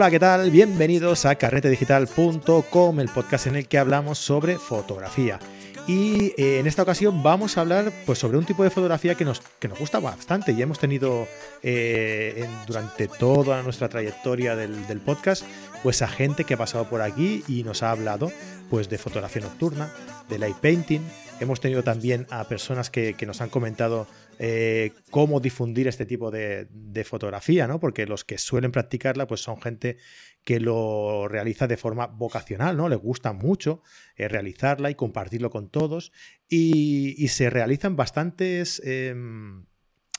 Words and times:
Hola, 0.00 0.10
¿qué 0.10 0.18
tal? 0.18 0.50
Bienvenidos 0.50 1.26
a 1.26 1.34
carretedigital.com, 1.34 3.00
el 3.00 3.08
podcast 3.10 3.48
en 3.48 3.56
el 3.56 3.68
que 3.68 3.76
hablamos 3.76 4.16
sobre 4.16 4.56
fotografía. 4.56 5.38
Y 5.86 6.32
eh, 6.38 6.58
en 6.58 6.66
esta 6.66 6.84
ocasión 6.84 7.22
vamos 7.22 7.58
a 7.58 7.60
hablar 7.60 7.92
pues, 8.06 8.18
sobre 8.18 8.38
un 8.38 8.46
tipo 8.46 8.64
de 8.64 8.70
fotografía 8.70 9.14
que 9.14 9.26
nos, 9.26 9.42
que 9.58 9.68
nos 9.68 9.78
gusta 9.78 9.98
bastante 10.00 10.52
y 10.52 10.62
hemos 10.62 10.78
tenido 10.78 11.28
eh, 11.62 12.48
durante 12.66 13.08
toda 13.08 13.62
nuestra 13.62 13.90
trayectoria 13.90 14.56
del, 14.56 15.00
podcast 15.04 15.44
pues 15.82 16.00
a 16.00 16.08
gente 16.08 16.44
que 16.44 16.54
ha 16.54 16.56
pasado 16.56 16.88
por 16.88 17.02
aquí 17.02 17.44
y 17.46 17.62
nos 17.62 17.82
ha 17.82 17.90
hablado 17.90 18.32
pues 18.70 18.88
de 18.88 18.96
fotografía 18.96 19.42
nocturna, 19.42 19.92
de 20.30 20.38
light 20.38 20.56
painting. 20.56 21.02
Hemos 21.40 21.60
tenido 21.60 21.82
también 21.82 22.26
a 22.30 22.44
personas 22.44 22.88
que 22.88 23.14
nos 23.26 23.42
han 23.42 23.50
comentado 23.50 24.06
eh, 24.42 24.92
cómo 25.10 25.38
difundir 25.38 25.86
este 25.86 26.06
tipo 26.06 26.30
de, 26.30 26.66
fotografía, 27.04 27.66
¿no? 27.66 27.78
Porque 27.78 28.06
los 28.06 28.24
que 28.24 28.38
suelen 28.38 28.72
practicarla, 28.72 29.26
pues 29.26 29.42
son 29.42 29.60
gente 29.60 29.98
que 30.44 30.60
lo 30.60 31.28
realiza 31.28 31.66
de 31.66 31.76
forma 31.76 32.06
vocacional, 32.06 32.74
¿no? 32.74 32.88
Les 32.88 32.98
gusta 32.98 33.34
mucho 33.34 33.82
eh, 34.16 34.28
realizarla 34.28 34.90
y 34.90 34.94
compartirlo 34.94 35.50
con 35.50 35.68
todos. 35.68 36.12
Y, 36.48 37.28
se 37.28 37.50
realizan 37.50 37.96
bastantes. 37.96 38.80
Em, 38.82 39.66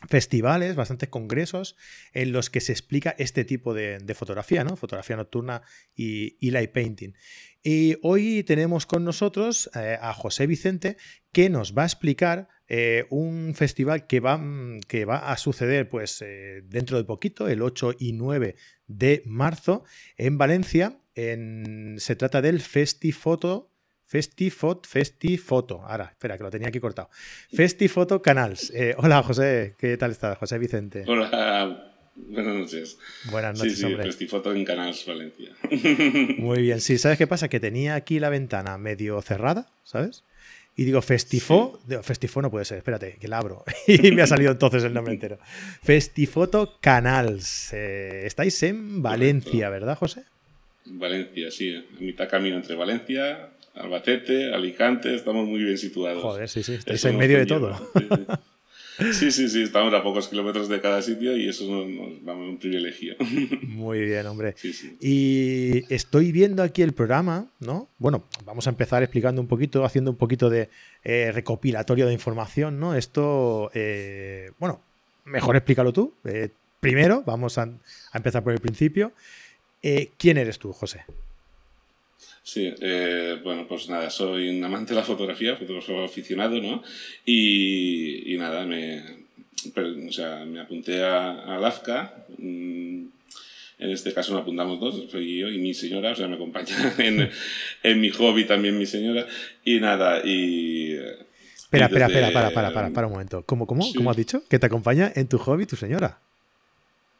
festivales, 0.10 0.76
bastantes 0.76 1.10
congresos 1.10 1.76
en 2.12 2.32
los 2.32 2.50
que 2.50 2.60
se 2.60 2.72
explica 2.72 3.14
este 3.20 3.46
tipo 3.46 3.76
de, 3.76 4.16
fotografía, 4.16 4.64
¿no? 4.64 4.76
Fotografía 4.76 5.16
nocturna 5.16 5.62
y, 5.96 6.50
light 6.50 6.72
painting. 6.72 7.14
Y 7.62 7.98
hoy 8.02 8.44
tenemos 8.44 8.88
con 8.88 9.04
nosotros 9.04 9.70
eh, 9.76 9.98
a 10.02 10.14
José 10.14 10.48
Vicente 10.48 10.98
que 11.32 11.52
nos 11.52 11.78
va 11.78 11.84
a 11.84 11.86
explicar 11.86 12.50
eh, 12.74 13.06
un 13.10 13.54
festival 13.54 14.08
que 14.08 14.22
va, 14.22 14.40
que 14.88 15.04
va 15.04 15.30
a 15.30 15.36
suceder 15.36 15.90
pues, 15.90 16.22
eh, 16.22 16.62
dentro 16.64 16.96
de 16.96 17.04
poquito, 17.04 17.50
el 17.50 17.62
8 17.62 17.96
y 18.00 18.14
9 18.14 18.56
de 18.88 19.24
marzo, 19.26 19.84
en 20.16 20.38
Valencia. 20.38 20.98
se 21.14 22.16
trata 22.16 22.42
del 22.42 22.62
Festifoto. 22.62 23.68
Festifot, 24.06 24.88
Festifoto. 24.88 25.82
Ahora, 25.84 26.12
espera, 26.12 26.38
que 26.38 26.44
lo 26.44 26.50
tenía 26.50 26.70
aquí 26.70 26.80
cortado. 26.80 27.10
Festifoto 27.54 28.22
Canals. 28.22 28.70
Eh, 28.74 28.96
hola, 28.98 29.22
José. 29.22 29.76
¿Qué 29.78 29.98
tal 29.98 30.12
estás, 30.12 30.38
José 30.38 30.58
Vicente? 30.58 31.04
Hola, 31.08 31.92
Buenas 32.16 32.56
noches. 32.56 32.98
Buenas 33.32 33.58
noches, 33.58 33.80
sí, 33.80 33.86
sí, 33.86 33.96
Festifoto 33.96 34.54
en 34.54 34.64
Canals 34.64 35.06
Valencia. 35.06 35.52
Muy 36.38 36.62
bien, 36.62 36.80
sí, 36.80 36.98
¿sabes 36.98 37.18
qué 37.18 37.28
pasa? 37.28 37.50
Que 37.50 37.60
tenía 37.60 37.96
aquí 37.96 38.20
la 38.20 38.30
ventana 38.30 38.78
medio 38.78 39.22
cerrada, 39.22 39.72
¿sabes? 39.84 40.24
Y 40.82 40.84
digo, 40.84 41.00
Festifo, 41.04 41.80
Festifo 42.02 42.42
no 42.42 42.50
puede 42.50 42.66
ser, 42.66 42.80
espérate, 42.80 43.18
que 43.22 43.28
la 43.28 43.38
abro. 43.38 43.64
y 43.88 44.12
me 44.14 44.24
ha 44.24 44.26
salido 44.26 44.52
entonces 44.52 44.84
el 44.84 44.96
nombre 44.96 45.14
entero. 45.14 45.38
Festifoto 45.84 46.80
Canals. 46.82 47.72
Eh, 47.72 48.24
estáis 48.26 48.64
en 48.64 49.04
Valencia, 49.04 49.70
¿verdad, 49.70 49.96
José? 49.96 50.24
Valencia, 50.86 51.52
sí. 51.52 51.76
A 51.76 51.84
mitad 52.00 52.28
camino 52.28 52.56
entre 52.56 52.74
Valencia, 52.74 53.52
Albacete, 53.76 54.52
Alicante, 54.52 55.14
estamos 55.14 55.48
muy 55.48 55.64
bien 55.64 55.78
situados. 55.78 56.24
Joder, 56.24 56.50
sí, 56.50 56.64
sí, 56.64 56.74
estáis 56.74 57.06
en 57.06 57.16
medio 57.16 57.38
de 57.38 57.46
todo. 57.46 57.80
Sí, 59.14 59.32
sí, 59.32 59.50
sí, 59.50 59.64
estamos 59.64 59.94
a 59.94 60.04
pocos 60.04 60.28
kilómetros 60.28 60.70
de 60.70 60.82
cada 60.82 61.02
sitio 61.02 61.36
y 61.36 61.48
eso 61.48 61.66
nos, 61.66 62.24
da 62.24 62.34
un 62.34 62.58
privilegio. 62.58 63.16
Muy 63.64 64.02
bien, 64.02 64.26
hombre. 64.28 64.56
Y 65.00 65.84
estoy 65.94 66.32
viendo 66.32 66.64
aquí 66.64 66.82
el 66.82 66.94
programa, 66.94 67.48
¿no? 67.60 67.88
Bueno, 67.98 68.26
vamos 68.46 68.68
a 68.68 68.70
empezar 68.70 69.04
explicando 69.04 69.42
un 69.42 69.48
poquito, 69.48 69.86
haciendo 69.86 70.12
un 70.12 70.18
poquito 70.18 70.50
de 70.50 70.70
eh, 71.04 71.32
recopilatorio 71.32 72.08
de 72.08 72.14
información, 72.14 72.80
¿no? 72.80 72.96
Esto, 72.96 73.72
eh, 73.74 74.52
bueno, 74.60 74.82
mejor 75.26 75.56
explícalo 75.56 75.94
tú. 75.94 76.14
Eh, 76.26 76.50
primero, 76.80 77.24
vamos 77.26 77.58
a, 77.58 77.64
a, 77.64 78.18
empezar 78.18 78.44
por 78.44 78.54
el 78.54 78.60
principio. 78.60 79.14
¿Quién 80.18 80.38
eres 80.38 80.60
tú, 80.60 80.74
José? 80.74 81.04
Sí, 82.44 82.74
eh, 82.82 83.40
bueno, 83.44 83.68
pues 83.68 83.88
nada, 83.88 84.10
soy 84.10 84.50
un 84.50 84.64
amante 84.64 84.94
de 84.94 85.00
la 85.00 85.06
fotografía, 85.06 85.56
fotógrafo 85.56 86.04
aficionado, 86.04 86.60
¿no? 86.60 86.84
Y, 87.24 88.34
y 88.34 88.38
nada, 88.38 88.66
me, 88.66 89.04
o 90.08 90.12
sea, 90.12 90.44
me 90.46 90.60
apunté 90.60 91.04
a, 91.04 91.56
a 91.56 91.60
LAFCA. 91.60 92.26
Mm, 92.38 93.06
en 93.80 93.90
este 93.90 94.14
caso 94.14 94.34
nos 94.34 94.42
apuntamos 94.42 94.80
dos, 94.80 95.10
soy 95.12 95.40
yo 95.40 95.50
y 95.50 95.58
mi 95.58 95.74
señora, 95.74 96.12
o 96.12 96.16
sea, 96.16 96.28
me 96.28 96.36
acompaña 96.36 96.76
en, 96.98 97.30
en 97.84 98.02
mi 98.02 98.10
hobby 98.10 98.46
también 98.46 98.78
mi 98.78 98.86
señora. 98.86 99.28
Y 99.64 99.80
nada, 99.80 100.22
y... 100.24 100.94
Espera, 100.94 101.86
espera, 101.86 102.08
espera, 102.08 102.32
para, 102.32 102.52
para, 102.52 102.74
para, 102.74 102.90
para 102.90 103.08
un 103.08 103.14
momento. 103.14 103.46
¿Cómo, 103.46 103.66
cómo, 103.66 103.86
cómo 103.96 104.12
has 104.12 104.18
dicho? 104.18 104.44
Que 104.50 104.60
te 104.60 104.66
acompaña 104.66 105.12
en 105.16 105.28
tu 105.28 105.38
hobby 105.38 105.66
tu 105.66 105.76
señora. 105.76 106.20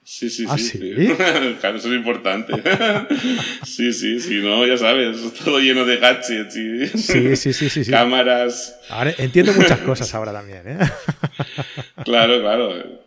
Sí, 0.04 0.32
sí, 0.32 0.46
¿Ah, 0.50 0.58
sí, 0.58 0.80
claro, 1.60 1.78
eso 1.78 1.88
es 1.88 1.96
importante. 1.96 2.54
sí, 3.64 3.94
sí, 3.94 4.20
sí, 4.20 4.40
no, 4.42 4.66
ya 4.66 4.76
sabes, 4.76 5.18
todo 5.46 5.60
lleno 5.60 5.86
de 5.86 5.98
gadgets 5.98 6.58
y 6.58 6.88
sí, 6.88 7.36
sí, 7.36 7.54
sí, 7.54 7.70
sí, 7.70 7.92
cámaras. 7.92 8.80
Ahora 8.90 9.14
entiendo 9.20 9.54
muchas 9.54 9.80
cosas 9.80 10.14
ahora 10.16 10.34
también, 10.34 10.64
¿eh? 10.66 10.78
claro, 12.04 12.42
claro. 12.42 13.02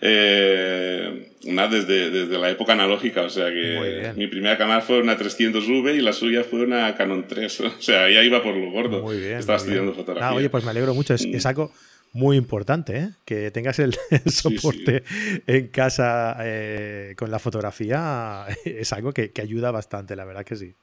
Eh, 0.00 1.32
desde, 1.42 2.10
desde 2.10 2.38
la 2.38 2.50
época 2.50 2.74
analógica, 2.74 3.22
o 3.22 3.30
sea 3.30 3.46
que 3.46 4.12
mi 4.16 4.28
primera 4.28 4.56
cámara 4.56 4.82
fue 4.82 5.00
una 5.00 5.18
300V 5.18 5.96
y 5.96 6.00
la 6.00 6.12
suya 6.12 6.44
fue 6.44 6.60
una 6.60 6.94
Canon 6.94 7.26
3. 7.26 7.60
O 7.60 7.80
sea, 7.80 8.08
ya 8.08 8.22
iba 8.22 8.42
por 8.42 8.54
lo 8.54 8.70
gordo. 8.70 9.02
Muy 9.02 9.18
bien. 9.18 9.38
Estaba 9.38 9.58
estudiando 9.58 9.92
fotografía. 9.92 10.28
Ah, 10.28 10.34
oye, 10.34 10.48
pues 10.48 10.64
me 10.64 10.70
alegro 10.70 10.94
mucho. 10.94 11.14
Es, 11.14 11.24
es 11.24 11.46
algo 11.46 11.72
muy 12.12 12.36
importante, 12.36 12.96
¿eh? 12.96 13.10
que 13.24 13.50
tengas 13.50 13.78
el, 13.78 13.94
soporte 14.26 15.04
en 15.46 15.68
casa 15.68 16.36
eh, 16.40 17.14
con 17.16 17.30
la 17.30 17.38
fotografía 17.38 18.46
es 18.64 18.92
algo 18.92 19.12
que, 19.12 19.32
ayuda 19.40 19.70
bastante, 19.70 20.16
la 20.16 20.24
verdad 20.24 20.44
que 20.44 20.56
sí. 20.56 20.74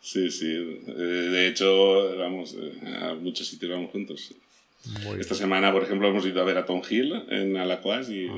Sí, 0.00 0.30
sí. 0.30 0.82
Eh, 0.86 0.92
de 0.92 1.48
hecho, 1.48 2.16
vamos, 2.16 2.56
a 3.02 3.14
muchos 3.14 3.48
sitios 3.48 3.72
vamos 3.72 3.90
juntos. 3.90 4.34
Esta 5.18 5.34
semana, 5.34 5.72
por 5.72 5.82
ejemplo, 5.82 6.08
hemos 6.08 6.24
ido 6.24 6.40
a 6.40 6.44
ver 6.44 6.58
a 6.58 6.64
Tom 6.64 6.80
Hill 6.88 7.24
en 7.28 7.56
Alacuas 7.56 8.08
y, 8.08 8.28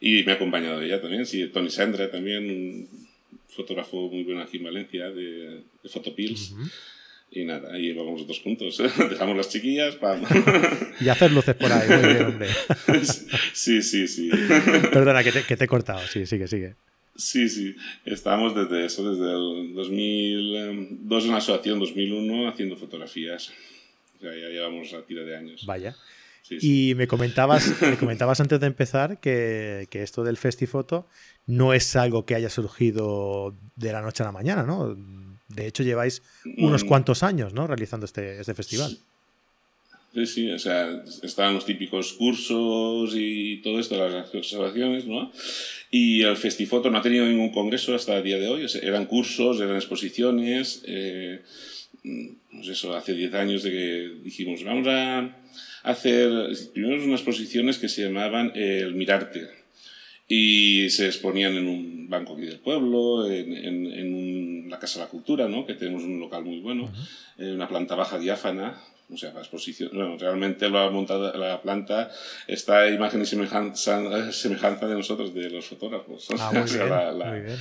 y 0.00 0.24
me 0.24 0.32
ha 0.32 0.34
acompañado 0.34 0.82
ella 0.82 1.00
también. 1.00 1.26
Sí, 1.26 1.46
Tony 1.46 1.70
Sandra 1.70 2.10
también, 2.10 2.50
un 2.50 2.88
fotógrafo 3.50 4.08
muy 4.08 4.24
bueno 4.24 4.42
aquí 4.42 4.56
en 4.56 4.64
Valencia 4.64 5.10
de, 5.10 5.62
de 5.82 5.88
Photopills. 5.88 6.54
Y 7.34 7.44
nada, 7.44 7.74
ahí 7.74 7.92
vamos 7.92 8.20
los 8.20 8.28
dos 8.28 8.40
juntos. 8.40 8.78
Dejamos 9.10 9.36
las 9.36 9.48
chiquillas 9.48 9.96
para... 9.96 10.20
y 11.00 11.08
hacer 11.08 11.32
luces 11.32 11.56
por 11.56 11.72
ahí, 11.72 11.88
muy 11.88 12.12
bien, 12.12 12.26
hombre. 12.26 12.48
sí, 13.52 13.82
sí, 13.82 14.06
sí. 14.06 14.30
Perdona, 14.92 15.24
que 15.24 15.32
te, 15.32 15.42
que 15.42 15.56
te 15.56 15.64
he 15.64 15.68
cortado. 15.68 16.00
Sí, 16.06 16.26
sigue, 16.26 16.46
sigue. 16.46 16.76
Sí, 17.16 17.48
sí. 17.48 17.74
Estamos 18.04 18.54
desde 18.54 18.86
eso, 18.86 19.10
desde 19.10 19.32
el 19.32 19.74
2002 19.74 21.24
en 21.24 21.30
la 21.32 21.38
asociación, 21.38 21.80
2001, 21.80 22.48
haciendo 22.48 22.76
fotografías. 22.76 23.50
O 24.16 24.20
sea, 24.20 24.30
ya 24.30 24.48
llevamos 24.48 24.94
a 24.94 25.02
tira 25.02 25.24
de 25.24 25.36
años. 25.36 25.66
Vaya. 25.66 25.96
Y 26.48 26.94
me 26.94 27.08
comentabas, 27.08 27.82
me 27.82 27.96
comentabas 27.96 28.38
antes 28.38 28.60
de 28.60 28.66
empezar 28.68 29.18
que, 29.18 29.88
que, 29.90 30.02
esto 30.02 30.22
del 30.22 30.36
Festifoto 30.36 31.08
no 31.46 31.72
es 31.72 31.96
algo 31.96 32.26
que 32.26 32.36
haya 32.36 32.50
surgido 32.50 33.56
de 33.74 33.92
la 33.92 34.02
noche 34.02 34.22
a 34.22 34.26
la 34.26 34.32
mañana, 34.32 34.62
¿no? 34.62 34.94
De 35.54 35.66
hecho, 35.66 35.82
lleváis 35.82 36.22
unos 36.56 36.84
mm. 36.84 36.88
cuantos 36.88 37.22
años 37.22 37.52
¿no? 37.54 37.66
realizando 37.66 38.06
este, 38.06 38.40
este 38.40 38.54
festival. 38.54 38.98
Sí, 40.14 40.26
sí, 40.26 40.50
o 40.50 40.58
sea, 40.60 41.02
estaban 41.24 41.54
los 41.54 41.66
típicos 41.66 42.12
cursos 42.12 43.12
y 43.16 43.60
todo 43.64 43.80
esto, 43.80 43.96
las 43.96 44.32
observaciones, 44.32 45.06
¿no? 45.06 45.32
Y 45.90 46.22
el 46.22 46.36
Festifoto 46.36 46.88
no 46.88 46.98
ha 46.98 47.02
tenido 47.02 47.26
ningún 47.26 47.50
congreso 47.50 47.96
hasta 47.96 48.16
el 48.16 48.22
día 48.22 48.38
de 48.38 48.46
hoy, 48.46 48.66
eran 48.82 49.06
cursos, 49.06 49.60
eran 49.60 49.74
exposiciones, 49.74 50.84
eh, 50.86 51.42
pues 52.52 52.68
eso, 52.68 52.94
hace 52.94 53.14
10 53.14 53.34
años 53.34 53.64
de 53.64 53.70
que 53.72 54.10
dijimos, 54.22 54.62
vamos 54.62 54.86
a 54.86 55.36
hacer, 55.82 56.30
primero 56.72 57.02
unas 57.02 57.20
exposiciones 57.20 57.78
que 57.78 57.88
se 57.88 58.02
llamaban 58.02 58.52
El 58.54 58.94
Mirarte, 58.94 59.48
y 60.28 60.88
se 60.90 61.06
exponían 61.06 61.56
en 61.56 61.68
un 61.68 62.08
banco 62.08 62.34
aquí 62.34 62.46
del 62.46 62.60
pueblo, 62.60 63.26
en, 63.30 63.52
en, 63.52 63.86
en 63.86 64.70
la 64.70 64.78
Casa 64.78 64.98
de 64.98 65.04
la 65.04 65.10
Cultura, 65.10 65.48
¿no? 65.48 65.66
que 65.66 65.74
tenemos 65.74 66.02
un 66.04 66.18
local 66.18 66.44
muy 66.44 66.60
bueno, 66.60 66.92
en 67.38 67.54
una 67.54 67.68
planta 67.68 67.94
baja 67.94 68.18
diáfana, 68.18 68.80
o 69.12 69.16
sea, 69.18 69.32
la 69.34 69.40
exposición, 69.40 69.90
bueno, 69.92 70.16
realmente 70.18 70.68
lo 70.68 70.78
ha 70.78 70.90
montado, 70.90 71.36
la 71.36 71.60
planta 71.60 72.10
está 72.46 72.80
a 72.80 72.90
imagen 72.90 73.20
y 73.20 73.26
semejanza, 73.26 74.32
semejanza 74.32 74.88
de 74.88 74.94
nosotros, 74.94 75.34
de 75.34 75.50
los 75.50 75.66
fotógrafos. 75.66 76.28
Ah, 76.38 76.50
muy, 76.54 76.70
bien, 76.70 76.88
muy, 76.88 77.40
bien, 77.40 77.58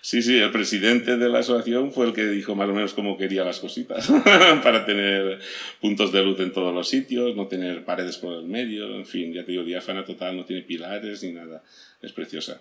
Sí, 0.00 0.22
sí, 0.22 0.38
el 0.38 0.50
presidente 0.50 1.18
de 1.18 1.28
la 1.28 1.40
asociación 1.40 1.92
fue 1.92 2.06
el 2.06 2.12
que 2.14 2.24
dijo 2.26 2.54
más 2.54 2.68
o 2.68 2.72
menos 2.72 2.94
cómo 2.94 3.18
quería 3.18 3.44
las 3.44 3.60
cositas, 3.60 4.08
para 4.62 4.86
tener 4.86 5.38
puntos 5.80 6.12
de 6.12 6.22
luz 6.22 6.40
en 6.40 6.52
todos 6.52 6.74
los 6.74 6.88
sitios, 6.88 7.36
no 7.36 7.46
tener 7.46 7.84
paredes 7.84 8.16
por 8.16 8.32
el 8.32 8.44
medio, 8.44 8.94
en 8.96 9.04
fin, 9.04 9.34
ya 9.34 9.44
te 9.44 9.52
digo, 9.52 9.64
diáfana 9.64 10.04
total, 10.04 10.36
no 10.36 10.44
tiene 10.46 10.62
pilares 10.62 11.22
ni 11.22 11.32
nada, 11.32 11.62
es 12.00 12.12
preciosa. 12.12 12.60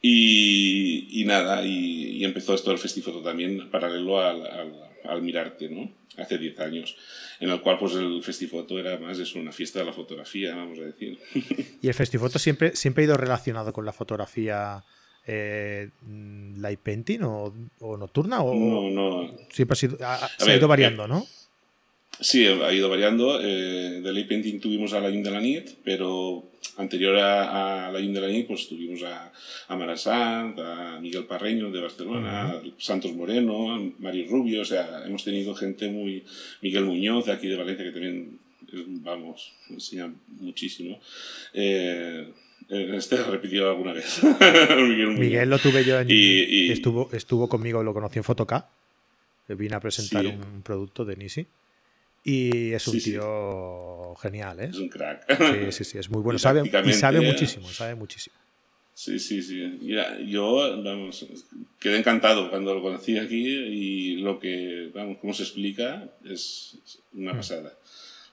Y, 0.00 1.22
y 1.22 1.24
nada, 1.24 1.64
y, 1.64 2.18
y, 2.18 2.24
empezó 2.24 2.54
esto 2.54 2.70
el 2.70 2.78
festival 2.78 3.22
también 3.22 3.70
paralelo 3.70 4.20
al, 4.20 4.46
al, 4.46 4.93
al 5.04 5.22
Mirarte, 5.22 5.68
¿no? 5.68 5.90
Hace 6.16 6.38
10 6.38 6.60
años 6.60 6.96
en 7.40 7.50
el 7.50 7.60
cual 7.60 7.78
pues 7.78 7.94
el 7.94 8.22
Festifoto 8.22 8.78
era 8.78 8.98
más 8.98 9.18
eso, 9.18 9.38
una 9.38 9.52
fiesta 9.52 9.80
de 9.80 9.84
la 9.84 9.92
fotografía, 9.92 10.54
vamos 10.54 10.78
a 10.78 10.82
decir. 10.82 11.18
¿Y 11.82 11.88
el 11.88 11.94
Festifoto 11.94 12.38
siempre, 12.38 12.76
siempre 12.76 13.02
ha 13.02 13.06
ido 13.06 13.16
relacionado 13.16 13.72
con 13.72 13.84
la 13.84 13.92
fotografía 13.92 14.84
eh, 15.26 15.90
light 16.56 16.80
painting 16.80 17.20
o, 17.22 17.52
nocturna 17.96 18.42
o 18.42 18.54
no, 18.54 18.90
no. 18.90 19.36
siempre 19.50 19.72
ha, 19.72 19.76
sido, 19.76 19.98
se 20.38 20.50
ha 20.50 20.56
ido 20.56 20.68
variando, 20.68 21.08
¿no? 21.08 21.26
Sí, 22.20 22.46
ha 22.46 22.72
ido 22.72 22.88
variando. 22.88 23.40
Eh, 23.40 24.00
de 24.00 24.12
light 24.12 24.28
painting 24.28 24.60
tuvimos 24.60 24.92
a 24.92 25.00
la 25.00 25.10
de 25.10 25.30
la 25.30 25.40
Nit, 25.40 25.70
pero 25.84 26.50
anterior 26.76 27.16
a, 27.16 27.90
la 27.92 27.98
de 27.98 28.20
la 28.20 28.28
Nit 28.28 28.46
pues 28.46 28.68
tuvimos 28.68 29.02
a, 29.02 29.32
a 29.68 29.76
Marasant, 29.76 30.58
a 30.58 30.98
Miguel 31.00 31.24
Parreño 31.24 31.70
de 31.70 31.80
Barcelona, 31.80 32.60
Santos 32.78 33.12
Moreno, 33.14 33.92
Mario 33.98 34.26
Rubio, 34.28 34.62
o 34.62 34.64
sea, 34.64 35.02
hemos 35.04 35.24
tenido 35.24 35.54
gente 35.54 35.88
muy... 35.88 36.24
Miguel 36.62 36.84
Muñoz 36.84 37.26
de 37.26 37.32
aquí 37.32 37.48
de 37.48 37.56
Valencia 37.56 37.84
que 37.84 37.92
también, 37.92 38.38
vamos, 39.02 39.52
enseña 39.68 40.12
muchísimo. 40.40 41.00
Eh, 41.52 42.26
este 42.68 43.22
repetido 43.22 43.68
alguna 43.68 43.92
vez. 43.92 44.20
Miguel, 45.18 45.50
lo 45.50 45.58
tuve 45.58 45.84
yo 45.84 46.00
en. 46.00 46.08
Y, 46.10 46.70
Estuvo, 46.70 47.10
estuvo 47.12 47.48
conmigo, 47.48 47.82
lo 47.82 47.92
conocí 47.92 48.18
en 48.18 48.24
Fotoca. 48.24 48.70
Vine 49.48 49.76
a 49.76 49.80
presentar 49.80 50.26
un 50.26 50.62
producto 50.62 51.04
de 51.04 51.16
Nisi. 51.16 51.46
Y 52.26 52.72
es 52.72 52.88
un 52.88 52.98
tío 52.98 54.14
genial, 54.16 54.58
¿eh? 54.60 54.68
Es 54.70 54.78
un 54.78 54.88
crack. 54.88 55.26
Sí, 55.36 55.72
sí, 55.72 55.84
sí, 55.84 55.98
es 55.98 56.08
muy 56.08 56.22
bueno. 56.22 56.38
Sabe, 56.38 56.62
y 56.86 56.92
sabe 56.94 57.20
muchísimo, 57.20 57.68
sabe 57.68 57.94
muchísimo. 57.94 58.34
Sí, 58.94 59.18
sí, 59.18 59.42
sí. 59.42 59.60
yo, 60.26 60.82
vamos, 60.82 61.26
quedé 61.80 61.98
encantado 61.98 62.48
cuando 62.48 62.74
lo 62.74 62.80
conocí 62.80 63.18
aquí 63.18 63.44
y 63.44 64.16
lo 64.16 64.38
que, 64.38 64.90
vamos, 64.94 65.18
cómo 65.20 65.34
se 65.34 65.42
explica 65.42 66.08
es 66.24 66.78
una 67.12 67.34
mm. 67.34 67.36
pasada. 67.36 67.72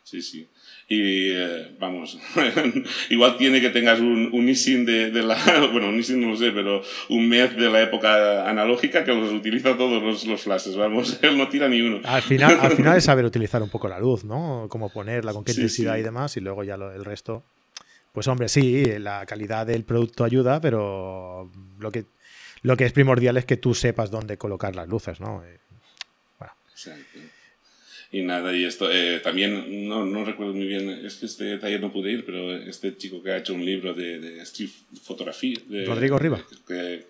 Sí, 0.03 0.21
sí. 0.21 0.47
Y 0.93 1.31
eh, 1.31 1.73
vamos, 1.79 2.19
igual 3.09 3.38
tiene 3.38 3.61
que 3.61 3.69
tengas 3.69 4.01
un, 4.01 4.29
un 4.33 4.49
ISIN 4.49 4.85
de, 4.85 5.09
de, 5.09 5.23
la, 5.23 5.38
bueno, 5.71 5.88
un 5.88 5.97
ISIN 5.97 6.19
no 6.19 6.31
lo 6.31 6.35
sé, 6.35 6.51
pero 6.51 6.81
un 7.07 7.29
MED 7.29 7.51
de 7.51 7.69
la 7.69 7.81
época 7.81 8.49
analógica 8.49 9.05
que 9.05 9.13
los 9.13 9.31
utiliza 9.31 9.77
todos 9.77 10.03
los, 10.03 10.25
los 10.25 10.41
flashes, 10.41 10.75
vamos, 10.75 11.17
él 11.21 11.38
no 11.38 11.47
tira 11.47 11.69
ni 11.69 11.79
uno. 11.79 12.01
Al 12.03 12.21
final, 12.21 12.59
al 12.59 12.73
final 12.73 12.97
es 12.97 13.05
saber 13.05 13.23
utilizar 13.23 13.63
un 13.63 13.69
poco 13.69 13.88
la 13.88 14.01
luz, 14.01 14.25
¿no? 14.25 14.67
Cómo 14.67 14.89
ponerla, 14.89 15.31
con 15.31 15.45
qué 15.45 15.53
intensidad 15.53 15.95
y 15.95 16.01
demás, 16.01 16.35
y 16.35 16.41
luego 16.41 16.65
ya 16.65 16.75
lo, 16.75 16.91
el 16.91 17.05
resto. 17.05 17.45
Pues 18.11 18.27
hombre, 18.27 18.49
sí, 18.49 18.83
la 18.99 19.25
calidad 19.25 19.65
del 19.65 19.85
producto 19.85 20.25
ayuda, 20.25 20.59
pero 20.59 21.49
lo 21.79 21.89
que, 21.89 22.03
lo 22.63 22.75
que 22.75 22.83
es 22.83 22.91
primordial 22.91 23.38
es 23.38 23.45
que 23.45 23.55
tú 23.55 23.73
sepas 23.73 24.11
dónde 24.11 24.38
colocar 24.38 24.75
las 24.75 24.89
luces, 24.89 25.21
¿no? 25.21 25.41
Eh, 25.45 25.57
bueno. 26.38 26.53
Y 28.13 28.24
nada, 28.24 28.54
y 28.56 28.66
esto 28.66 28.92
eh, 28.92 29.22
también, 29.22 29.88
no, 29.88 30.06
no, 30.06 30.25
recuerdo 30.25 30.54
muy 30.54 30.68
bien, 30.68 30.90
es 30.90 31.16
que 31.16 31.28
este 31.28 31.58
taller 31.58 31.80
no 31.80 31.94
pude 31.94 32.12
ir, 32.12 32.25
pero 32.25 32.54
este 32.54 32.98
chico 32.98 33.24
que 33.24 33.31
ha 33.31 33.38
hecho 33.38 33.54
un 33.54 33.66
libro 33.66 33.94
de, 33.94 34.19
de 34.19 34.42
street 34.42 34.72
fotografía. 35.02 35.56
De, 35.66 35.86
Rodrigo 35.86 36.19
Riva. 36.19 36.46
Que, 36.68 37.06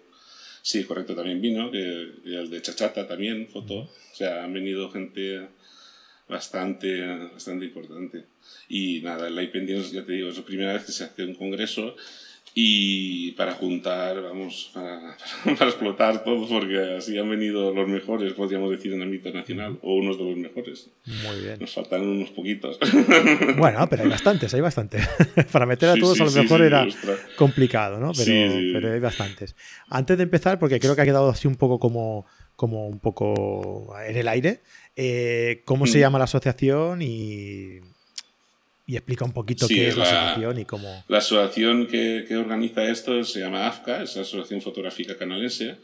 sí, 0.61 0.83
correcto, 0.83 1.15
también 1.15 1.41
vino, 1.41 1.71
que, 1.71 1.79
el 2.23 2.49
de 2.51 2.61
Chachata 2.61 3.07
también, 3.07 3.47
foto. 3.47 3.79
O 3.79 4.15
sea, 4.15 4.43
han 4.43 4.53
venido 4.53 4.91
gente 4.91 5.47
bastante, 6.29 7.03
bastante 7.33 7.65
importante. 7.65 8.25
Y 8.69 9.01
nada, 9.01 9.27
el 9.27 9.35
Live 9.35 9.91
ya 9.91 10.05
te 10.05 10.11
digo, 10.13 10.29
es 10.29 10.37
la 10.37 10.45
primera 10.45 10.73
vez 10.73 10.85
que 10.85 10.91
se 10.91 11.03
hace 11.03 11.23
un 11.23 11.33
congreso 11.33 11.95
y 12.53 13.31
para 13.33 13.53
juntar, 13.53 14.21
vamos, 14.21 14.71
para, 14.73 15.15
para, 15.57 15.69
explotar 15.69 16.23
todo, 16.23 16.47
porque 16.47 16.95
así 16.97 17.17
han 17.17 17.29
venido 17.29 17.73
los 17.73 17.87
mejores, 17.87 18.33
podríamos 18.33 18.71
decir, 18.71 18.91
en 18.91 19.01
el 19.01 19.07
ámbito 19.07 19.31
nacional, 19.31 19.79
o 19.81 19.95
unos 19.95 20.17
de 20.17 20.23
los 20.25 20.37
mejores. 20.37 20.89
Muy 21.05 21.41
bien. 21.41 21.59
Nos 21.59 21.73
faltan 21.73 22.01
unos 22.01 22.29
poquitos. 22.31 22.77
Bueno, 23.57 23.87
pero 23.89 24.03
hay 24.03 24.09
bastantes, 24.09 24.53
hay 24.53 24.61
bastantes. 24.61 25.07
para 25.51 25.65
meter 25.65 25.89
a 25.89 25.95
todos 25.95 26.19
a 26.19 26.25
lo 26.25 26.31
mejor 26.31 26.61
era 26.61 26.87
complicado, 27.37 27.99
¿no? 27.99 28.11
Pero, 28.13 28.53
pero 28.73 28.93
hay 28.93 28.99
bastantes. 28.99 29.55
Antes 29.87 30.17
de 30.17 30.23
empezar, 30.23 30.59
porque 30.59 30.79
creo 30.79 30.95
que 30.95 31.01
ha 31.01 31.05
quedado 31.05 31.29
así 31.29 31.47
un 31.47 31.55
poco 31.55 31.79
como, 31.79 32.25
como 32.55 32.87
un 32.87 32.99
poco 32.99 33.93
en 34.05 34.17
el 34.17 34.27
aire, 34.27 34.61
eh, 34.95 35.61
¿cómo 35.65 35.87
se 35.87 35.97
mm. 35.97 36.01
llama 36.01 36.17
la 36.17 36.25
asociación 36.25 37.01
y 37.01 37.79
y 38.87 38.95
explica 38.95 39.25
un 39.25 39.31
poquito 39.31 39.67
qué 39.67 39.87
es 39.87 39.97
la, 39.97 40.03
asociación 40.03 40.59
y 40.59 40.65
cómo... 40.65 41.03
La 41.07 41.19
asociación 41.19 41.87
que, 41.87 42.25
que, 42.27 42.35
organiza 42.35 42.83
esto 42.83 43.23
se 43.23 43.39
llama 43.39 43.67
AFCA, 43.67 44.03
es 44.03 44.15
la 44.15 44.23
Asociación 44.23 44.61
Fotográfica 44.61 45.17
Canalense, 45.17 45.77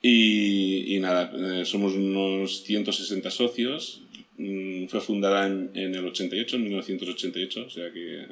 y, 0.00 0.94
y 0.94 1.00
nada, 1.00 1.32
eh, 1.34 1.64
somos 1.64 1.94
unos 1.94 2.62
160 2.62 3.30
socios, 3.30 4.02
mm, 4.36 4.86
fue 4.86 5.00
fundada 5.00 5.46
en, 5.46 5.70
en, 5.74 5.94
el 5.94 6.06
88, 6.06 6.56
en 6.56 6.62
1988, 6.62 7.64
o 7.66 7.70
sea 7.70 7.90
que, 7.92 8.26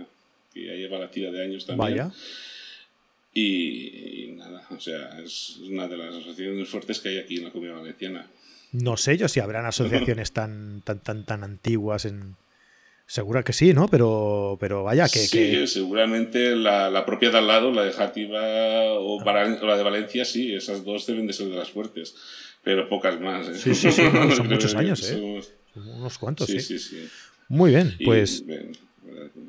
que, 0.55 0.67
ya 0.67 0.75
lleva 0.75 0.99
la 0.99 1.11
tira 1.11 1.33
de 1.33 1.43
años 1.43 1.67
también. 1.67 1.97
Vaya. 1.99 2.13
Y, 3.35 4.33
nada, 4.37 4.67
o 4.71 4.81
sea, 4.81 5.21
es 5.23 5.59
una 5.69 5.89
de 5.89 5.97
las 5.97 6.15
asociaciones 6.15 6.69
fuertes 6.69 7.01
que 7.01 7.11
hay 7.11 7.19
aquí 7.19 7.37
en 7.37 7.45
la 7.45 7.51
Comunidad 7.51 7.81
Valenciana. 7.81 8.27
No 8.73 8.97
sé 8.97 9.19
yo 9.19 9.29
si 9.29 9.41
habrán 9.41 9.67
asociaciones 9.67 10.33
tan, 10.33 10.81
tan, 10.83 11.01
tan, 11.01 11.25
tan 11.25 11.45
antiguas 11.45 12.07
en, 12.07 12.37
Segura 13.09 13.45
que 13.45 13.53
sí, 13.53 13.73
¿no? 13.73 13.87
Pero, 13.87 14.57
pero 14.59 14.83
vaya, 14.83 15.09
que. 15.09 15.21
Sí, 15.21 15.67
seguramente 15.69 16.57
la, 16.57 16.91
la, 16.91 17.07
propia 17.07 17.31
de 17.31 17.39
al 17.39 17.47
lado, 17.47 17.71
la 17.71 17.85
de 17.85 17.93
Játiva 17.93 18.41
o, 18.95 19.23
la 19.25 19.77
de 19.77 19.83
Valencia, 19.85 20.25
sí, 20.25 20.53
esas 20.53 20.85
dos 20.85 21.07
deben 21.07 21.29
de 21.29 21.33
ser 21.33 21.47
de 21.47 21.55
las 21.55 21.71
fuertes, 21.71 22.17
pero 22.65 22.89
pocas 22.89 23.21
más. 23.21 23.47
¿eh? 23.47 23.55
Sí, 23.55 23.77
sí, 23.77 23.93
sí, 23.93 24.03
son 24.37 24.49
muchos 24.49 24.75
años, 24.75 25.09
¿eh? 25.09 25.41
Unos 25.77 26.19
cuantos, 26.19 26.49
sí. 26.49 26.59
Sí, 26.59 26.81
sí, 26.81 27.09
Muy 27.49 27.71
bien, 27.71 27.95
pues. 28.05 28.43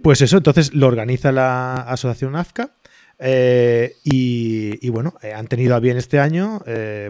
pues 0.04 0.22
eso, 0.22 0.38
entonces 0.38 0.76
lo 0.76 0.86
organiza 0.86 1.32
la 1.32 1.76
Asociación 1.78 2.36
AFCA. 2.36 2.76
Eh, 3.18 3.96
y, 4.04 4.86
y, 4.86 4.90
bueno, 4.90 5.16
eh, 5.24 5.34
han 5.34 5.48
tenido 5.48 5.74
a 5.74 5.80
bien 5.80 5.98
este 5.98 6.20
año 6.20 6.62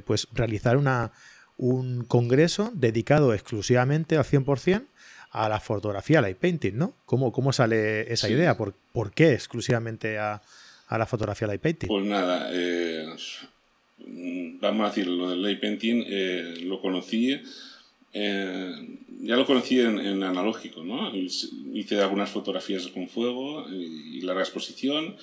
pues 0.05 0.29
realizar 0.31 0.77
una, 0.77 1.11
un 1.57 2.05
congreso 2.05 2.71
dedicado 2.73 3.33
exclusivamente 3.33 4.15
al 4.15 4.23
100% 4.23 4.85
a 5.31 5.49
la 5.49 5.59
fotografía 5.59 6.21
light 6.21 6.37
painting, 6.37 6.73
¿no? 6.77 6.93
¿Cómo, 7.05 7.31
cómo 7.31 7.53
sale 7.53 8.11
esa 8.11 8.29
idea? 8.29 8.57
¿Por, 8.57 8.73
¿Por, 8.93 9.11
qué 9.11 9.33
exclusivamente 9.33 10.17
a, 10.17 10.41
a, 10.87 10.97
la 10.97 11.05
fotografía 11.05 11.47
light 11.47 11.61
painting? 11.61 11.87
Pues 11.87 12.05
nada, 12.05 12.49
eh, 12.51 13.05
vamos 14.61 14.85
a 14.85 14.89
decir, 14.89 15.07
lo 15.07 15.29
del 15.29 15.41
light 15.41 15.59
painting 15.59 16.03
eh, 16.07 16.55
lo 16.63 16.81
conocí, 16.81 17.39
eh, 18.13 18.71
ya 19.21 19.35
lo 19.35 19.45
conocí 19.45 19.79
en, 19.79 20.23
analógico, 20.23 20.83
¿no? 20.83 21.13
Hice 21.15 22.01
algunas 22.01 22.29
fotografías 22.29 22.87
con 22.87 23.07
fuego 23.07 23.67
y, 23.69 24.21
larga 24.21 24.41
exposición 24.41 25.15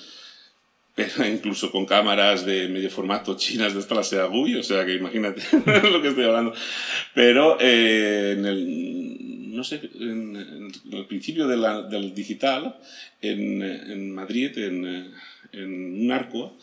pero 0.95 1.27
incluso 1.27 1.73
con 1.73 1.87
cámaras 1.87 2.47
de 2.47 2.69
medio 2.69 2.89
formato 2.89 3.37
chinas 3.37 3.75
de 3.75 3.81
esta 3.81 3.97
la 3.97 4.05
Seagui, 4.05 4.55
o 4.55 4.63
sea 4.63 4.87
que 4.87 4.95
imagínate 4.95 5.43
lo 5.91 6.01
que 6.01 6.09
estoy 6.09 6.25
hablando. 6.25 6.55
Pero 7.15 7.61
en 7.61 8.47
el, 8.47 9.14
no 9.55 9.65
sé, 9.65 9.81
en, 9.95 10.71
el 10.93 11.07
principio 11.07 11.47
del 11.47 12.15
digital, 12.15 12.77
en, 13.21 13.63
en 13.63 14.15
Madrid, 14.15 14.57
en, 14.59 15.13
en, 15.53 16.03
un 16.03 16.13
arco, 16.13 16.57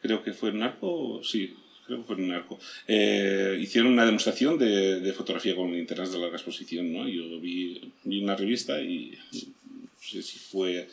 creo 0.00 0.22
que 0.22 0.32
fue 0.32 0.50
en 0.50 0.56
un 0.56 0.62
arco, 0.62 1.22
sí, 1.24 1.54
creo 1.86 1.98
que 2.00 2.04
fue 2.04 2.16
en 2.16 2.24
un 2.24 2.32
arco, 2.32 2.58
eh, 2.86 3.58
hicieron 3.60 3.92
una 3.92 4.06
demostración 4.06 4.58
de, 4.58 5.00
de, 5.00 5.12
fotografía 5.12 5.56
con 5.56 5.72
linternas 5.72 6.12
de 6.12 6.18
larga 6.18 6.36
exposición, 6.36 6.92
¿no? 6.92 7.08
Yo 7.08 7.40
vi, 7.40 7.92
vi 8.04 8.22
una 8.22 8.36
revista 8.36 8.80
y 8.80 9.18
no 9.32 9.88
sé 10.00 10.22
si 10.22 10.38
fue 10.38 10.88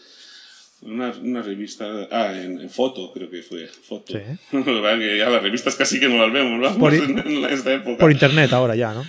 una, 0.83 1.11
una 1.21 1.41
revista, 1.43 1.85
ah, 2.09 2.33
en, 2.35 2.69
foto, 2.69 3.11
creo 3.13 3.29
que 3.29 3.43
fue, 3.43 3.67
foto. 3.67 4.13
Sí. 4.13 4.19
que 4.51 5.17
ya 5.17 5.29
las 5.29 5.43
revistas 5.43 5.75
casi 5.75 5.99
que 5.99 6.09
no 6.09 6.17
las 6.17 6.33
vemos, 6.33 6.59
¿no? 6.59 6.79
Por, 6.79 6.93
en, 6.93 7.45
esta 7.45 7.73
época. 7.73 7.97
por 7.97 8.11
internet 8.11 8.51
ahora 8.53 8.75
ya, 8.75 8.93
¿no? 8.93 9.03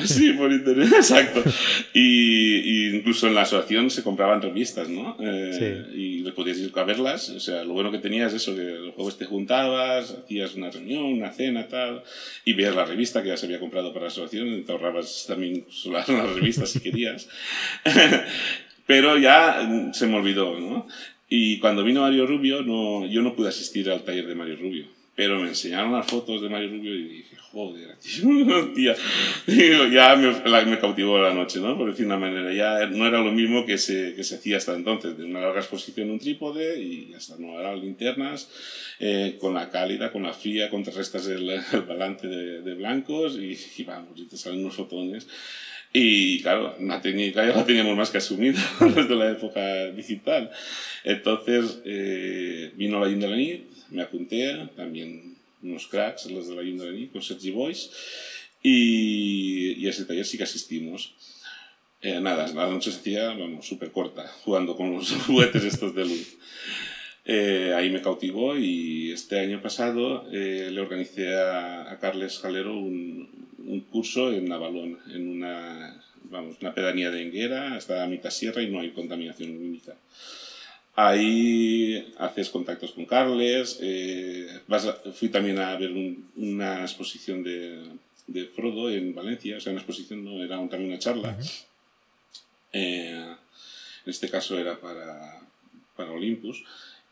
sí, 0.04 0.32
por 0.32 0.50
internet, 0.52 0.92
exacto. 0.96 1.42
Y, 1.92 2.56
y, 2.56 2.96
incluso 2.96 3.28
en 3.28 3.34
la 3.34 3.42
asociación 3.42 3.90
se 3.90 4.02
compraban 4.02 4.42
revistas, 4.42 4.88
¿no? 4.88 5.16
Eh, 5.20 5.84
sí. 5.92 5.96
Y 5.96 6.18
le 6.20 6.32
podías 6.32 6.58
ir 6.58 6.72
a 6.74 6.82
verlas, 6.82 7.28
o 7.30 7.40
sea, 7.40 7.62
lo 7.64 7.74
bueno 7.74 7.92
que 7.92 7.98
tenías 7.98 8.32
es 8.32 8.42
eso, 8.42 8.56
que 8.56 8.62
los 8.62 8.94
jueves 8.94 9.16
te 9.16 9.24
juntabas, 9.24 10.10
hacías 10.10 10.54
una 10.56 10.70
reunión, 10.70 11.04
una 11.04 11.30
cena, 11.30 11.68
tal, 11.68 12.02
y 12.44 12.54
veías 12.54 12.74
la 12.74 12.84
revista 12.84 13.22
que 13.22 13.28
ya 13.28 13.36
se 13.36 13.46
había 13.46 13.60
comprado 13.60 13.92
para 13.92 14.06
la 14.06 14.08
asociación, 14.08 14.48
y 14.48 14.62
te 14.62 14.72
ahorrabas 14.72 15.26
también 15.28 15.64
las, 15.86 16.08
las 16.08 16.34
revistas 16.34 16.70
si 16.70 16.80
querías. 16.80 17.28
Pero 18.86 19.18
ya 19.18 19.62
mm, 19.62 19.94
se 19.94 20.06
me 20.06 20.16
olvidó, 20.16 20.58
¿no? 20.58 20.86
Y 21.28 21.58
cuando 21.58 21.84
vino 21.84 22.02
Mario 22.02 22.26
Rubio, 22.26 22.62
no, 22.62 23.06
yo 23.06 23.22
no 23.22 23.34
pude 23.34 23.48
asistir 23.48 23.90
al 23.90 24.04
taller 24.04 24.26
de 24.26 24.34
Mario 24.34 24.56
Rubio, 24.56 24.86
pero 25.14 25.40
me 25.40 25.48
enseñaron 25.48 25.92
las 25.92 26.06
fotos 26.06 26.42
de 26.42 26.48
Mario 26.48 26.70
Rubio 26.70 26.94
y 26.94 27.08
dije, 27.08 27.36
joder, 27.36 27.96
tío, 28.74 28.94
tía, 29.46 29.88
ya 29.90 30.16
me, 30.16 30.64
me, 30.66 30.78
cautivó 30.78 31.18
la 31.18 31.32
noche, 31.32 31.60
¿no? 31.60 31.78
Por 31.78 31.90
decir 31.90 32.04
una 32.04 32.18
manera, 32.18 32.52
ya 32.52 32.86
no 32.86 33.06
era 33.06 33.20
lo 33.20 33.32
mismo 33.32 33.64
que 33.64 33.78
se, 33.78 34.14
que 34.14 34.24
se 34.24 34.36
hacía 34.36 34.58
hasta 34.58 34.74
entonces, 34.74 35.16
de 35.16 35.24
una 35.24 35.40
larga 35.40 35.60
exposición 35.60 36.10
un 36.10 36.18
trípode 36.18 36.80
y 36.82 37.14
hasta 37.14 37.36
no 37.38 37.58
eran 37.58 37.80
linternas, 37.80 38.50
eh, 38.98 39.38
con 39.40 39.54
la 39.54 39.70
cálida, 39.70 40.12
con 40.12 40.24
la 40.24 40.32
fría, 40.32 40.68
contrarrestas 40.68 41.26
el, 41.28 41.48
el 41.72 41.82
balance 41.82 42.26
de, 42.26 42.62
de 42.62 42.74
blancos 42.74 43.38
y, 43.38 43.56
y, 43.78 43.84
vamos, 43.84 44.18
y 44.18 44.26
te 44.26 44.36
salen 44.36 44.60
unos 44.60 44.74
fotones. 44.74 45.26
Y 45.96 46.42
claro, 46.42 46.74
la 46.80 47.00
técnica 47.00 47.46
ya 47.46 47.54
la 47.54 47.64
teníamos 47.64 47.96
más 47.96 48.10
que 48.10 48.18
asumida 48.18 48.60
desde 48.80 49.14
la 49.14 49.30
época 49.30 49.92
digital. 49.92 50.50
Entonces 51.04 51.82
eh, 51.84 52.72
vino 52.74 52.98
la 52.98 53.08
Indelanit, 53.08 53.70
me 53.90 54.02
apunté, 54.02 54.70
también 54.74 55.36
unos 55.62 55.86
cracks, 55.86 56.26
los 56.26 56.48
de 56.48 56.56
la 56.56 56.64
Yunda 56.64 56.86
con 57.12 57.22
Sergi 57.22 57.52
Boys, 57.52 57.92
y, 58.60 59.74
y 59.74 59.86
a 59.86 59.90
ese 59.90 60.04
taller 60.04 60.26
sí 60.26 60.36
que 60.36 60.42
asistimos. 60.42 61.14
Eh, 62.00 62.20
nada, 62.20 62.48
la 62.48 62.68
noche 62.68 62.90
se 62.90 62.98
hacía, 62.98 63.28
vamos, 63.28 63.64
súper 63.64 63.92
corta, 63.92 64.26
jugando 64.44 64.74
con 64.74 64.92
los 64.92 65.12
juguetes 65.26 65.62
estos 65.62 65.94
de 65.94 66.06
luz. 66.06 66.38
Eh, 67.24 67.72
ahí 67.72 67.88
me 67.90 68.02
cautivó 68.02 68.58
y 68.58 69.12
este 69.12 69.38
año 69.38 69.62
pasado 69.62 70.28
eh, 70.32 70.70
le 70.72 70.80
organicé 70.80 71.36
a, 71.36 71.92
a 71.92 71.98
Carles 72.00 72.40
Jalero 72.40 72.76
un, 72.76 73.30
un, 73.66 73.80
curso 73.80 74.32
en 74.32 74.46
Navalón, 74.46 74.98
en 75.12 75.28
una, 75.28 76.02
vamos, 76.24 76.56
una 76.60 76.74
pedanía 76.74 77.10
de 77.10 77.22
Enguera, 77.22 77.74
hasta 77.74 77.96
la 77.96 78.06
mitad 78.06 78.30
sierra 78.30 78.62
y 78.62 78.70
no 78.70 78.80
hay 78.80 78.90
contaminación 78.90 79.52
lumínica. 79.52 79.94
Ahí 80.96 82.14
haces 82.18 82.50
contactos 82.50 82.92
con 82.92 83.04
Carles, 83.04 83.80
vas 84.68 84.86
fui 85.14 85.28
también 85.28 85.58
a 85.58 85.76
ver 85.76 85.90
un, 85.90 86.30
una 86.36 86.82
exposición 86.82 87.42
de, 87.42 87.82
de, 88.28 88.44
Frodo 88.46 88.90
en 88.90 89.14
Valencia, 89.14 89.56
o 89.56 89.60
sea, 89.60 89.72
una 89.72 89.80
exposición 89.80 90.24
no 90.24 90.42
era 90.44 90.56
también 90.68 90.90
una 90.90 90.98
charla. 90.98 91.36
Uh 91.38 91.42
-huh 91.42 91.64
eh, 92.74 93.36
en 94.04 94.10
este 94.10 94.28
caso 94.28 94.58
era 94.58 94.78
para, 94.78 95.40
para 95.96 96.10
Olympus. 96.10 96.62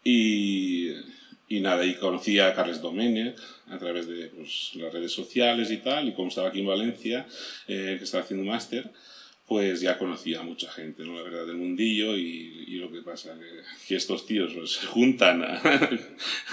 Y, 0.05 0.91
y, 1.57 1.61
nada, 1.61 1.85
y 1.85 1.95
conocí 1.95 2.39
a 2.39 2.55
Carles 2.55 2.81
Domenech 2.81 3.37
a 3.71 3.79
través 3.79 4.07
de 4.07 4.27
pues, 4.29 4.73
las 4.75 4.93
redes 4.93 5.13
sociales 5.13 5.71
y 5.71 5.79
tal, 5.79 6.09
y 6.09 6.13
como 6.13 6.29
estaba 6.29 6.49
aquí 6.49 6.61
en 6.61 6.67
Valencia, 6.67 7.27
eh, 7.69 7.97
que 7.99 8.05
estaba 8.05 8.23
haciendo 8.23 8.43
un 8.43 8.51
máster, 8.51 8.91
pues 9.47 9.81
ya 9.81 9.99
conocía 9.99 10.41
a 10.41 10.43
mucha 10.43 10.71
gente, 10.71 11.05
¿no? 11.05 11.15
La 11.15 11.23
verdad, 11.23 11.47
del 11.47 11.57
mundillo 11.57 12.17
y, 12.17 12.65
y 12.69 12.77
lo 12.77 12.91
que 12.91 13.03
pasa, 13.03 13.35
que, 13.39 13.87
que 13.87 13.97
estos 13.97 14.25
tíos 14.25 14.53
pues, 14.55 14.73
se 14.73 14.87
juntan 14.87 15.43
a, 15.43 15.61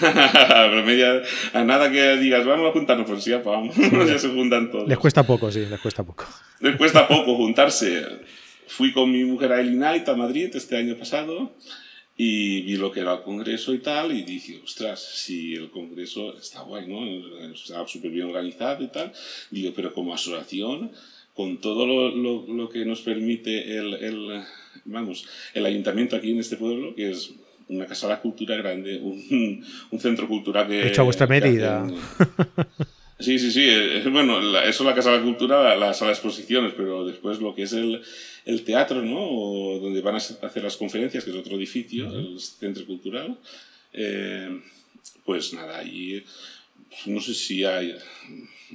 a, 0.00 0.82
media, 0.84 1.22
a, 1.52 1.64
nada 1.64 1.90
que 1.90 2.16
digas, 2.16 2.44
vamos 2.44 2.68
a 2.68 2.72
juntarnos, 2.72 3.08
pues 3.08 3.24
ya, 3.24 3.38
vamos, 3.38 3.74
ya 4.06 4.18
se 4.18 4.28
juntan 4.28 4.70
todos. 4.70 4.88
Les 4.88 4.98
cuesta 4.98 5.26
poco, 5.26 5.50
sí, 5.50 5.64
les 5.66 5.80
cuesta 5.80 6.04
poco. 6.04 6.26
Les 6.60 6.76
cuesta 6.76 7.08
poco 7.08 7.36
juntarse 7.36 8.04
fui 8.70 8.92
con 8.92 9.10
mi 9.10 9.24
mujer 9.24 9.52
a 9.52 9.60
Illinois, 9.60 10.06
a 10.08 10.14
Madrid, 10.14 10.50
este 10.54 10.76
año 10.76 10.96
pasado, 10.96 11.52
y 12.22 12.60
vi 12.60 12.76
lo 12.76 12.92
que 12.92 13.00
era 13.00 13.14
el 13.14 13.22
congreso 13.22 13.72
y 13.72 13.78
tal, 13.78 14.12
y 14.12 14.20
dije, 14.24 14.60
ostras, 14.62 15.00
si 15.00 15.54
el 15.54 15.70
congreso 15.70 16.36
está 16.36 16.60
guay, 16.60 16.86
¿no? 16.86 17.00
Está 17.50 17.88
súper 17.88 18.10
bien 18.10 18.26
organizado 18.26 18.84
y 18.84 18.88
tal. 18.88 19.10
Digo, 19.50 19.72
pero 19.74 19.94
como 19.94 20.12
asociación, 20.12 20.92
con 21.32 21.62
todo 21.62 21.86
lo, 21.86 22.10
lo, 22.14 22.46
lo 22.46 22.68
que 22.68 22.84
nos 22.84 23.00
permite 23.00 23.74
el, 23.74 23.94
el, 23.94 24.42
vamos, 24.84 25.26
el 25.54 25.64
ayuntamiento 25.64 26.14
aquí 26.14 26.32
en 26.32 26.40
este 26.40 26.58
pueblo, 26.58 26.94
que 26.94 27.10
es 27.10 27.32
una 27.68 27.86
casa 27.86 28.06
de 28.06 28.12
la 28.12 28.20
cultura 28.20 28.54
grande, 28.54 28.98
un, 28.98 29.64
un 29.90 29.98
centro 29.98 30.28
cultural 30.28 30.68
que... 30.68 30.88
Hecho 30.88 31.00
a 31.00 31.04
vuestra 31.04 31.26
medida. 31.26 31.88
Sí, 33.20 33.38
sí, 33.38 33.50
sí. 33.50 33.68
Bueno, 34.10 34.40
la, 34.40 34.64
eso 34.64 34.84
la 34.84 34.94
Casa 34.94 35.12
de 35.12 35.18
la 35.18 35.22
Cultura, 35.22 35.62
la, 35.62 35.76
la, 35.76 35.94
sala 35.94 36.10
de 36.10 36.14
exposiciones, 36.14 36.72
pero 36.76 37.04
después 37.04 37.40
lo 37.40 37.54
que 37.54 37.62
es 37.62 37.72
el, 37.72 38.02
el 38.44 38.64
teatro, 38.64 39.02
¿no? 39.02 39.20
O 39.20 39.78
donde 39.78 40.00
van 40.00 40.14
a 40.14 40.18
hacer 40.18 40.62
las 40.62 40.76
conferencias, 40.76 41.24
que 41.24 41.30
es 41.30 41.36
otro 41.36 41.56
edificio, 41.56 42.08
uh 42.08 42.12
-huh. 42.12 42.32
el 42.32 42.40
Centro 42.40 42.86
Cultural. 42.86 43.36
Eh, 43.92 44.60
pues 45.24 45.52
nada, 45.52 45.78
ahí 45.78 46.24
no 47.06 47.20
sé 47.20 47.34
si 47.34 47.64
hay, 47.64 47.96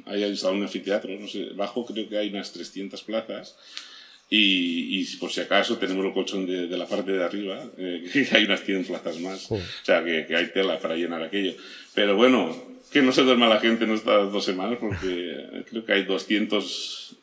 hay 0.05 0.23
un 0.23 0.63
anfiteatro, 0.63 1.19
no 1.19 1.27
sé, 1.27 1.49
bajo 1.55 1.85
creo 1.85 2.07
que 2.07 2.17
hay 2.17 2.29
unas 2.29 2.51
300 2.51 3.01
plazas. 3.03 3.55
Y, 4.29 5.01
y 5.01 5.17
por 5.17 5.31
si 5.31 5.41
acaso 5.41 5.77
tenemos 5.77 6.03
el 6.05 6.13
colchón 6.13 6.47
de, 6.47 6.67
de 6.67 6.77
la 6.77 6.87
parte 6.87 7.11
de 7.11 7.23
arriba, 7.23 7.63
eh, 7.77 8.03
que 8.11 8.27
hay 8.31 8.45
unas 8.45 8.63
100 8.63 8.85
plazas 8.85 9.19
más. 9.19 9.51
O 9.51 9.59
sea, 9.83 10.03
que, 10.03 10.25
que 10.25 10.35
hay 10.35 10.47
tela 10.51 10.79
para 10.79 10.95
llenar 10.95 11.21
aquello. 11.21 11.53
Pero 11.93 12.15
bueno, 12.15 12.55
que 12.91 13.01
no 13.01 13.11
se 13.11 13.23
duerma 13.23 13.47
la 13.47 13.59
gente 13.59 13.83
en 13.83 13.91
estas 13.91 14.31
dos 14.31 14.45
semanas 14.45 14.77
porque 14.79 15.63
creo 15.69 15.85
que 15.85 15.93
hay 15.93 16.03
200, 16.05 17.17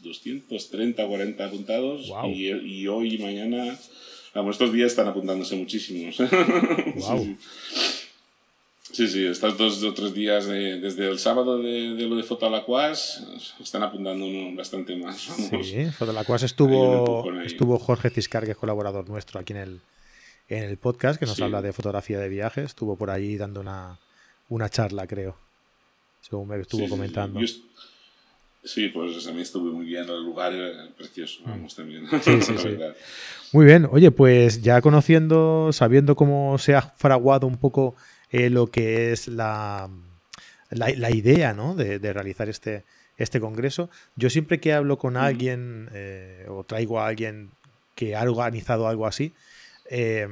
230, 0.00 1.06
40 1.06 1.44
apuntados 1.44 2.08
wow. 2.08 2.30
y, 2.30 2.48
y, 2.48 2.88
hoy 2.88 3.14
y 3.14 3.18
mañana, 3.18 3.78
vamos, 4.34 4.56
estos 4.56 4.72
días 4.72 4.90
están 4.90 5.08
apuntándose 5.08 5.56
muchísimos. 5.56 6.16
Wow. 6.96 7.24
sí, 7.24 7.36
sí, 7.72 7.97
sí, 9.06 9.26
estos 9.26 9.56
dos 9.56 9.82
o 9.84 9.94
tres 9.94 10.12
días 10.14 10.46
de, 10.46 10.80
desde 10.80 11.08
el 11.08 11.18
sábado 11.18 11.58
de, 11.58 11.94
de, 11.94 12.06
lo 12.06 12.16
de 12.16 12.22
Foto 12.24 12.46
a 12.46 12.50
la 12.50 12.64
Cuas 12.64 13.24
están 13.60 13.82
apuntando 13.82 14.26
bastante 14.56 14.96
más. 14.96 15.28
Vamos. 15.28 15.66
Sí, 15.68 15.84
Foto 15.86 16.10
a 16.10 16.14
la 16.14 16.24
Cuas 16.24 16.42
estuvo, 16.42 17.30
estuvo 17.42 17.78
Jorge 17.78 18.10
Ciscar, 18.10 18.44
que 18.44 18.52
es 18.52 18.56
colaborador 18.56 19.08
nuestro 19.08 19.38
aquí 19.38 19.52
en 19.52 19.58
el, 19.58 19.80
en 20.48 20.64
el 20.64 20.76
podcast, 20.78 21.20
que 21.20 21.26
nos 21.26 21.36
sí. 21.36 21.42
habla 21.42 21.62
de 21.62 21.72
fotografía 21.72 22.18
de 22.18 22.28
viajes, 22.28 22.64
estuvo 22.66 22.96
por 22.96 23.10
ahí 23.10 23.36
dando 23.36 23.60
una 23.60 23.98
una 24.50 24.70
charla, 24.70 25.06
creo, 25.06 25.36
según 26.22 26.48
me 26.48 26.58
estuvo 26.58 26.84
sí, 26.84 26.88
comentando. 26.88 27.38
Sí, 27.46 27.70
sí, 28.64 28.88
pues 28.88 29.26
a 29.26 29.32
mí 29.32 29.42
estuve 29.42 29.70
muy 29.70 29.84
bien, 29.84 30.08
el 30.08 30.24
lugar 30.24 30.52
era 30.54 30.88
precioso, 30.96 31.40
Mm. 31.44 31.50
vamos, 31.50 31.76
también. 31.76 32.06
Sí, 32.22 32.40
sí, 32.40 32.54
sí. 32.58 32.76
Muy 33.52 33.66
bien, 33.66 33.86
oye, 33.90 34.10
pues 34.10 34.62
ya 34.62 34.80
conociendo, 34.80 35.70
sabiendo 35.72 36.16
cómo 36.16 36.56
se 36.58 36.74
ha 36.74 36.82
fraguado 36.82 37.46
un 37.46 37.58
poco 37.58 37.94
eh, 38.30 38.50
lo 38.50 38.68
que 38.68 39.12
es 39.12 39.28
la, 39.28 39.88
la, 40.70 40.88
la 40.90 41.10
idea 41.10 41.52
¿no? 41.52 41.74
de, 41.74 41.98
de, 41.98 42.12
realizar 42.12 42.48
este, 42.48 42.84
este 43.16 43.40
congreso, 43.40 43.90
yo 44.16 44.30
siempre 44.30 44.60
que 44.60 44.72
hablo 44.72 44.98
con 44.98 45.16
alguien 45.16 45.88
eh, 45.92 46.46
o 46.48 46.64
traigo 46.64 47.00
a 47.00 47.06
alguien 47.06 47.50
que 47.94 48.14
ha 48.14 48.22
organizado 48.22 48.86
algo 48.86 49.06
así, 49.06 49.34
eh, 49.90 50.28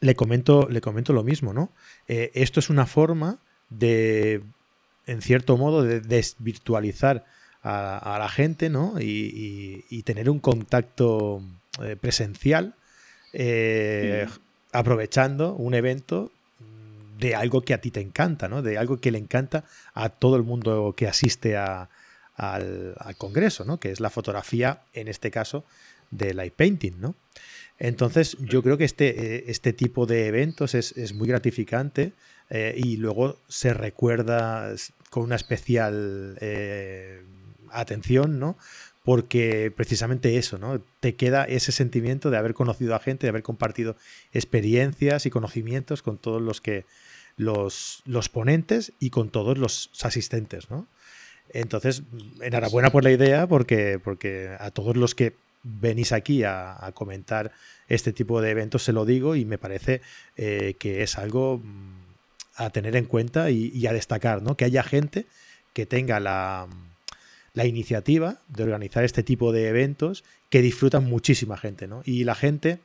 le 0.00 0.14
comento, 0.14 0.68
le 0.68 0.80
comento 0.80 1.12
lo 1.12 1.22
mismo, 1.22 1.52
¿no? 1.54 1.70
Eh, 2.08 2.32
esto 2.34 2.60
es 2.60 2.70
una 2.70 2.86
forma 2.86 3.38
de, 3.70 4.42
en 5.06 5.22
cierto 5.22 5.56
modo, 5.56 5.84
de 5.84 6.00
desvirtualizar 6.00 7.24
a, 7.62 8.16
a 8.16 8.18
la 8.18 8.28
gente, 8.28 8.68
¿no? 8.68 9.00
Y, 9.00 9.04
y, 9.04 9.84
y, 9.88 10.02
tener 10.02 10.28
un 10.28 10.38
contacto 10.38 11.40
presencial, 12.00 12.74
sí. 13.32 13.38
aprovechando 14.72 15.54
un 15.54 15.74
evento 15.74 16.30
de 17.18 17.34
algo 17.34 17.62
que 17.62 17.74
a 17.74 17.80
ti 17.80 17.90
te 17.90 18.00
encanta, 18.00 18.48
¿no? 18.48 18.62
De 18.62 18.78
algo 18.78 18.98
que 18.98 19.10
le 19.10 19.18
encanta 19.18 19.64
a 19.94 20.08
todo 20.08 20.36
el 20.36 20.42
mundo 20.42 20.94
que 20.96 21.06
asiste 21.06 21.56
al, 21.56 21.88
congreso, 23.18 23.64
¿no? 23.64 23.80
Que 23.80 23.90
es 23.90 24.00
la 24.00 24.10
fotografía, 24.10 24.82
en 24.92 25.08
este 25.08 25.30
caso, 25.30 25.64
de 26.10 26.34
light 26.34 26.54
painting, 26.54 27.00
¿no? 27.00 27.14
Entonces, 27.78 28.36
yo 28.40 28.62
creo 28.62 28.78
que 28.78 28.84
este, 28.84 29.36
eh, 29.36 29.44
este 29.48 29.72
tipo 29.72 30.06
de 30.06 30.26
eventos 30.26 30.74
es, 30.74 30.96
es 30.96 31.12
muy 31.12 31.28
gratificante 31.28 32.12
eh, 32.48 32.74
y 32.76 32.96
luego 32.96 33.38
se 33.48 33.74
recuerda 33.74 34.74
con 35.10 35.24
una 35.24 35.36
especial 35.36 36.38
eh, 36.40 37.22
atención, 37.70 38.38
¿no? 38.38 38.56
Porque 39.06 39.72
precisamente 39.74 40.36
eso, 40.36 40.58
¿no? 40.58 40.82
Te 40.98 41.14
queda 41.14 41.44
ese 41.44 41.70
sentimiento 41.70 42.28
de 42.30 42.38
haber 42.38 42.54
conocido 42.54 42.96
a 42.96 42.98
gente, 42.98 43.26
de 43.26 43.28
haber 43.28 43.44
compartido 43.44 43.94
experiencias 44.32 45.26
y 45.26 45.30
conocimientos 45.30 46.02
con 46.02 46.18
todos 46.18 46.42
los 46.42 46.60
que 46.60 46.84
los, 47.36 48.02
los 48.04 48.28
ponentes 48.28 48.92
y 48.98 49.10
con 49.10 49.30
todos 49.30 49.58
los 49.58 49.90
asistentes, 50.02 50.70
¿no? 50.70 50.88
Entonces, 51.50 52.02
enhorabuena 52.40 52.90
por 52.90 53.04
la 53.04 53.12
idea, 53.12 53.46
porque, 53.46 54.00
porque 54.02 54.50
a 54.58 54.72
todos 54.72 54.96
los 54.96 55.14
que 55.14 55.34
venís 55.62 56.10
aquí 56.10 56.42
a, 56.42 56.90
comentar 56.94 57.52
este 57.88 58.12
tipo 58.12 58.40
de 58.40 58.50
eventos, 58.50 58.82
se 58.82 58.92
lo 58.92 59.04
digo, 59.04 59.36
y 59.36 59.44
me 59.44 59.56
parece 59.56 60.00
eh, 60.36 60.74
que 60.80 61.04
es 61.04 61.16
algo 61.16 61.58
mm, 61.58 61.96
a 62.56 62.70
tener 62.70 62.96
en 62.96 63.04
cuenta 63.04 63.50
y, 63.50 63.86
a 63.86 63.92
destacar, 63.92 64.42
¿no? 64.42 64.56
Que 64.56 64.64
haya 64.64 64.82
gente 64.82 65.26
que 65.72 65.86
tenga 65.86 66.18
la, 66.18 66.66
la, 67.56 67.66
iniciativa 67.66 68.38
de 68.48 68.62
organizar 68.62 69.02
este 69.02 69.22
tipo 69.22 69.52
de 69.52 69.68
eventos 69.68 70.24
que 70.50 70.62
disfrutan 70.62 71.04
muchísima 71.04 71.56
gente, 71.56 71.88
¿no? 71.88 72.02
Y 72.04 72.24
la 72.24 72.34
gente, 72.34 72.78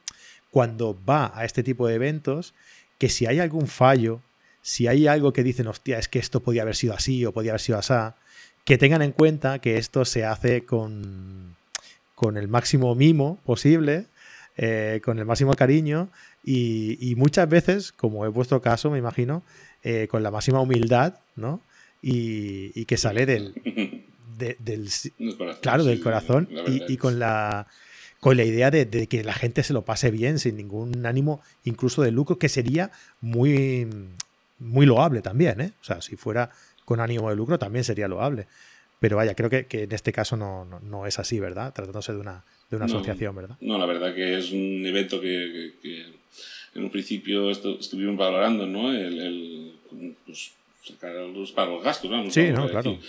cuando 0.49 0.97
va 1.07 1.31
a 1.35 1.45
este 1.45 1.61
tipo 1.61 1.87
de 1.87 1.95
eventos, 1.95 2.53
que 2.97 3.09
si 3.09 3.25
hay 3.25 3.39
algún 3.39 3.67
fallo, 3.67 4.21
si 4.61 4.87
hay 4.87 5.07
algo 5.07 5.33
que 5.33 5.43
dicen, 5.43 5.67
hostia, 5.67 5.99
es 5.99 6.07
que 6.07 6.19
esto 6.19 6.39
podía 6.41 6.63
haber 6.63 6.75
sido 6.75 6.93
así 6.93 7.25
o 7.25 7.31
podía 7.31 7.51
haber 7.51 7.61
sido 7.61 7.77
así, 7.77 7.93
que 8.65 8.77
tengan 8.77 9.01
en 9.01 9.11
cuenta 9.11 9.59
que 9.59 9.77
esto 9.77 10.05
se 10.05 10.25
hace 10.25 10.65
con 10.65 11.55
con 12.21 12.37
el 12.37 12.47
máximo 12.47 12.93
mimo 12.93 13.39
posible, 13.43 14.05
eh, 14.55 15.01
con 15.03 15.17
el 15.17 15.25
máximo 15.25 15.55
cariño 15.55 16.09
y, 16.43 17.15
muchas 17.17 17.49
veces, 17.49 17.91
como 17.91 18.27
es 18.27 18.31
vuestro 18.31 18.61
caso, 18.61 18.91
me 18.91 18.99
imagino, 18.99 19.41
eh, 19.81 20.07
con 20.07 20.21
la 20.21 20.29
máxima 20.29 20.61
humildad, 20.61 21.15
¿no? 21.35 21.61
Y 22.03 22.85
que 22.85 22.97
sale 22.97 23.25
del, 23.25 23.55
de, 24.41 24.57
del, 24.59 24.89
corazón, 25.37 25.61
claro, 25.61 25.83
sí, 25.83 25.89
del 25.89 26.01
corazón 26.01 26.49
y, 26.67 26.93
y, 26.93 26.97
con 26.97 27.19
la 27.19 27.67
con 28.19 28.37
la 28.37 28.43
idea 28.43 28.69
de, 28.69 28.85
de, 28.85 29.07
que 29.07 29.23
la 29.23 29.33
gente 29.33 29.63
se 29.63 29.73
lo 29.73 29.83
pase 29.83 30.11
bien 30.11 30.37
sin 30.37 30.57
ningún 30.57 31.05
ánimo 31.05 31.41
incluso 31.63 32.01
de 32.01 32.11
lucro 32.11 32.37
que 32.37 32.49
sería 32.49 32.91
muy 33.21 33.87
muy 34.59 34.85
loable 34.85 35.21
también 35.21 35.61
¿eh? 35.61 35.71
o 35.81 35.83
sea 35.83 36.01
si 36.01 36.15
fuera 36.15 36.51
con 36.85 36.99
ánimo 36.99 37.29
de 37.29 37.35
lucro 37.35 37.57
también 37.57 37.83
sería 37.83 38.07
loable 38.07 38.47
pero 39.01 39.17
vaya, 39.17 39.33
creo 39.33 39.49
que, 39.49 39.65
que 39.65 39.83
en 39.83 39.91
este 39.93 40.13
caso 40.13 40.37
no, 40.37 40.63
no, 40.63 40.79
no, 40.79 41.07
es 41.07 41.17
así, 41.17 41.39
¿verdad? 41.39 41.73
Tratándose 41.73 42.13
de 42.13 42.19
una, 42.19 42.43
de 42.69 42.77
una 42.77 42.85
no, 42.85 42.93
asociación, 42.93 43.35
¿verdad? 43.35 43.57
No, 43.59 43.79
la 43.79 43.87
verdad 43.87 44.13
que 44.13 44.37
es 44.37 44.51
un 44.51 44.85
evento 44.85 45.19
que, 45.19 45.73
que, 45.81 45.89
que 45.89 46.05
en 46.75 46.83
un 46.83 46.91
principio 46.91 47.49
estu 47.49 47.77
estuvimos 47.79 48.15
valorando, 48.15 48.67
¿no? 48.67 48.93
El, 48.93 49.19
el 49.19 49.73
pues, 50.23 50.51
sacar 50.83 51.15
los, 51.15 51.51
para 51.51 51.71
los 51.71 51.83
gastos, 51.83 52.11
vamos. 52.11 52.31
Sí, 52.31 52.51
no, 52.51 52.67
decir. 52.67 52.99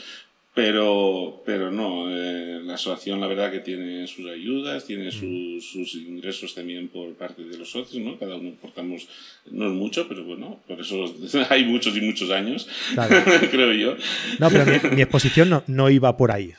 Pero, 0.54 1.42
pero 1.46 1.70
no, 1.70 2.10
eh, 2.10 2.60
la 2.62 2.74
asociación 2.74 3.20
la 3.22 3.26
verdad 3.26 3.50
que 3.50 3.60
tiene 3.60 4.06
sus 4.06 4.26
ayudas, 4.28 4.84
tiene 4.84 5.10
sus, 5.10 5.64
sus 5.70 5.94
ingresos 5.94 6.54
también 6.54 6.88
por 6.88 7.14
parte 7.14 7.42
de 7.42 7.56
los 7.56 7.70
socios, 7.70 8.04
¿no? 8.04 8.18
Cada 8.18 8.36
uno 8.36 8.50
aportamos, 8.58 9.08
no 9.50 9.66
es 9.68 9.72
mucho, 9.72 10.06
pero 10.08 10.24
bueno, 10.24 10.60
por 10.68 10.78
eso 10.78 11.04
hay 11.48 11.64
muchos 11.64 11.96
y 11.96 12.02
muchos 12.02 12.30
años, 12.30 12.68
Claro. 12.92 13.16
creo 13.50 13.72
yo. 13.72 13.96
No, 14.38 14.50
pero 14.50 14.66
mi, 14.66 14.96
mi 14.96 15.00
exposición 15.02 15.48
no, 15.48 15.64
no 15.66 15.88
iba 15.88 16.14
por 16.18 16.30
ahí. 16.30 16.52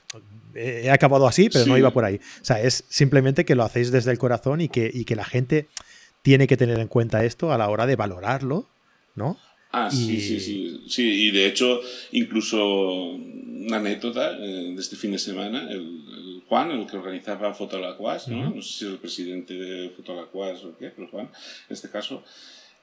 He 0.56 0.90
acabado 0.90 1.28
así, 1.28 1.50
pero 1.52 1.66
no 1.68 1.76
Sí. 1.76 1.80
iba 1.80 1.92
por 1.92 2.04
ahí. 2.06 2.16
O 2.42 2.46
sea, 2.46 2.62
es 2.62 2.86
simplemente 2.90 3.46
que 3.46 3.54
lo 3.56 3.64
hacéis 3.64 3.92
desde 3.92 4.10
el 4.12 4.18
corazón 4.18 4.60
y 4.62 4.70
que, 4.70 4.90
y 4.92 5.06
que 5.06 5.16
la 5.16 5.26
gente 5.26 5.68
tiene 6.24 6.48
que 6.48 6.58
tener 6.58 6.80
en 6.80 6.88
cuenta 6.88 7.26
esto 7.26 7.52
a 7.54 7.58
la 7.60 7.70
hora 7.70 7.86
de 7.86 7.96
valorarlo, 7.96 8.68
¿no? 9.16 9.38
Ah, 9.76 9.90
sí, 9.92 10.14
Y- 10.16 10.22
sí, 10.22 10.40
sí, 10.40 10.82
sí. 10.88 11.04
Y 11.28 11.32
de 11.32 11.48
hecho, 11.48 11.82
incluso 12.12 13.12
una 13.16 13.78
anécdota 13.78 14.38
eh, 14.40 14.72
de 14.76 14.80
este 14.80 14.96
fin 14.96 15.12
de 15.12 15.18
semana, 15.20 15.68
el, 15.72 15.80
el 15.80 16.42
Juan, 16.48 16.72
el 16.72 16.86
que 16.86 16.96
organizaba 16.98 17.54
Fotolacuas, 17.54 18.28
¿no? 18.28 18.48
Ujú. 18.48 18.56
No 18.58 18.62
sé 18.62 18.72
si 18.72 18.86
es 18.86 18.92
el 18.92 18.98
presidente 19.00 19.54
de 19.56 19.90
Fotolacuas 19.90 20.64
o 20.64 20.78
qué, 20.78 20.90
pero 20.96 21.08
Juan, 21.10 21.26
en 21.26 21.74
este 21.74 21.90
caso, 21.90 22.24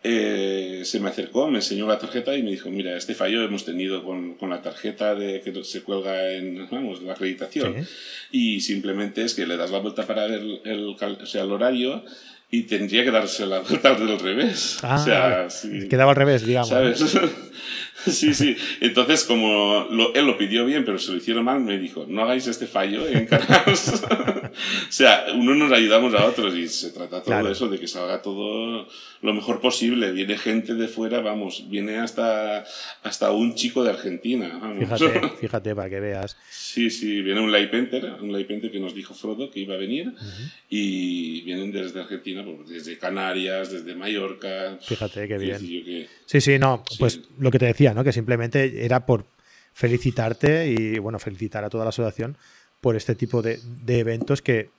eh, 0.03 0.81
se 0.85 0.99
me 0.99 1.11
acercó, 1.11 1.49
me 1.49 1.59
enseñó 1.59 1.87
la 1.87 1.99
tarjeta 1.99 2.35
y 2.37 2.43
me 2.43 2.51
dijo, 2.51 2.71
mira, 2.71 2.97
este 2.97 3.15
fallo 3.15 3.43
hemos 3.43 3.65
tenido 3.67 4.03
con, 4.03 4.35
con 4.37 4.49
la 4.51 4.63
tarjeta 4.63 5.15
de 5.15 5.43
que 5.43 5.63
se 5.63 5.83
cuelga 5.83 6.33
en, 6.33 6.67
vamos, 6.71 7.03
la 7.03 7.13
acreditación. 7.13 7.75
Sí. 7.87 7.89
Y 8.33 8.61
simplemente 8.63 9.23
es 9.23 9.35
que 9.35 9.47
le 9.47 9.57
das 9.59 9.71
la 9.71 9.79
vuelta 9.79 10.07
para 10.07 10.27
ver 10.27 10.41
el, 10.41 10.61
el 10.65 10.85
o 10.87 11.27
sea, 11.27 11.43
el 11.43 11.53
horario 11.53 12.03
y 12.51 12.63
tendría 12.65 13.05
que 13.05 13.11
darse 13.11 13.47
la 13.47 13.61
vuelta 13.69 13.95
del 13.95 14.19
revés. 14.19 14.79
Ah, 14.83 14.97
o 15.01 15.05
sea, 15.05 15.51
sí. 15.51 15.89
Quedaba 15.89 16.11
al 16.11 16.17
revés, 16.17 16.45
digamos. 16.45 16.69
¿Sabes? 16.69 17.01
Sí, 18.11 18.35
sí. 18.35 18.57
Entonces, 18.81 19.25
como 19.25 19.87
lo- 19.91 20.15
él 20.15 20.27
lo 20.27 20.37
pidió 20.39 20.65
bien, 20.65 20.85
pero 20.85 20.99
se 20.99 21.13
lo 21.13 21.19
hicieron 21.19 21.45
mal, 21.45 21.61
me 21.61 21.79
dijo, 21.79 22.07
no 22.09 22.23
hagáis 22.23 22.47
este 22.47 22.67
fallo, 22.67 23.07
encargaos. 23.09 24.03
o 24.89 24.93
sea, 24.93 25.27
uno 25.35 25.55
nos 25.55 25.73
ayudamos 25.73 26.15
a 26.15 26.25
otros 26.27 26.55
y 26.57 26.69
se 26.69 26.91
trata 26.91 27.23
todo 27.23 27.25
Claro. 27.25 27.51
eso, 27.51 27.69
de 27.69 27.79
que 27.79 27.87
salga 27.89 28.23
todo 28.23 28.89
lo 29.23 29.35
mejor 29.35 29.61
posible. 29.61 30.13
Viene 30.13 30.39
gente 30.39 30.75
de 30.75 30.89
fuera, 30.89 31.21
vamos, 31.21 31.69
viene 31.69 31.99
hasta, 31.99 32.65
hasta 33.03 33.31
un 33.33 33.55
chico 33.55 33.85
de 33.85 33.91
Argentina. 33.91 34.59
Vamos. 34.61 34.79
Fíjate, 34.79 35.29
fíjate 35.41 35.75
para 35.75 35.91
que 35.91 36.01
veas. 36.01 36.37
Sí, 36.51 36.91
sí, 36.91 37.21
viene 37.23 37.41
un 37.41 37.51
painter, 37.71 38.13
un 38.21 38.33
painter 38.47 38.71
que 38.71 38.81
nos 38.81 38.95
dijo 38.95 39.13
Frodo 39.15 39.51
que 39.51 39.61
iba 39.61 39.75
a 39.75 39.79
venir 39.79 40.09
Ujú. 40.09 40.43
y 40.69 41.43
vienen 41.43 41.71
desde 41.73 42.01
Argentina, 42.01 42.45
pues, 42.45 42.69
desde 42.69 42.97
Canarias, 42.99 43.71
desde 43.73 43.95
Mallorca. 43.95 44.79
Fíjate 44.81 45.29
qué 45.29 45.39
bien. 45.39 45.59
que- 45.59 46.09
Sí, 46.27 46.41
sí, 46.41 46.59
no, 46.59 46.85
Sí. 46.89 46.97
pues 46.99 47.21
lo 47.39 47.51
que 47.51 47.59
te 47.59 47.67
decía, 47.67 47.90
¿no? 47.95 48.05
Que 48.05 48.13
simplemente 48.13 48.85
era 48.85 49.07
por 49.07 49.25
felicitarte 49.73 50.67
y, 50.69 50.99
bueno, 50.99 51.19
felicitar 51.19 51.65
a 51.65 51.71
toda 51.71 51.85
la 51.85 51.91
asociación 51.91 52.37
por 52.81 52.97
este 52.97 53.15
tipo 53.15 53.43
de, 53.43 53.61
de 53.85 53.99
eventos 54.01 54.43
que, 54.43 54.71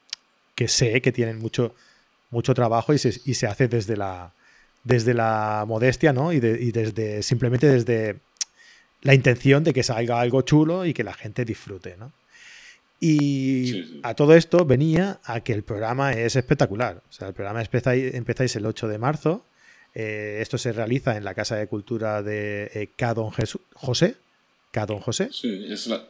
que 0.56 0.68
sé 0.68 1.02
que 1.02 1.12
tienen 1.12 1.40
mucho, 1.40 1.74
mucho 2.30 2.54
trabajo 2.54 2.94
y 2.94 2.98
se, 2.98 3.10
y 3.26 3.34
se 3.36 3.48
hace 3.48 3.68
desde 3.68 3.96
la, 3.98 4.34
desde 4.84 5.14
la 5.14 5.64
modestia, 5.68 6.14
¿no? 6.14 6.34
Y, 6.34 6.40
de- 6.40 6.62
y 6.62 6.72
desde, 6.72 7.24
simplemente 7.24 7.68
desde 7.68 8.18
la 9.02 9.14
intención 9.14 9.64
de 9.64 9.74
que 9.74 9.84
salga 9.84 10.20
algo 10.20 10.42
chulo 10.44 10.86
y 10.86 10.94
que 10.94 11.04
la 11.04 11.14
gente 11.14 11.46
disfrute, 11.46 11.96
¿no? 11.98 12.12
Y 13.00 14.00
a 14.04 14.14
todo 14.14 14.36
esto 14.36 14.64
venía 14.66 15.20
a 15.24 15.40
que 15.42 15.54
el 15.54 15.64
programa 15.64 16.14
es 16.14 16.36
espectacular. 16.36 17.02
O 17.10 17.12
sea, 17.12 17.28
el 17.30 17.34
programa 17.34 17.62
empezáis, 17.62 18.14
empezáis 18.14 18.56
el 18.56 18.66
8 18.68 18.88
de 18.88 18.98
marzo. 19.00 19.44
Eh, 19.94 20.40
esto 20.42 20.58
se 20.58 20.72
realiza 20.72 21.18
en 21.18 21.24
la 21.26 21.34
Casa 21.34 21.56
de 21.58 21.68
Cultura 21.68 22.22
de 22.22 22.72
eh, 22.74 22.90
Ca 22.96 23.14
Don 23.14 23.32
Jesús, 23.32 23.62
José. 23.74 24.16
Ca 24.72 24.86
Don 24.86 25.00
José, 25.00 25.30
Sí, 25.32 25.66
es 25.70 25.88
la... 25.88 26.02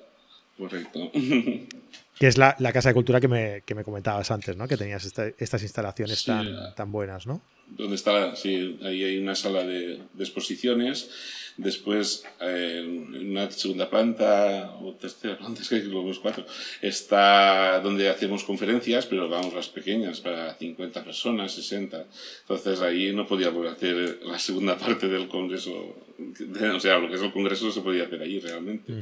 Correcto. 0.58 1.12
que 2.20 2.28
es 2.28 2.38
la, 2.38 2.56
la 2.60 2.72
Casa 2.72 2.89
de 2.89 2.94
Cultura 2.94 3.20
que 3.20 3.28
me, 3.28 3.62
que 3.65 3.74
me 3.74 3.84
comentabas 3.84 4.30
antes, 4.30 4.56
¿no? 4.56 4.67
Que 4.67 4.78
tenías 4.78 5.04
esta- 5.06 5.28
estas 5.39 5.63
instalaciones 5.63 6.20
Sí. 6.20 6.26
tan, 6.28 6.76
tan 6.76 6.91
buenas, 6.91 7.26
¿no? 7.26 7.41
Donde 7.71 7.95
está, 7.95 8.36
sí, 8.36 8.77
ahí 8.84 9.03
hay 9.03 9.17
una 9.17 9.36
sala 9.36 9.63
de, 9.63 9.99
de 10.13 10.23
exposiciones. 10.23 11.10
Después, 11.57 12.23
eh, 12.39 12.81
en 12.84 13.31
una 13.31 13.51
segunda 13.51 13.89
planta 13.89 14.73
o 14.81 14.93
tercera 14.95 15.38
planta, 15.38 15.62
es 15.62 15.69
que 15.69 15.84
los 15.84 16.19
cuatro, 16.19 16.45
está 16.81 17.79
donde 17.81 18.10
hacemos 18.10 18.43
conferencias, 18.43 19.05
pero 19.05 19.29
vamos, 19.29 19.53
las 19.53 19.69
pequeñas, 19.69 20.21
para 20.21 20.55
50 20.55 21.03
personas, 21.03 21.53
60. 21.53 22.05
Entonces 22.41 22.81
ahí 22.81 23.13
no 23.13 23.27
podíamos 23.27 23.67
hacer 23.67 24.19
la 24.23 24.39
segunda 24.39 24.77
parte 24.77 25.07
del 25.07 25.27
congreso, 25.27 25.71
o 25.73 26.79
sea, 26.79 26.97
lo 26.97 27.10
que 27.10 27.15
es 27.15 27.21
el 27.21 27.34
congreso 27.34 27.65
no 27.65 27.71
se 27.71 27.81
podía 27.81 28.03
hacer 28.03 28.21
ahí 28.21 28.39
realmente. 28.39 28.93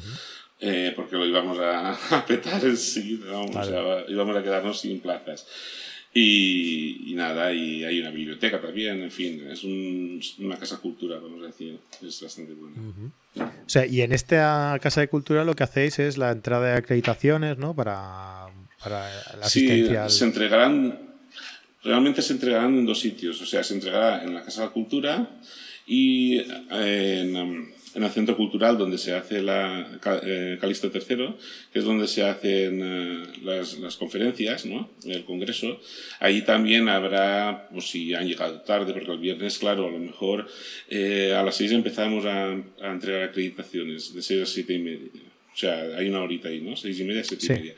Eh, 0.62 0.91
porque 0.93 1.15
lo 1.15 1.25
íbamos 1.25 1.58
a, 1.60 1.93
a 2.17 2.25
petar 2.25 2.63
enseguida, 2.65 3.32
vamos, 3.32 3.55
o 3.55 3.63
sea, 3.63 4.05
íbamos 4.10 4.36
a 4.36 4.43
quedarnos 4.43 4.79
sin 4.79 4.99
plazas. 4.99 5.47
Y, 6.13 7.12
y 7.12 7.13
nada, 7.13 7.54
y 7.54 7.84
hay 7.84 8.00
una 8.00 8.10
biblioteca 8.10 8.60
también, 8.60 9.02
en 9.04 9.12
fin, 9.12 9.48
es 9.50 9.63
un- 9.63 10.19
una 10.39 10.58
casa 10.58 10.78
cultura, 10.78 11.19
vamos 11.19 11.43
a 11.43 11.48
decir, 11.48 11.80
es 12.02 12.22
bastante 12.22 12.54
buena. 12.54 12.78
O 13.38 13.69
sea, 13.69 13.86
y 13.86 14.02
en 14.02 14.12
esta 14.12 14.78
Casa 14.82 15.02
de 15.02 15.08
Cultura 15.08 15.43
lo 15.43 15.56
que 15.56 15.63
hacéis 15.63 16.00
es 16.00 16.17
la 16.17 16.32
entrada 16.32 16.72
de 16.72 16.78
acreditaciones, 16.78 17.58
¿no? 17.60 17.76
Para, 17.76 18.48
para 18.84 19.08
la 19.38 19.48
Sí, 19.48 19.67
asistencia 19.69 20.04
al- 20.06 20.10
se 20.10 20.26
entregarán, 20.26 21.00
realmente 21.84 22.24
se 22.24 22.34
entregarán 22.34 22.76
en 22.80 22.86
dos 22.88 23.00
sitios, 23.00 23.39
o 23.41 23.45
sea, 23.45 23.63
se 23.63 23.76
entregará 23.76 24.24
en 24.24 24.34
la 24.34 24.41
Casa 24.43 24.63
de 24.63 24.69
Cultura 24.72 25.30
y 25.86 26.39
en, 26.72 27.36
um, 27.36 27.67
en 27.95 28.04
el 28.04 28.10
Centro 28.12 28.38
Cultural 28.38 28.78
donde 28.78 28.97
se 28.97 29.13
hace 29.13 29.41
la 29.41 29.99
eh, 30.23 30.58
Calixto 30.62 30.91
III, 30.93 31.36
que 31.73 31.80
es 31.80 31.86
donde 31.86 32.08
se 32.08 32.23
hacen 32.23 32.82
eh, 32.84 33.23
las, 33.43 33.80
las 33.80 33.95
conferencias, 33.97 34.65
¿no? 34.65 34.89
El 35.06 35.25
congreso. 35.25 35.80
Ahí 36.19 36.43
también 36.43 36.88
habrá, 36.88 37.67
pues 37.71 37.89
si 37.89 38.13
han 38.13 38.28
llegado 38.28 38.62
tarde, 38.62 38.93
porque 38.93 39.12
el 39.12 39.17
viernes, 39.19 39.58
claro, 39.58 39.88
a 39.88 39.91
lo 39.91 39.99
mejor 39.99 40.47
eh, 40.89 41.34
a 41.36 41.43
las 41.43 41.56
6 41.56 41.71
empezamos 41.71 42.25
a, 42.25 42.52
a 42.52 42.91
entregar 42.91 43.23
acreditaciones, 43.23 44.13
de 44.13 44.21
6 44.21 44.41
a 44.43 44.45
7 44.45 44.73
y 44.73 44.80
media. 44.80 45.10
O 45.54 45.58
sea, 45.58 45.82
hay 45.97 46.08
una 46.10 46.21
horita 46.21 46.47
ahí, 46.49 46.62
¿no? 46.62 46.75
6 46.75 46.99
y 46.99 47.04
media, 47.04 47.23
7 47.23 47.45
Sí. 47.45 47.52
y 47.52 47.56
media. 47.56 47.75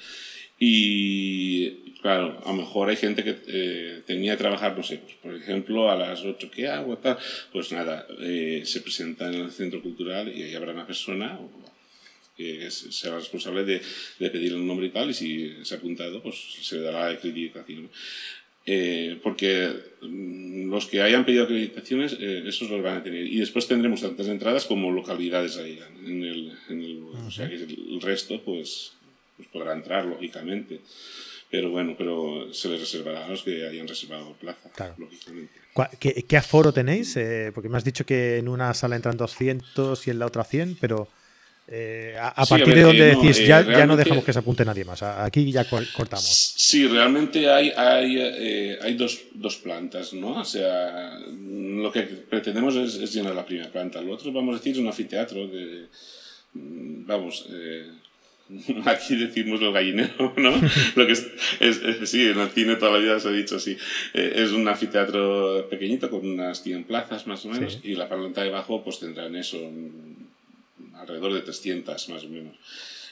Y 0.64 1.91
claro, 2.02 2.42
a 2.46 2.50
lo 2.50 2.58
mejor 2.58 2.90
hay 2.90 2.96
gente 2.96 3.24
que 3.24 3.38
eh, 3.48 4.02
tenía 4.06 4.34
que 4.34 4.40
trabajar, 4.40 4.76
no 4.76 4.84
sé, 4.84 4.98
pues, 4.98 5.16
por 5.16 5.36
ejemplo, 5.36 5.90
a 5.90 5.96
las 5.96 6.22
8, 6.24 6.50
¿qué 6.54 6.68
hago? 6.68 6.98
Tal? 6.98 7.18
Pues 7.52 7.72
nada, 7.72 8.08
eh, 8.20 8.64
se 8.66 8.82
presenta 8.82 9.28
en 9.28 9.36
el 9.36 9.52
centro 9.52 9.82
cultural 9.82 10.28
y 10.36 10.44
ahí 10.44 10.56
habrá 10.56 10.74
una 10.74 10.88
persona 10.88 11.40
que 12.36 12.72
será 12.72 13.18
responsable 13.18 13.64
de, 13.66 13.82
de 14.20 14.30
pedir 14.30 14.54
el 14.54 14.66
nombre 14.66 14.88
y 14.88 14.90
tal, 14.90 15.10
y 15.10 15.14
si 15.14 15.54
se 15.64 15.76
ha 15.76 15.78
apuntado, 15.78 16.22
pues 16.24 16.36
se 16.62 16.78
le 16.78 16.82
dará 16.82 17.10
la 17.10 17.18
acreditación. 17.18 17.90
Eh, 18.66 19.20
porque 19.24 19.74
mm, 20.02 20.70
los 20.70 20.86
que 20.86 21.02
hayan 21.02 21.26
pedido 21.26 21.46
acreditaciones, 21.46 22.16
eh, 22.20 22.44
esos 22.46 22.70
los 22.70 22.84
van 22.84 22.98
a 22.98 23.04
tener. 23.04 23.26
Y 23.26 23.40
después 23.40 23.68
tendremos 23.68 24.02
tantas 24.02 24.28
entradas 24.28 24.66
como 24.66 24.92
localidades 24.92 25.58
ahí 25.58 25.80
en 26.06 26.24
el, 26.24 26.54
en 26.70 26.82
el 26.82 27.04
O 27.04 27.32
sea, 27.32 27.50
que 27.50 27.56
el 27.56 28.02
resto, 28.02 28.42
pues, 28.44 28.94
pues 29.38 29.48
podrá 29.50 29.74
entrar, 29.74 30.06
lógicamente. 30.06 30.82
Pero 31.52 31.70
bueno, 31.70 31.96
pero 31.98 32.54
se 32.54 32.70
les 32.70 32.80
reservará 32.80 33.26
a 33.26 33.30
los 33.30 33.44
que 33.44 33.68
hayan 33.68 33.88
reservado 33.88 34.34
plaza, 34.40 34.70
Claro. 34.74 34.96
lógicamente. 34.98 35.52
¿Cuál- 35.74 35.90
¿Qué, 36.00 36.24
qué 36.28 36.38
aforo 36.38 36.72
tenéis? 36.74 37.16
Eh, 37.18 37.52
porque 37.54 37.68
me 37.70 37.78
has 37.78 37.84
dicho 37.84 38.06
que 38.06 38.38
en 38.38 38.48
una 38.48 38.74
sala 38.74 38.96
entran 38.96 39.18
200 39.18 40.08
y 40.08 40.12
en 40.12 40.20
la 40.20 40.26
otra 40.28 40.44
100, 40.46 40.78
pero 40.80 41.10
eh, 41.68 42.16
a, 42.20 42.30
a 42.30 42.46
Sí, 42.46 42.54
a 42.54 42.58
partir 42.58 42.68
ver, 42.74 42.78
de 42.78 42.84
donde 42.84 43.10
eh, 43.12 43.14
no, 43.14 43.22
decís, 43.22 43.46
ya, 43.48 43.62
ya 43.62 43.86
no 43.86 43.96
dejamos 43.96 44.24
que 44.26 44.34
se 44.34 44.40
apunte 44.40 44.66
nadie 44.66 44.84
más. 44.86 45.04
Aquí 45.04 45.50
ya 45.52 45.64
cor- 45.70 45.86
cortamos. 45.94 46.54
Sí, 46.58 46.88
realmente 46.88 47.50
hay, 47.50 47.70
hay, 47.76 48.18
hay 48.82 48.94
dos, 48.96 49.20
dos 49.34 49.58
plantas, 49.58 50.14
¿no? 50.14 50.40
O 50.42 50.46
sea, 50.46 51.18
lo 51.30 51.92
que 51.92 52.02
pretendemos 52.04 52.76
es, 52.76 52.96
es 52.96 53.14
llenar 53.14 53.36
la 53.36 53.46
primera 53.46 53.72
planta. 53.72 54.02
Lo 54.02 54.14
otro, 54.14 54.32
vamos 54.34 54.56
a 54.56 54.58
decir, 54.58 54.74
es 54.74 54.80
un 54.80 54.88
anfiteatro 54.88 55.48
de, 55.48 55.88
mm, 56.54 57.06
vamos, 57.06 57.46
aquí 58.86 59.16
decimos 59.16 59.62
el 59.62 59.72
gallinero, 59.74 60.34
¿no? 60.38 60.52
Lo 60.96 61.06
que 61.06 61.14
es, 61.14 61.28
es- 61.60 61.82
es- 61.82 62.10
sí, 62.10 62.28
en 62.28 62.40
el 62.40 62.50
cine 62.50 62.76
toda 62.76 62.92
la 62.94 62.98
vida 63.00 63.20
se 63.20 63.30
ha 63.30 63.32
dicho 63.32 63.56
así. 63.58 63.78
Eh, 64.14 64.34
es 64.36 64.52
un 64.52 64.68
anfiteatro 64.68 65.68
pequeñito 65.70 66.10
con 66.10 66.26
unas 66.30 66.62
100 66.64 66.84
plazas 66.86 67.28
más 67.28 67.46
o 67.46 67.50
menos 67.50 67.74
Sí. 67.82 67.92
y 67.92 67.96
la 67.96 68.10
planta 68.10 68.42
de 68.44 68.50
abajo 68.50 68.84
pues 68.84 69.00
tendrán 69.00 69.36
eso, 69.36 69.58
alrededor 70.96 71.34
de 71.34 71.42
300 71.42 72.10
más 72.10 72.24
o 72.24 72.30
menos. 72.30 72.56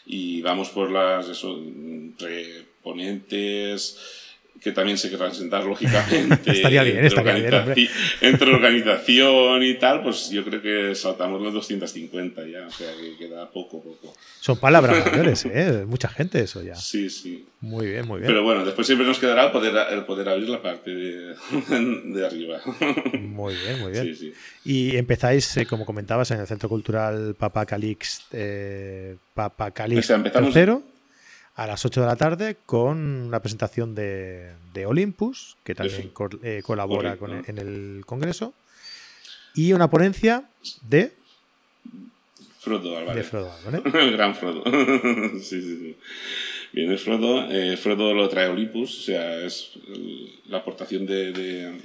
Y 0.06 0.42
vamos 0.42 0.70
por 0.70 0.92
las, 0.92 1.30
eso, 1.30 1.58
entre 1.58 2.64
ponentes, 2.82 3.98
que 4.62 4.72
también 4.72 4.98
se 4.98 5.10
querrán 5.10 5.34
sentar, 5.34 5.64
lógicamente. 5.66 6.40
estaría 6.52 6.84
bien, 6.84 7.06
estaría 7.06 7.34
bien, 7.36 7.54
hombre. 7.54 7.90
Entre 8.22 8.54
organización 8.54 9.64
y 9.64 9.76
tal, 9.76 10.04
pues 10.04 10.30
yo 10.30 10.44
creo 10.44 10.62
que 10.62 10.96
saltamos 10.96 11.42
los 11.42 11.54
250 11.54 12.48
ya, 12.48 12.68
o 12.68 12.72
sea 12.72 12.88
que 12.96 13.18
queda 13.18 13.50
poco, 13.50 13.82
poco. 13.82 14.14
Son 14.42 14.58
palabras 14.58 15.06
mayores, 15.12 15.46
¿eh? 15.46 15.86
Mucha 15.88 16.10
gente 16.10 16.40
eso 16.42 16.62
ya. 16.64 16.76
Sí, 16.76 17.10
sí. 17.10 17.46
Muy 17.62 17.88
bien, 17.88 18.08
muy 18.08 18.20
bien. 18.20 18.32
Pero 18.32 18.44
bueno, 18.44 18.64
después 18.66 18.88
siempre 18.88 19.06
nos 19.06 19.20
quedará 19.20 19.46
el 19.48 19.52
poder, 19.52 19.74
el 19.92 20.06
poder 20.06 20.30
abrir 20.30 20.48
la 20.50 20.62
parte 20.62 20.92
de, 20.96 21.36
de 22.06 22.26
arriba. 22.26 22.60
Muy 23.20 23.54
bien, 23.56 23.80
muy 23.82 23.92
bien. 23.92 24.06
Sí, 24.06 24.16
sí. 24.16 24.34
Y 24.64 24.96
empezáis, 24.98 25.58
eh, 25.58 25.66
como 25.66 25.86
comentabas, 25.86 26.32
en 26.32 26.40
el 26.40 26.48
Centro 26.48 26.70
Cultural 26.70 27.36
Papa 27.38 27.66
Calix, 27.66 28.24
eh, 28.32 29.16
Papa 29.34 29.72
Calix 29.72 30.00
O 30.00 30.04
sea, 30.08 30.16
empezamos- 30.16 30.56
III, 30.56 30.78
a 31.64 31.68
las 31.68 31.86
8 31.86 32.02
de 32.02 32.08
la 32.08 32.16
tarde 32.16 32.58
con 32.66 32.98
una 33.28 33.42
presentación 33.42 33.94
de, 33.96 34.52
de 34.74 34.86
Olympus, 34.86 35.58
que 35.64 35.76
también 35.76 36.12
eh, 36.44 36.62
colabora 36.64 37.18
con 37.18 37.32
el- 37.34 37.44
en 37.48 37.58
el 37.58 38.04
Congreso, 38.06 38.54
y 39.56 39.74
una 39.74 39.90
ponencia 39.90 40.50
de, 40.88 41.14
Frodo 42.60 42.92
de 42.92 42.98
Álvarez. 42.98 43.28
Frodo 43.28 43.52
Álvarez. 43.52 43.82
El 43.94 44.12
gran 44.18 44.36
Frodo. 44.36 44.64
sí, 45.42 45.62
sí, 45.62 45.78
sí. 45.78 45.96
Bien, 46.74 46.92
es 46.92 47.02
Frodo. 47.02 47.50
eh, 47.52 47.76
Frodo 47.78 48.14
lo 48.14 48.30
trae 48.30 48.48
Olympus, 48.48 49.00
o 49.00 49.02
sea, 49.04 49.40
es 49.46 49.72
el- 49.88 50.32
la 50.48 50.58
aportación 50.60 51.06
de, 51.06 51.32
de, 51.32 51.82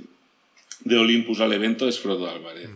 de 0.84 0.96
Olympus 0.96 1.40
al 1.40 1.52
evento 1.52 1.88
es 1.88 1.98
Frodo 1.98 2.28
Álvarez. 2.30 2.68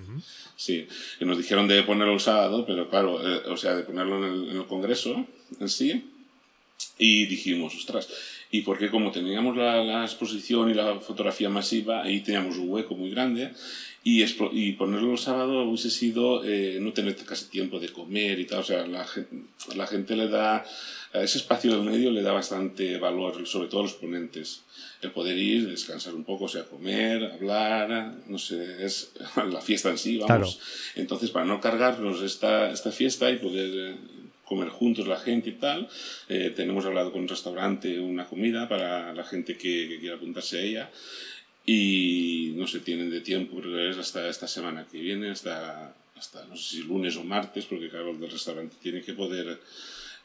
Sí, 0.56 0.88
que 1.18 1.24
nos 1.24 1.38
dijeron 1.38 1.68
de 1.68 1.82
ponerlo 1.84 2.14
el 2.14 2.20
sábado, 2.20 2.64
pero 2.66 2.88
claro, 2.90 3.20
eh, 3.22 3.42
o 3.48 3.56
sea, 3.56 3.74
de 3.76 3.84
ponerlo 3.84 4.18
en 4.18 4.32
el, 4.32 4.50
en 4.50 4.56
el 4.56 4.66
congreso 4.66 5.24
en 5.61 5.68
sí. 5.68 6.14
Y 6.98 7.26
dijimos, 7.26 7.74
ostras, 7.76 8.08
y 8.50 8.62
porque 8.62 8.90
como 8.90 9.11
teníamos 9.11 9.56
la, 9.56 9.84
la 9.84 10.04
exposición 10.04 10.70
y 10.70 10.74
la 10.74 11.00
fotografía 11.00 11.48
masiva, 11.48 12.02
ahí 12.02 12.20
teníamos 12.20 12.56
un 12.56 12.70
hueco 12.70 12.94
muy 12.94 13.11
grande, 13.11 13.52
y, 14.04 14.24
y 14.52 14.72
ponerlo 14.72 15.12
el 15.12 15.18
sábado 15.18 15.64
hubiese 15.64 15.90
sido 15.90 16.42
eh, 16.44 16.78
no 16.80 16.92
tener 16.92 17.14
casi 17.16 17.46
tiempo 17.46 17.78
de 17.78 17.90
comer 17.90 18.38
y 18.38 18.46
tal, 18.46 18.61
o 18.61 18.64
sea, 18.64 18.87
la, 18.87 19.06
la 19.76 19.87
gente 19.87 20.16
le 20.16 20.28
da, 20.28 20.64
a 21.12 21.22
ese 21.22 21.38
espacio 21.38 21.72
del 21.72 21.82
medio 21.82 22.11
le 22.11 22.22
da 22.22 22.32
bastante 22.32 22.96
valor, 22.98 23.46
sobre 23.46 23.68
todo 23.68 23.80
a 23.80 23.84
los 23.84 23.94
ponentes. 23.94 24.62
El 25.02 25.12
poder 25.12 25.37
ir, 25.38 25.68
descansar 25.68 26.14
un 26.14 26.24
poco, 26.24 26.44
o 26.44 26.48
sea, 26.48 26.64
comer, 26.64 27.24
hablar, 27.24 28.14
no 28.26 28.38
sé, 28.38 28.84
es 28.84 29.12
la 29.52 29.61
fiesta 29.61 29.90
en 29.90 29.98
sí, 29.98 30.16
vamos. 30.16 30.26
Claro. 30.26 30.48
Entonces, 30.96 31.30
para 31.30 31.44
no 31.44 31.61
cargarnos 31.61 32.22
esta, 32.22 32.70
esta 32.70 32.90
fiesta 32.90 33.30
y 33.30 33.37
poder 33.37 33.70
eh, 33.92 33.96
comer 34.48 34.70
juntos 34.70 35.06
la 35.06 35.18
gente 35.18 35.50
y 35.50 35.52
tal, 35.52 35.88
eh, 36.28 36.52
tenemos 36.56 36.84
hablado 36.87 37.12
con 37.12 37.22
un 37.22 37.28
restaurante 37.28 38.00
una 38.00 38.26
comida 38.26 38.68
para 38.68 39.12
la 39.12 39.24
gente 39.24 39.56
que, 39.56 39.88
que 39.88 39.98
quiera 39.98 40.16
apuntarse 40.16 40.58
a 40.58 40.62
ella. 40.62 40.90
Y 41.66 42.54
no 42.56 42.66
se 42.66 42.80
tienen 42.80 43.11
de 43.11 43.20
tiempo, 43.20 43.62
es 43.62 43.98
hasta 43.98 44.26
esta 44.26 44.48
semana 44.48 44.87
que 44.90 44.98
viene, 44.98 45.30
hasta, 45.30 45.94
hasta 46.16 46.46
no 46.46 46.56
sé 46.56 46.76
si 46.76 46.82
lunes 46.82 47.16
o 47.16 47.24
martes, 47.24 47.66
porque 47.66 47.90
claro, 47.90 48.12
el 48.12 48.20
del 48.20 48.30
restaurante 48.30 48.76
tiene 48.80 49.02
que 49.02 49.12
poder 49.12 49.61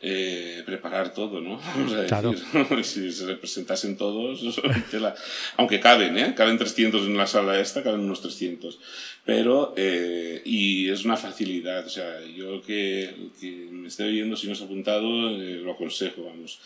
eh, 0.05 0.61
preparar 0.65 1.13
todo, 1.13 1.39
¿no? 1.39 1.57
Vamos 1.75 1.93
a 1.93 2.05
Claro. 2.05 2.31
decir, 2.33 2.83
si 2.83 3.11
se 3.11 3.25
representasen 3.25 3.95
todos, 3.97 4.41
tela. 4.91 5.15
aunque 5.55 5.79
caben, 5.79 6.17
¿eh? 6.17 6.33
Caben 6.35 6.57
300 6.57 7.03
en 7.07 7.15
la 7.17 7.25
sala 7.25 7.57
esta, 7.59 7.81
caben 7.83 8.01
unos 8.01 8.21
300. 8.21 8.77
Pero, 9.25 9.73
eh, 9.77 10.41
y 10.43 10.89
es 10.89 11.05
una 11.05 11.15
facilidad, 11.15 11.85
o 11.85 11.89
sea, 11.89 12.19
yo 12.25 12.61
que, 12.61 13.15
que 13.39 13.67
me 13.71 13.87
esté 13.87 14.03
oyendo, 14.03 14.35
si 14.35 14.47
no 14.47 14.53
ha 14.53 14.57
apuntado, 14.57 15.29
eh, 15.41 15.61
lo 15.63 15.71
aconsejo, 15.71 16.25
vamos. 16.25 16.59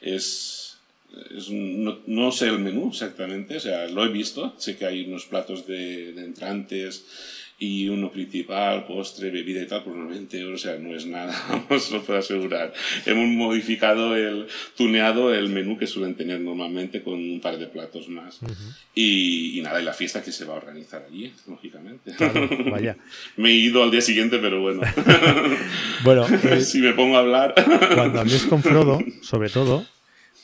Es, 0.00 0.76
es 1.36 1.48
un- 1.48 1.84
no, 1.84 1.98
no 2.06 2.32
sé 2.32 2.48
el 2.48 2.58
menú 2.58 2.88
exactamente, 2.90 3.56
o 3.56 3.60
sea, 3.60 3.86
lo 3.88 4.04
he 4.04 4.08
visto, 4.08 4.52
sé 4.58 4.76
que 4.76 4.86
hay 4.86 5.04
unos 5.06 5.26
platos 5.26 5.66
de, 5.66 6.12
de 6.12 6.24
entrantes 6.24 7.04
y 7.62 7.88
uno 7.90 8.10
principal, 8.10 8.86
postre, 8.86 9.28
bebida 9.30 9.60
y 9.60 9.66
tal, 9.66 9.84
por 9.84 9.94
90 9.94 10.34
euros, 10.38 10.64
o 10.64 10.64
sea, 10.66 10.78
no 10.78 10.96
es 10.96 11.04
nada, 11.04 11.34
os 11.68 11.90
lo 11.90 12.02
puedo 12.02 12.18
asegurar. 12.18 12.72
Hemos 13.04 13.28
modificado 13.28 14.16
el, 14.16 14.46
tuneado 14.78 15.34
el 15.34 15.50
menú 15.50 15.76
que 15.76 15.86
suelen 15.86 16.14
tener 16.14 16.40
normalmente 16.40 17.02
con 17.02 17.14
un 17.14 17.38
par 17.42 17.58
de 17.58 17.66
platos 17.66 18.08
más. 18.08 18.40
y, 18.94 19.58
y 19.58 19.62
nada, 19.62 19.78
y 19.80 19.84
la 19.84 19.92
fiesta 19.92 20.22
que 20.22 20.32
se 20.32 20.46
va 20.46 20.54
a 20.54 20.56
organizar 20.56 21.04
allí, 21.06 21.34
lógicamente. 21.46 22.12
Claro, 22.16 22.48
vaya. 22.70 22.96
Me 23.36 23.50
he 23.50 23.54
ido 23.54 23.82
al 23.82 23.90
día 23.90 24.00
siguiente, 24.00 24.38
pero 24.38 24.62
bueno, 24.62 24.80
Bueno, 26.02 26.26
eh, 26.28 26.62
si 26.62 26.78
me 26.80 26.94
pongo 26.94 27.16
a 27.16 27.20
hablar... 27.20 27.54
cuando 27.94 28.20
habléis 28.20 28.44
con 28.46 28.62
Frodo, 28.62 29.00
sobre 29.20 29.50
todo, 29.50 29.84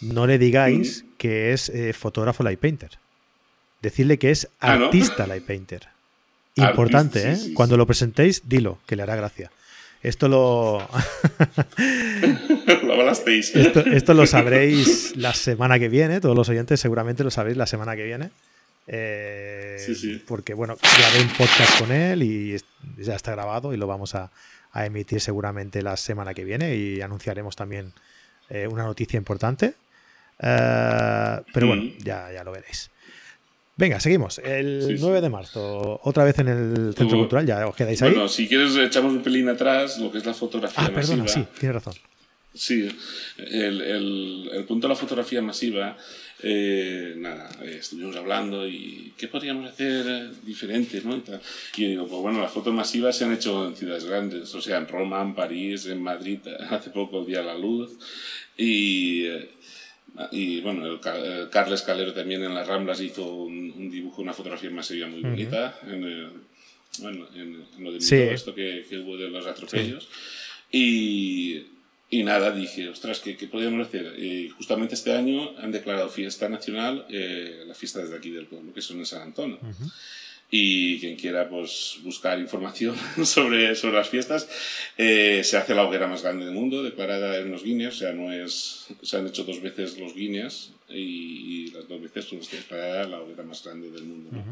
no 0.02 0.26
le 0.26 0.38
digáis 0.38 1.06
que 1.16 1.54
es 1.54 1.70
eh, 1.70 1.94
fotógrafo 1.94 2.42
light 2.42 2.60
painter. 2.60 2.90
Decirle 3.80 4.18
que 4.18 4.30
es 4.32 4.48
Ah, 4.60 4.76
¿no? 4.76 4.84
artista 4.86 5.26
light 5.26 5.44
painter. 5.44 5.88
Importante, 6.56 7.32
¿eh? 7.32 7.36
sí, 7.36 7.54
Cuando 7.54 7.76
lo 7.76 7.86
presentéis, 7.86 8.48
dilo, 8.48 8.78
que 8.86 8.96
le 8.96 9.02
hará 9.02 9.14
gracia. 9.16 9.50
Esto 10.02 10.28
lo, 10.28 10.88
lo 12.84 12.92
hablasteis. 12.94 13.54
esto, 13.54 13.80
esto 13.80 14.14
lo 14.14 14.26
sabréis 14.26 15.14
la 15.16 15.34
semana 15.34 15.78
que 15.78 15.88
viene. 15.88 16.20
Todos 16.20 16.36
los 16.36 16.48
oyentes 16.48 16.80
seguramente 16.80 17.24
lo 17.24 17.30
sabréis 17.30 17.56
la 17.56 17.66
semana 17.66 17.96
que 17.96 18.04
viene. 18.04 18.30
Eh, 18.86 19.76
Sí, 19.84 19.94
sí. 19.94 20.22
Porque, 20.26 20.54
bueno, 20.54 20.76
grabé 20.80 21.20
un 21.22 21.28
podcast 21.36 21.78
con 21.78 21.92
él 21.92 22.22
y 22.22 22.56
ya 22.98 23.14
está 23.14 23.32
grabado 23.32 23.74
y 23.74 23.76
lo 23.76 23.86
vamos 23.86 24.14
a, 24.14 24.30
a 24.72 24.86
emitir 24.86 25.20
seguramente 25.20 25.82
la 25.82 25.96
semana 25.96 26.32
que 26.34 26.44
viene 26.44 26.74
y 26.76 27.00
anunciaremos 27.02 27.56
también 27.56 27.92
eh, 28.48 28.66
una 28.66 28.84
noticia 28.84 29.18
importante. 29.18 29.74
Eh, 30.40 31.40
pero 31.52 31.66
bueno, 31.66 31.82
Mm. 31.82 31.98
ya, 32.02 32.32
ya 32.32 32.42
lo 32.44 32.52
veréis. 32.52 32.90
Venga, 33.76 34.00
seguimos. 34.00 34.38
El 34.38 34.82
Sí, 34.82 34.96
sí. 34.96 35.02
9 35.02 35.20
de 35.20 35.28
marzo, 35.28 36.00
otra 36.02 36.24
vez 36.24 36.38
en 36.38 36.48
el 36.48 36.94
Centro 36.94 37.18
Cultural, 37.18 37.46
ya 37.46 37.66
os 37.66 37.76
quedáis 37.76 38.00
ahí. 38.02 38.10
Bueno, 38.10 38.28
si 38.28 38.48
quieres 38.48 38.74
echamos 38.76 39.12
un 39.12 39.22
pelín 39.22 39.48
atrás 39.48 39.98
lo 39.98 40.10
que 40.10 40.18
es 40.18 40.24
la 40.26 40.32
fotografía 40.34 40.84
ah, 40.84 40.90
perdona, 40.94 41.24
masiva. 41.24 41.44
sí, 41.44 41.50
tienes 41.60 41.74
razón. 41.74 41.94
Sí, 42.54 42.88
el, 43.36 43.82
el, 43.82 44.50
el 44.50 44.64
punto 44.64 44.88
de 44.88 44.94
la 44.94 44.98
fotografía 44.98 45.42
masiva, 45.42 45.94
eh, 46.42 47.12
nada, 47.18 47.50
eh, 47.62 47.76
estuvimos 47.80 48.16
hablando 48.16 48.66
y 48.66 49.12
qué 49.18 49.28
podríamos 49.28 49.70
hacer 49.70 50.06
eh, 50.08 50.30
diferente, 50.42 51.02
¿no? 51.04 51.14
Y, 51.14 51.20
tal. 51.20 51.38
Y 51.76 51.82
yo 51.82 51.88
digo, 51.90 52.06
pues 52.06 52.22
bueno, 52.22 52.40
las 52.40 52.50
fotos 52.50 52.72
masivas 52.72 53.14
se 53.14 53.26
han 53.26 53.34
hecho 53.34 53.66
en 53.68 53.76
ciudades 53.76 54.06
grandes, 54.06 54.54
o 54.54 54.62
sea, 54.62 54.78
en 54.78 54.88
Roma, 54.88 55.20
en 55.20 55.34
París, 55.34 55.84
en 55.84 56.02
Madrid, 56.02 56.38
hace 56.70 56.88
poco 56.88 57.20
el 57.20 57.26
Día 57.26 57.40
de 57.40 57.44
la 57.44 57.58
Luz, 57.58 57.92
y, 58.56 59.26
eh, 59.26 59.50
y 60.30 60.60
bueno, 60.60 60.86
el, 60.86 61.00
el 61.24 61.50
Carles 61.50 61.82
Calero 61.82 62.12
también 62.12 62.42
en 62.42 62.54
las 62.54 62.66
Ramblas 62.66 63.00
hizo 63.00 63.24
un, 63.34 63.72
un 63.76 63.90
dibujo, 63.90 64.22
una 64.22 64.32
fotografía 64.32 64.70
masiva 64.70 65.06
muy 65.08 65.20
Ujú. 65.20 65.28
bonita, 65.30 65.78
en, 65.86 66.04
el- 66.04 66.30
bueno, 67.00 67.26
en, 67.34 67.62
en 67.76 67.84
lo 67.84 67.92
de 67.92 68.00
Sí. 68.00 68.16
todo 68.16 68.30
esto 68.30 68.54
que, 68.54 68.86
que 68.88 68.98
hubo 68.98 69.16
de 69.16 69.28
los 69.28 69.46
atropellos. 69.46 70.08
Y, 70.72 71.62
y 72.10 72.22
nada, 72.22 72.50
dije, 72.52 72.88
ostras, 72.88 73.20
¿qué, 73.20 73.36
qué 73.36 73.46
podríamos 73.48 73.86
hacer? 73.88 74.18
Y 74.18 74.48
justamente 74.50 74.94
este 74.94 75.12
año 75.12 75.56
han 75.58 75.72
declarado 75.72 76.08
fiesta 76.08 76.48
nacional 76.48 77.06
eh, 77.10 77.64
la 77.66 77.74
fiesta 77.74 78.00
desde 78.00 78.16
aquí 78.16 78.30
del 78.30 78.46
pueblo, 78.46 78.72
que 78.72 78.80
son 78.80 78.98
en 78.98 79.06
San 79.06 79.22
Antonio. 79.22 79.58
Ujú. 79.62 79.90
Y 80.50 81.00
quien 81.00 81.16
quiera 81.16 81.48
pues, 81.48 81.98
buscar 82.02 82.38
información 82.38 82.96
sobre, 83.24 83.74
sobre 83.74 83.96
las 83.96 84.08
fiestas, 84.08 84.48
eh, 84.96 85.42
se 85.44 85.56
hace 85.56 85.74
la 85.74 85.82
hoguera 85.82 86.06
más 86.06 86.22
grande 86.22 86.44
del 86.44 86.54
mundo, 86.54 86.82
declarada 86.82 87.38
en 87.38 87.50
los 87.50 87.64
Guinness, 87.64 87.94
o 87.94 87.98
sea, 87.98 88.12
no 88.12 88.32
es, 88.32 88.86
se 89.02 89.16
han 89.16 89.26
hecho 89.26 89.44
dos 89.44 89.60
veces 89.60 89.98
los 89.98 90.14
Guinness 90.14 90.72
y, 90.88 91.64
y 91.66 91.70
las 91.72 91.88
dos 91.88 92.00
veces 92.00 92.26
pues, 92.26 92.50
declarada 92.50 93.08
la 93.08 93.20
hoguera 93.20 93.42
más 93.42 93.64
grande 93.64 93.90
del 93.90 94.04
mundo. 94.04 94.30
¿no? 94.32 94.44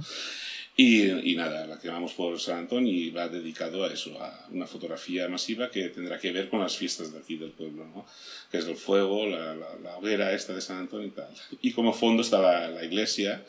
Y, 0.76 1.30
y 1.30 1.36
nada, 1.36 1.66
la 1.68 1.78
quemamos 1.78 2.14
por 2.14 2.40
San 2.40 2.58
Antón 2.58 2.88
y 2.88 3.10
va 3.10 3.28
dedicado 3.28 3.84
a 3.84 3.92
eso, 3.92 4.20
a 4.20 4.48
una 4.50 4.66
fotografía 4.66 5.28
masiva 5.28 5.70
que 5.70 5.88
tendrá 5.88 6.18
que 6.18 6.32
ver 6.32 6.48
con 6.48 6.60
las 6.60 6.76
fiestas 6.76 7.12
de 7.12 7.20
aquí 7.20 7.36
del 7.36 7.52
pueblo, 7.52 7.84
¿no? 7.84 8.04
que 8.50 8.58
es 8.58 8.66
el 8.66 8.76
fuego, 8.76 9.24
la, 9.24 9.54
la, 9.54 9.68
la 9.80 9.96
hoguera 9.96 10.32
esta 10.32 10.52
de 10.52 10.60
San 10.60 10.78
Antón 10.78 11.04
y 11.04 11.10
tal. 11.10 11.28
Y 11.62 11.72
como 11.72 11.92
fondo 11.92 12.22
está 12.22 12.40
la, 12.40 12.68
la 12.70 12.84
iglesia, 12.84 13.44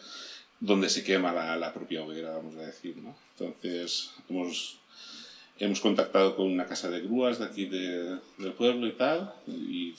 donde 0.60 0.90
se 0.90 1.04
quema 1.04 1.32
la, 1.34 1.56
la 1.58 1.74
propia 1.74 2.04
hoguera, 2.04 2.32
vamos 2.32 2.56
a 2.56 2.62
decir. 2.66 2.96
¿no? 2.98 3.16
Entonces, 3.38 4.12
hemos, 4.30 4.78
hemos 5.60 5.80
contactado 5.80 6.36
con 6.36 6.48
una 6.52 6.66
casa 6.66 6.90
de 6.90 7.02
grúas 7.02 7.40
de 7.40 7.46
aquí 7.46 7.66
de- 7.66 8.18
del 8.38 8.54
pueblo 8.54 8.88
y 8.88 8.94
tal, 8.94 9.34
y, 9.48 9.94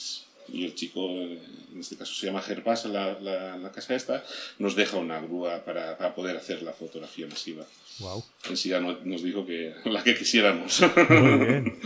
y 0.52 0.64
el 0.64 0.74
chico, 0.74 1.08
eh, 1.10 1.40
en 1.76 1.80
este 1.82 1.96
caso 1.96 2.12
se 2.14 2.26
llama 2.26 2.42
Gervás, 2.42 2.84
la, 2.86 3.18
la, 3.20 3.56
la 3.56 3.70
casa 3.70 3.94
esta, 3.94 4.24
nos 4.58 4.74
deja 4.74 4.96
una 4.96 5.20
grúa 5.20 5.64
para, 5.64 5.96
para 5.96 6.14
poder 6.14 6.36
hacer 6.36 6.62
la 6.62 6.72
fotografía 6.72 7.26
masiva. 7.26 7.64
Wow. 7.98 8.22
En 8.50 8.56
sí 8.58 8.68
ya 8.70 8.80
no- 8.80 8.98
nos 9.04 9.22
dijo 9.22 9.46
que 9.46 9.72
la 9.86 10.02
que 10.02 10.14
quisiéramos. 10.16 10.82
Muy 11.08 11.46
bien. 11.46 11.78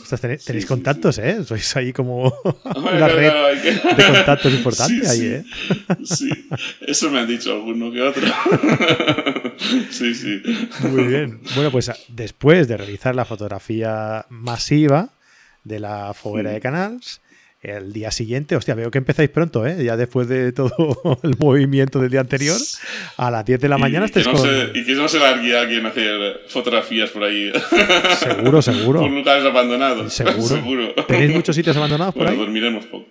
Ostras, 0.00 0.20
tenéis, 0.20 0.40
Sí, 0.42 0.46
tenéis 0.46 0.64
sí, 0.64 0.68
contactos, 0.68 1.18
¿eh? 1.18 1.44
Sois 1.44 1.76
ahí 1.76 1.92
como 1.92 2.24
una 2.76 3.08
red 3.08 3.32
de 3.96 4.04
contactos 4.06 4.52
importante 4.54 5.06
Sí, 5.06 5.06
ahí, 5.06 5.18
sí. 5.18 5.26
¿eh? 5.26 5.96
Sí, 6.04 6.48
eso 6.86 7.10
me 7.10 7.20
han 7.20 7.26
dicho 7.26 7.52
alguno 7.52 7.90
que 7.92 8.02
otro. 8.02 8.22
Sí, 9.90 10.14
sí. 10.14 10.42
Muy 10.88 11.04
bien. 11.04 11.40
Bueno, 11.54 11.70
pues 11.70 11.90
después 12.08 12.68
de 12.68 12.76
realizar 12.76 13.14
la 13.14 13.24
fotografía 13.24 14.26
masiva 14.28 15.10
de 15.64 15.80
la 15.80 16.14
foguera 16.14 16.52
de 16.52 16.60
Canals, 16.60 17.20
el 17.60 17.92
día 17.92 18.10
siguiente, 18.12 18.54
hostia, 18.54 18.74
veo 18.74 18.90
que 18.90 18.98
empezáis 18.98 19.30
pronto, 19.30 19.66
¿eh? 19.66 19.84
Ya 19.84 19.96
después 19.96 20.28
de 20.28 20.52
todo 20.52 21.18
el 21.22 21.36
movimiento 21.38 22.00
del 22.00 22.10
día 22.10 22.20
anterior, 22.20 22.56
a 23.16 23.30
las 23.30 23.44
10 23.44 23.60
de 23.60 23.68
la 23.68 23.78
mañana 23.78 24.06
estáis 24.06 24.26
y 24.26 24.30
que 24.30 24.36
con... 24.36 24.46
Se, 24.46 24.78
y 24.78 24.84
que 24.84 24.92
no 24.94 25.08
se 25.08 25.18
largue 25.18 25.56
alguien 25.56 25.84
a 25.86 25.88
hacer 25.88 26.42
fotografías 26.48 27.10
por 27.10 27.24
ahí. 27.24 27.52
Seguro, 28.18 28.62
seguro. 28.62 29.00
por 29.00 29.10
lugares 29.10 29.44
abandonados. 29.44 30.12
Seguro. 30.12 30.42
seguro. 30.42 30.94
¿Tenéis 31.06 31.32
muchos 31.32 31.56
sitios 31.56 31.76
abandonados 31.76 32.14
por 32.14 32.24
bueno, 32.24 32.38
ahí? 32.38 32.46
dormiremos 32.46 32.86
poco. 32.86 33.08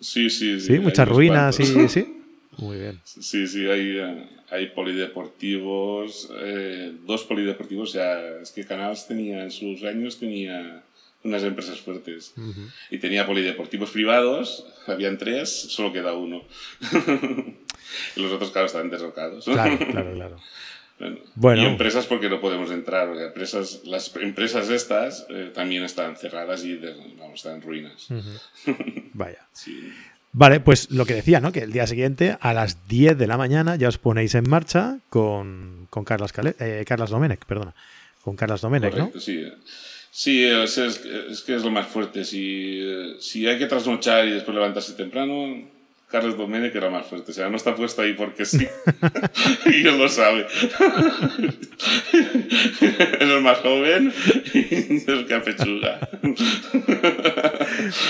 Sí, 0.00 0.30
sí, 0.30 0.60
sí. 0.60 0.66
Sí, 0.66 0.78
muchas 0.78 1.08
ruinas 1.08 1.58
y 1.58 1.88
sí. 1.88 2.14
Muy 2.58 2.78
bien. 2.78 3.00
Sí, 3.04 3.46
sí, 3.46 3.68
hay, 3.68 3.98
hay 4.50 4.66
polideportivos, 4.68 6.28
eh, 6.40 6.92
dos 7.04 7.24
polideportivos, 7.24 7.90
o 7.90 7.92
sea, 7.92 8.40
es 8.42 8.50
que 8.50 8.64
Canals 8.64 9.06
tenía 9.06 9.44
en 9.44 9.50
sus 9.50 9.84
años 9.84 10.18
tenía 10.18 10.82
unas 11.24 11.42
empresas 11.42 11.80
fuertes. 11.80 12.32
Uh 12.36 12.40
-huh. 12.40 12.72
Y 12.90 12.98
tenía 12.98 13.26
polideportivos 13.26 13.90
privados, 13.90 14.66
habían 14.86 15.18
tres, 15.18 15.50
solo 15.50 15.92
queda 15.92 16.14
uno. 16.14 16.42
y 18.16 18.20
los 18.20 18.32
otros, 18.32 18.50
claro, 18.50 18.66
estaban 18.66 18.90
derrocados. 18.90 19.44
Claro, 19.44 19.78
claro, 19.78 20.14
claro. 20.14 20.40
Bueno, 20.98 21.18
bueno, 21.36 21.62
Y 21.62 21.66
empresas 21.66 22.06
porque 22.06 22.28
no 22.28 22.40
podemos 22.40 22.72
entrar, 22.72 23.06
porque 23.06 23.26
empresas, 23.26 23.82
las 23.84 24.14
empresas 24.16 24.68
estas 24.68 25.26
eh, 25.28 25.52
también 25.54 25.84
están 25.84 26.16
cerradas 26.16 26.64
y 26.64 26.76
de, 26.76 26.92
vamos, 27.16 27.34
están 27.34 27.56
en 27.56 27.62
ruinas. 27.62 28.10
Uh 28.10 28.14
-huh. 28.14 29.10
Vaya. 29.12 29.46
sí. 29.52 29.92
Vale, 30.32 30.60
pues 30.60 30.90
lo 30.90 31.06
que 31.06 31.14
decía, 31.14 31.40
¿no? 31.40 31.52
Que 31.52 31.60
el 31.60 31.72
día 31.72 31.86
siguiente, 31.86 32.36
a 32.40 32.52
las 32.52 32.86
10 32.86 33.16
de 33.16 33.26
la 33.26 33.38
mañana, 33.38 33.76
ya 33.76 33.88
os 33.88 33.98
ponéis 33.98 34.34
en 34.34 34.48
marcha 34.48 34.98
con, 35.08 35.86
con 35.88 36.04
Carlas, 36.04 36.32
Cale, 36.32 36.54
eh, 36.60 36.84
Carlas 36.86 37.10
Domenech, 37.10 37.44
perdona. 37.46 37.74
Con 38.22 38.36
Carlas 38.36 38.60
Domenech, 38.60 38.90
Correcto, 38.90 39.12
¿no? 39.14 39.20
Sí, 39.20 39.42
sí 40.18 40.44
es, 40.44 40.76
es, 40.78 41.00
es, 41.30 41.42
que 41.42 41.54
es 41.54 41.62
lo 41.62 41.70
más 41.70 41.86
fuerte. 41.86 42.24
Si, 42.24 42.82
si 43.20 43.46
hay 43.46 43.56
que 43.56 43.66
trasnochar 43.66 44.26
y 44.26 44.32
después 44.32 44.52
levantarse 44.52 44.94
temprano, 44.94 45.62
Carlos 46.10 46.36
Domenech 46.36 46.74
era 46.74 46.90
más 46.90 47.06
fuerte. 47.06 47.30
O 47.30 47.34
sea, 47.34 47.48
no 47.48 47.56
está 47.56 47.76
puesto 47.76 48.02
ahí 48.02 48.14
porque 48.14 48.44
sí. 48.44 48.66
y 49.66 49.86
él 49.86 49.96
lo 49.96 50.08
sabe. 50.08 50.48
es 52.12 53.20
el 53.20 53.40
más 53.42 53.58
joven 53.58 54.12
y 54.54 54.74
es 54.96 55.06
el 55.06 55.24
que 55.24 55.34
apechuga. 55.34 56.00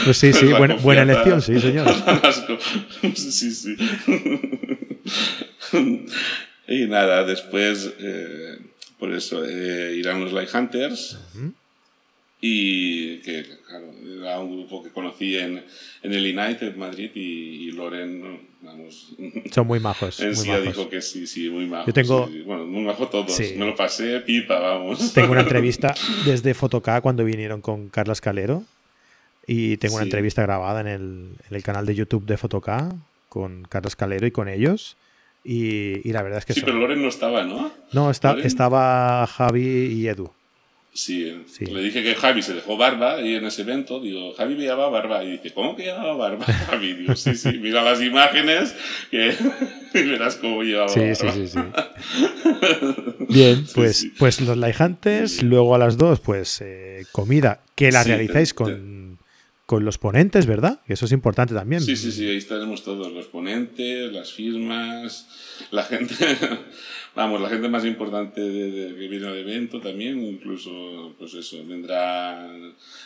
Pues 0.04 0.16
sí, 0.16 0.32
sí, 0.32 0.46
buena, 0.46 0.76
buena 0.76 1.02
elección, 1.02 1.42
sí, 1.42 1.60
señor. 1.60 1.94
sí, 3.14 3.50
sí. 3.52 3.76
y 6.68 6.86
nada, 6.86 7.24
después, 7.24 7.92
eh, 8.00 8.60
por 8.98 9.12
eso, 9.12 9.44
eh, 9.44 9.94
irán 9.94 10.22
los 10.22 10.32
Light 10.32 10.54
Hunters. 10.54 11.18
Uh 11.34 11.38
-huh. 11.38 11.52
Y 12.40 13.18
que, 13.18 13.44
claro, 13.66 13.90
era 14.20 14.38
un 14.38 14.56
grupo 14.60 14.82
que 14.84 14.90
conocí 14.90 15.36
en, 15.36 15.64
en 16.02 16.12
el 16.12 16.38
United 16.38 16.76
Madrid 16.76 17.10
y, 17.14 17.68
y 17.68 17.70
Loren, 17.72 18.40
vamos. 18.62 19.12
Son 19.52 19.66
muy 19.66 19.80
majos. 19.80 20.20
En 20.20 20.28
muy 20.28 20.36
sí 20.36 20.48
majos. 20.48 20.64
dijo 20.64 20.88
que 20.88 21.02
sí, 21.02 21.26
sí, 21.26 21.50
muy 21.50 21.66
majos. 21.66 21.86
Yo 21.88 21.92
tengo. 21.92 22.28
Sí, 22.28 22.42
bueno, 22.42 22.64
muy 22.64 22.82
majos 22.84 23.10
todos. 23.10 23.34
Sí. 23.34 23.54
Me 23.56 23.66
lo 23.66 23.74
pasé 23.74 24.20
pipa, 24.20 24.58
vamos. 24.60 25.12
Tengo 25.12 25.32
una 25.32 25.40
entrevista 25.40 25.94
desde 26.24 26.54
Fotoca 26.54 27.00
cuando 27.00 27.24
vinieron 27.24 27.60
con 27.60 27.88
Carlos 27.88 28.20
Calero. 28.20 28.62
Y 29.46 29.78
tengo 29.78 29.94
una 29.96 30.04
Sí. 30.04 30.08
entrevista 30.08 30.42
grabada 30.42 30.80
en 30.82 30.86
el, 30.86 31.00
en 31.48 31.56
el 31.56 31.62
canal 31.62 31.86
de 31.86 31.94
YouTube 31.96 32.24
de 32.26 32.36
Fotoca 32.36 32.94
con 33.28 33.62
Carlos 33.68 33.96
Calero 33.96 34.26
y 34.26 34.30
con 34.30 34.48
ellos. 34.48 34.96
Y, 35.42 36.06
y 36.08 36.12
la 36.12 36.22
verdad 36.22 36.38
es 36.38 36.44
que 36.44 36.52
Sí, 36.52 36.60
son- 36.60 36.66
pero 36.66 36.78
Loren 36.78 37.02
no 37.02 37.08
estaba, 37.08 37.42
¿no? 37.44 37.72
No, 37.92 38.10
está, 38.10 38.36
estaba 38.38 39.26
Javi 39.26 39.86
y 39.86 40.06
Edu. 40.06 40.30
Sí, 40.92 41.32
Sí. 41.46 41.66
le 41.66 41.80
dije 41.82 42.02
que 42.02 42.14
Javi 42.16 42.42
se 42.42 42.54
dejó 42.54 42.76
barba 42.76 43.20
y 43.20 43.34
en 43.36 43.44
ese 43.44 43.62
evento 43.62 44.00
digo, 44.00 44.32
Javi 44.34 44.54
me 44.56 44.62
llevaba 44.62 44.88
barba 44.88 45.22
y 45.22 45.32
dice, 45.32 45.52
¿cómo 45.52 45.76
que 45.76 45.84
llevaba 45.84 46.14
barba 46.16 46.44
Javi? 46.66 46.94
Digo, 46.94 47.14
sí, 47.14 47.34
sí, 47.36 47.58
mira 47.60 47.82
las 47.82 48.02
imágenes 48.02 48.74
que 49.10 49.32
y 49.94 50.02
verás 50.02 50.36
cómo 50.36 50.62
llevaba 50.64 50.88
Sí, 50.88 51.00
barba. 51.00 51.14
sí, 51.14 51.46
sí, 51.46 51.46
sí. 51.48 51.58
Bien, 53.28 53.64
pues, 53.74 53.96
sí. 53.98 54.12
pues 54.18 54.40
los 54.40 54.56
laijantes, 54.56 55.42
luego 55.42 55.74
a 55.74 55.78
las 55.78 55.96
dos, 55.98 56.20
pues 56.20 56.60
eh, 56.62 57.04
comida, 57.12 57.60
que 57.74 57.92
la 57.92 58.02
realizáis 58.02 58.54
con, 58.54 59.07
con 59.68 59.84
los 59.84 59.98
ponentes, 59.98 60.46
¿verdad? 60.46 60.80
Eso 60.86 61.04
es 61.04 61.12
importante 61.12 61.52
también. 61.52 61.82
Sí, 61.82 61.94
sí, 61.94 62.10
sí, 62.10 62.26
ahí 62.26 62.40
tenemos 62.40 62.82
todos, 62.82 63.12
los 63.12 63.26
ponentes, 63.26 64.10
las 64.10 64.32
firmas, 64.32 65.28
la 65.70 65.82
gente, 65.82 66.14
vamos, 67.14 67.38
la 67.42 67.50
gente 67.50 67.68
más 67.68 67.84
importante 67.84 68.40
de, 68.40 68.70
de- 68.70 68.94
que 68.96 69.08
viene 69.08 69.26
al 69.26 69.36
evento 69.36 69.78
también, 69.78 70.24
incluso, 70.24 71.14
pues 71.18 71.34
eso, 71.34 71.58
vendrá, 71.66 72.48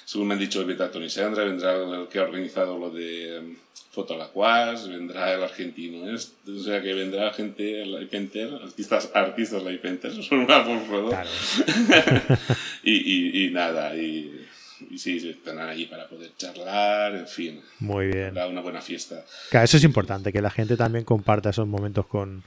según 0.05 0.29
me 0.29 0.35
han 0.35 0.39
dicho, 0.41 0.65
vendrá 0.65 0.89
Tony 0.89 1.11
Sandra, 1.11 1.43
vendrá 1.43 1.75
el 1.75 2.07
que 2.07 2.21
ha 2.21 2.23
organizado 2.23 2.79
lo 2.79 2.91
de 2.91 3.39
em, 3.39 3.57
Foto 3.91 4.15
Alacuas, 4.15 4.89
vendrá 4.89 5.35
el 5.35 5.43
argentino, 5.43 6.15
este, 6.15 6.49
o 6.53 6.61
sea 6.63 6.81
que 6.81 6.95
vendrá 6.95 7.33
gente, 7.33 7.83
Painter, 8.09 8.55
artistas, 8.63 9.11
artistas 9.13 9.65
Light 9.65 9.83
Painters, 9.83 10.15
por 10.29 10.47
favor. 10.47 11.09
Claro. 11.11 11.29
y, 12.85 12.93
y, 12.93 13.47
y 13.47 13.51
nada, 13.51 13.97
y, 13.97 14.42
y 14.91 14.99
sí, 14.99 15.29
estarán 15.31 15.69
allí 15.69 15.87
para 15.87 16.09
poder 16.09 16.33
charlar, 16.37 17.15
en 17.15 17.27
fin. 17.27 17.61
Muy 17.81 18.07
bien. 18.07 18.29
Habrá 18.29 18.49
una 18.49 18.61
buena 18.61 18.81
fiesta. 18.81 19.25
Claro, 19.51 19.65
eso 19.65 19.77
es 19.77 19.85
importante, 19.85 20.33
que 20.33 20.43
la 20.43 20.51
gente 20.51 20.77
también 20.77 21.05
comparta 21.05 21.51
esos 21.51 21.67
momentos 21.67 22.07
con, 22.07 22.43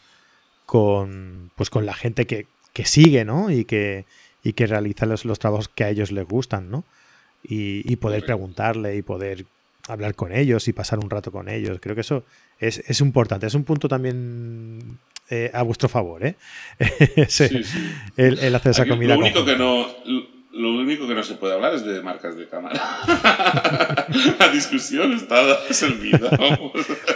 con, 0.65 1.51
pues 1.55 1.69
con 1.69 1.85
la 1.85 1.93
gente 1.93 2.25
que, 2.25 2.47
que 2.73 2.85
sigue, 2.85 3.25
¿no? 3.25 3.49
Y 3.51 3.65
que, 3.65 4.05
y 4.43 4.53
que 4.53 4.67
realiza 4.67 5.05
los, 5.05 5.25
los 5.25 5.39
trabajos 5.39 5.69
que 5.69 5.83
a 5.83 5.89
ellos 5.89 6.11
les 6.11 6.25
gustan, 6.27 6.69
¿no? 6.69 6.83
Y, 7.43 7.81
y 7.91 7.95
poder 7.97 8.21
Correcto. 8.21 8.25
preguntarle 8.25 8.95
y 8.95 9.01
poder 9.01 9.45
hablar 9.87 10.15
con 10.15 10.31
ellos 10.31 10.67
y 10.67 10.73
pasar 10.73 10.97
un 10.99 11.09
rato 11.09 11.31
con 11.31 11.47
ellos. 11.47 11.77
Creo 11.79 11.93
que 11.93 12.01
eso 12.01 12.23
es, 12.59 12.79
es 12.87 12.99
importante, 13.01 13.45
es 13.45 13.53
un 13.53 13.63
punto 13.63 13.87
también 13.87 14.97
eh, 15.29 15.51
a 15.53 15.61
vuestro 15.61 15.87
favor, 15.89 16.25
¿eh? 16.25 16.35
Ese- 16.79 17.49
Sí, 17.49 17.63
sí. 17.63 17.93
El, 18.17 18.39
el 18.39 18.55
hacer 18.55 18.71
esa 18.71 18.81
Aquí 18.81 18.89
comida. 18.91 19.13
lo 19.13 19.19
único 19.19 19.45
conjunta. 19.45 19.53
que 19.53 19.59
no 19.59 20.34
lo 20.55 20.71
único 20.71 21.07
que 21.07 21.13
no 21.13 21.23
se 21.23 21.35
puede 21.35 21.53
hablar 21.53 21.75
es 21.75 21.85
de 21.85 22.01
marcas 22.01 22.35
de 22.37 22.47
cámara. 22.47 22.81
La 24.39 24.47
discusión 24.49 25.13
está 25.13 25.37
servida. 25.71 26.29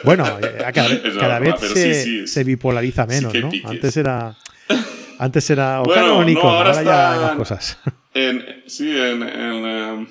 Bueno, 0.04 0.26
eh, 0.42 0.64
a 0.66 0.72
cada, 0.72 0.90
Es 0.94 1.18
cada 1.18 1.40
vez 1.40 1.56
se, 1.60 1.94
sí, 1.94 2.04
sí. 2.04 2.28
se 2.28 2.44
bipolariza 2.44 3.06
menos, 3.06 3.34
¿no? 3.34 3.50
piques. 3.50 3.70
Antes 3.70 3.98
era. 3.98 4.36
Antes 5.18 5.50
era 5.50 5.82
o 5.82 5.86
Bueno, 5.86 6.02
Canon 6.02 6.18
o 6.18 6.24
Nikon, 6.24 6.44
no, 6.44 6.50
ahora 6.50 6.70
ahora, 6.72 6.84
ya 6.84 7.14
hay 7.14 7.20
más 7.20 7.36
cosas. 7.36 7.78
En, 8.14 8.64
sí, 8.68 8.90
en, 8.90 9.24
en, 9.24 9.66
em, 9.66 10.08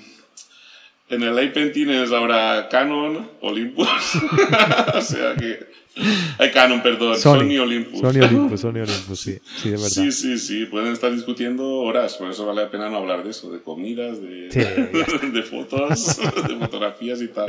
en 1.11 1.23
el 1.23 1.42
iPen 1.42 1.73
tienes 1.73 2.12
ahora 2.12 2.68
Canon, 2.71 3.31
Olympus. 3.40 3.88
o 4.94 5.01
sea 5.01 5.35
que. 5.35 5.79
Hay 6.38 6.53
Canon, 6.53 6.81
perdón, 6.81 7.18
Sony. 7.18 7.40
Sony, 7.40 7.59
Olympus. 7.59 8.01
Sony 8.01 8.21
Olympus, 8.23 8.61
Sony 8.61 8.81
Olympus, 8.83 9.18
sí, 9.21 9.38
sí, 9.57 9.71
de 9.71 9.77
verdad. 9.77 9.88
Sí, 9.88 10.12
sí, 10.12 10.38
sí, 10.38 10.66
pueden 10.66 10.92
estar 10.92 11.12
discutiendo 11.12 11.66
horas, 11.68 12.14
por 12.14 12.31
eso 12.31 12.47
vale 12.47 12.62
la 12.62 12.71
pena 12.71 12.88
no 12.88 12.99
hablar 12.99 13.25
de 13.25 13.31
eso, 13.31 13.51
de 13.51 13.61
comidas, 13.61 14.23
de, 14.23 14.49
Sí, 14.49 14.61
ya 14.61 15.29
de 15.33 15.42
fotos, 15.42 16.18
de 16.47 16.57
fotografías 16.57 17.21
y 17.21 17.29
tal. 17.29 17.47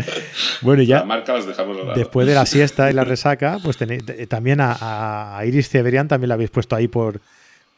Bueno, 0.61 0.81
y 0.81 0.87
La 0.87 0.99
ya 1.01 1.05
marca 1.05 1.33
las 1.33 1.45
dejamos 1.45 1.77
a 1.77 1.93
después 1.93 2.25
de 2.25 2.33
la 2.33 2.47
siesta 2.47 2.89
y 2.89 2.93
la 2.93 3.03
resaca, 3.03 3.59
pues 3.63 3.77
tenéis, 3.77 4.03
también 4.27 4.61
a, 4.61 5.37
a 5.37 5.45
Iris 5.45 5.69
Ceberian 5.69 6.07
también 6.07 6.29
la 6.29 6.33
habéis 6.33 6.49
puesto 6.49 6.75
ahí 6.75 6.87
por, 6.87 7.21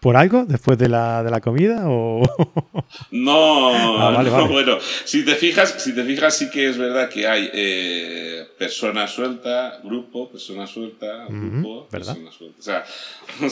por 0.02 0.18
algo 0.18 0.44
después 0.46 0.78
de 0.78 0.90
la, 0.90 1.24
de 1.24 1.32
la 1.32 1.40
comida 1.40 1.84
o 1.86 2.22
No, 3.12 3.70
Ah, 4.02 4.12
vale, 4.12 4.30
no, 4.30 4.36
vale. 4.36 4.48
bueno, 4.52 4.78
si 5.06 5.24
te 5.24 5.36
fijas, 5.36 5.76
si 5.78 5.94
te 5.96 6.04
fijas 6.04 6.36
sí 6.36 6.50
que 6.50 6.68
es 6.68 6.78
verdad 6.78 7.08
que 7.08 7.28
hay 7.28 7.50
eh, 7.54 8.48
persona 8.58 9.08
suelta, 9.08 9.80
grupo, 9.84 10.30
persona 10.30 10.66
suelta, 10.68 11.26
grupo, 11.30 11.88
¿verdad? 11.92 12.16
persona 12.18 12.32
suelta. 12.32 12.58
O 12.60 12.64
sea, 12.64 12.86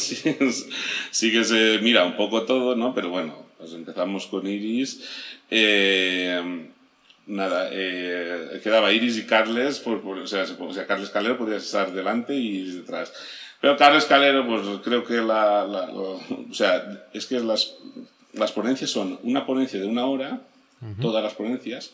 sí, 1.12 1.32
que 1.32 1.44
se 1.44 1.80
mira 1.82 2.04
un 2.06 2.18
poco 2.18 2.44
todo, 2.44 2.76
¿no? 2.76 2.94
Pero 2.94 3.10
bueno, 3.10 3.36
pues 3.58 3.72
empezamos 3.74 4.26
con 4.28 4.46
Iris. 4.48 5.02
Eh, 5.52 6.68
nada, 7.28 7.70
eh, 7.72 8.60
quedaba 8.64 8.92
Iris 8.92 9.18
y 9.18 9.26
Carles, 9.26 9.80
por, 9.80 10.02
por- 10.02 10.18
o, 10.18 10.28
sea, 10.28 10.46
se- 10.46 10.56
o 10.60 10.74
sea, 10.74 10.88
Carles 10.88 11.10
Calero 11.12 11.38
podía 11.38 11.58
estar 11.58 11.92
delante 11.94 12.34
y 12.36 12.48
Iris 12.62 12.76
detrás. 12.76 13.14
Pero 13.62 13.76
Carles 13.78 14.06
Calero, 14.06 14.46
pues 14.48 14.62
creo 14.84 15.04
que 15.04 15.16
la, 15.16 15.66
la- 15.66 15.88
la- 15.88 15.92
o 15.94 16.20
sea, 16.54 17.08
es 17.14 17.26
que 17.26 17.40
las, 17.40 17.76
las 18.34 18.52
ponencias 18.52 18.90
son 18.90 19.20
una 19.24 19.46
ponencia 19.46 19.80
de 19.80 19.86
una 19.88 20.06
hora, 20.06 20.42
todas 21.02 21.22
las 21.24 21.34
ponencias, 21.34 21.92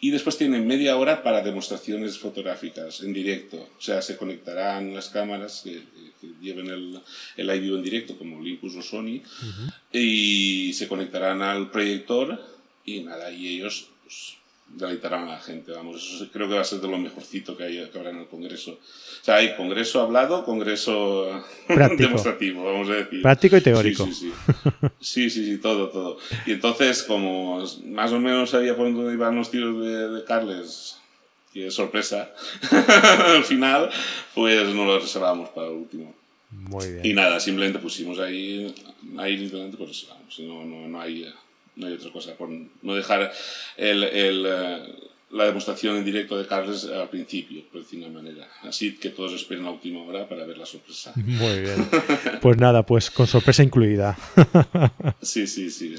y 0.00 0.10
después 0.10 0.36
tienen 0.36 0.66
media 0.66 0.96
hora 0.98 1.22
para 1.22 1.42
demostraciones 1.42 2.18
fotográficas 2.18 3.00
en 3.00 3.12
directo. 3.14 3.56
O 3.56 3.80
sea, 3.80 4.02
se 4.02 4.16
conectarán 4.18 4.94
las 4.94 5.08
cámaras 5.08 5.62
que, 5.64 5.82
lleven 6.42 6.66
el, 6.68 7.00
el 7.36 7.56
iView 7.56 7.76
en 7.76 7.82
directo, 7.82 8.18
como 8.18 8.38
Olympus 8.38 8.76
o 8.76 8.82
Sony, 8.82 9.22
y 9.92 10.72
se 10.74 10.88
conectarán 10.88 11.40
al 11.42 11.70
proyector 11.70 12.38
y 12.84 13.00
nada, 13.00 13.30
y 13.30 13.48
ellos 13.56 13.88
pues, 14.02 14.34
deleitarán 14.68 15.28
a 15.28 15.32
la 15.32 15.40
gente. 15.40 15.72
Vamos, 15.72 15.96
eso 15.96 16.28
creo 16.32 16.48
que 16.48 16.54
va 16.54 16.60
a 16.60 16.64
ser 16.64 16.80
de 16.80 16.88
lo 16.88 16.98
mejorcito 16.98 17.56
que, 17.56 17.64
hay, 17.64 17.88
que 17.90 17.98
habrá 17.98 18.10
en 18.10 18.18
el 18.18 18.26
Congreso. 18.26 18.72
O 18.72 19.24
sea, 19.24 19.36
hay 19.36 19.56
Congreso 19.56 20.02
hablado, 20.02 20.44
Congreso 20.44 21.44
Práctico. 21.66 22.02
demostrativo, 22.02 22.64
vamos 22.64 22.88
a 22.90 22.94
decir. 22.94 23.22
práctico 23.22 23.56
y 23.56 23.60
teórico. 23.60 24.04
Sí, 24.06 24.12
sí, 24.12 24.32
sí. 24.50 24.88
Sí, 25.00 25.30
sí, 25.30 25.44
sí, 25.44 25.58
todo, 25.58 25.88
todo. 25.88 26.18
Y 26.46 26.52
entonces, 26.52 27.02
como 27.02 27.64
más 27.86 28.12
o 28.12 28.20
menos 28.20 28.50
sabía 28.50 28.76
por 28.76 28.92
dónde 28.92 29.12
iban 29.12 29.36
los 29.36 29.50
tiros 29.50 29.84
de, 29.84 30.08
de 30.10 30.24
Carles, 30.24 30.98
que 31.52 31.70
sorpresa, 31.70 32.30
al 33.26 33.44
final, 33.44 33.90
pues 34.34 34.68
no 34.74 34.84
lo 34.84 34.98
reservamos 34.98 35.48
para 35.50 35.68
el 35.68 35.74
último. 35.74 36.14
Muy 36.50 36.92
bien. 36.92 37.06
Y 37.06 37.12
nada, 37.12 37.40
simplemente 37.40 37.78
pusimos 37.78 38.18
ahí, 38.18 38.74
ahí 39.18 39.38
simplemente 39.38 39.76
pues 39.76 39.90
reservamos. 39.90 40.38
No, 40.40 40.64
no, 40.64 40.88
no, 40.88 41.00
hay, 41.00 41.26
no 41.78 41.86
hay 41.86 41.94
otra 41.94 42.12
cosa. 42.12 42.34
Por 42.36 42.48
no 42.50 42.94
dejar 42.94 43.32
el, 43.76 44.04
el, 44.04 44.46
eh, 44.46 44.94
la 45.30 45.44
demostración 45.44 45.96
en 45.96 46.04
directo 46.04 46.38
de 46.38 46.46
Carles 46.46 46.84
al 46.84 47.08
principio, 47.08 47.62
por 47.70 47.82
decir 47.82 47.98
una 48.00 48.08
manera. 48.08 48.48
Así 48.62 48.96
que 48.96 49.10
todos 49.10 49.32
esperen 49.34 49.64
a 49.66 49.70
última 49.70 50.02
hora 50.02 50.28
para 50.28 50.44
ver 50.44 50.58
la 50.58 50.66
sorpresa. 50.66 51.12
Muy 51.16 51.60
bien. 51.60 51.88
Pues 52.40 52.56
nada, 52.58 52.84
pues 52.84 53.10
con 53.10 53.26
sorpresa 53.26 53.62
incluida. 53.62 54.16
Sí, 55.22 55.46
sí, 55.46 55.70
sí. 55.70 55.96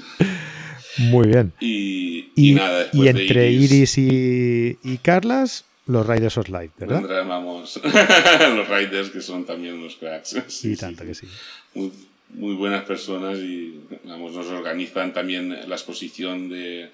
Muy 0.98 1.28
bien. 1.28 1.52
Y, 1.60 2.30
y, 2.34 2.50
Y, 2.50 2.54
nada, 2.54 2.88
y 2.92 3.08
entre 3.08 3.50
Iris 3.52 3.96
y, 3.98 4.78
y 4.82 4.98
Carlas, 4.98 5.64
los 5.86 6.06
Riders 6.06 6.38
of 6.38 6.48
Light, 6.48 6.72
¿verdad? 6.78 6.96
vendrán, 7.00 7.28
vamos, 7.28 7.80
los 8.56 8.68
Riders 8.68 9.10
que 9.10 9.20
son 9.20 9.44
también 9.44 9.74
unos 9.74 9.96
cracks. 9.96 10.30
Sí, 10.48 10.68
y 10.68 10.74
sí, 10.74 10.76
tanto 10.76 11.04
que 11.04 11.14
sí. 11.14 11.26
muy, 11.74 11.92
muy 12.34 12.54
buenas 12.54 12.84
personas 12.84 13.38
y 13.38 13.80
vamos, 14.04 14.32
nos 14.32 14.46
organizan 14.46 15.12
también 15.12 15.50
la 15.68 15.74
exposición 15.74 16.48
de, 16.48 16.90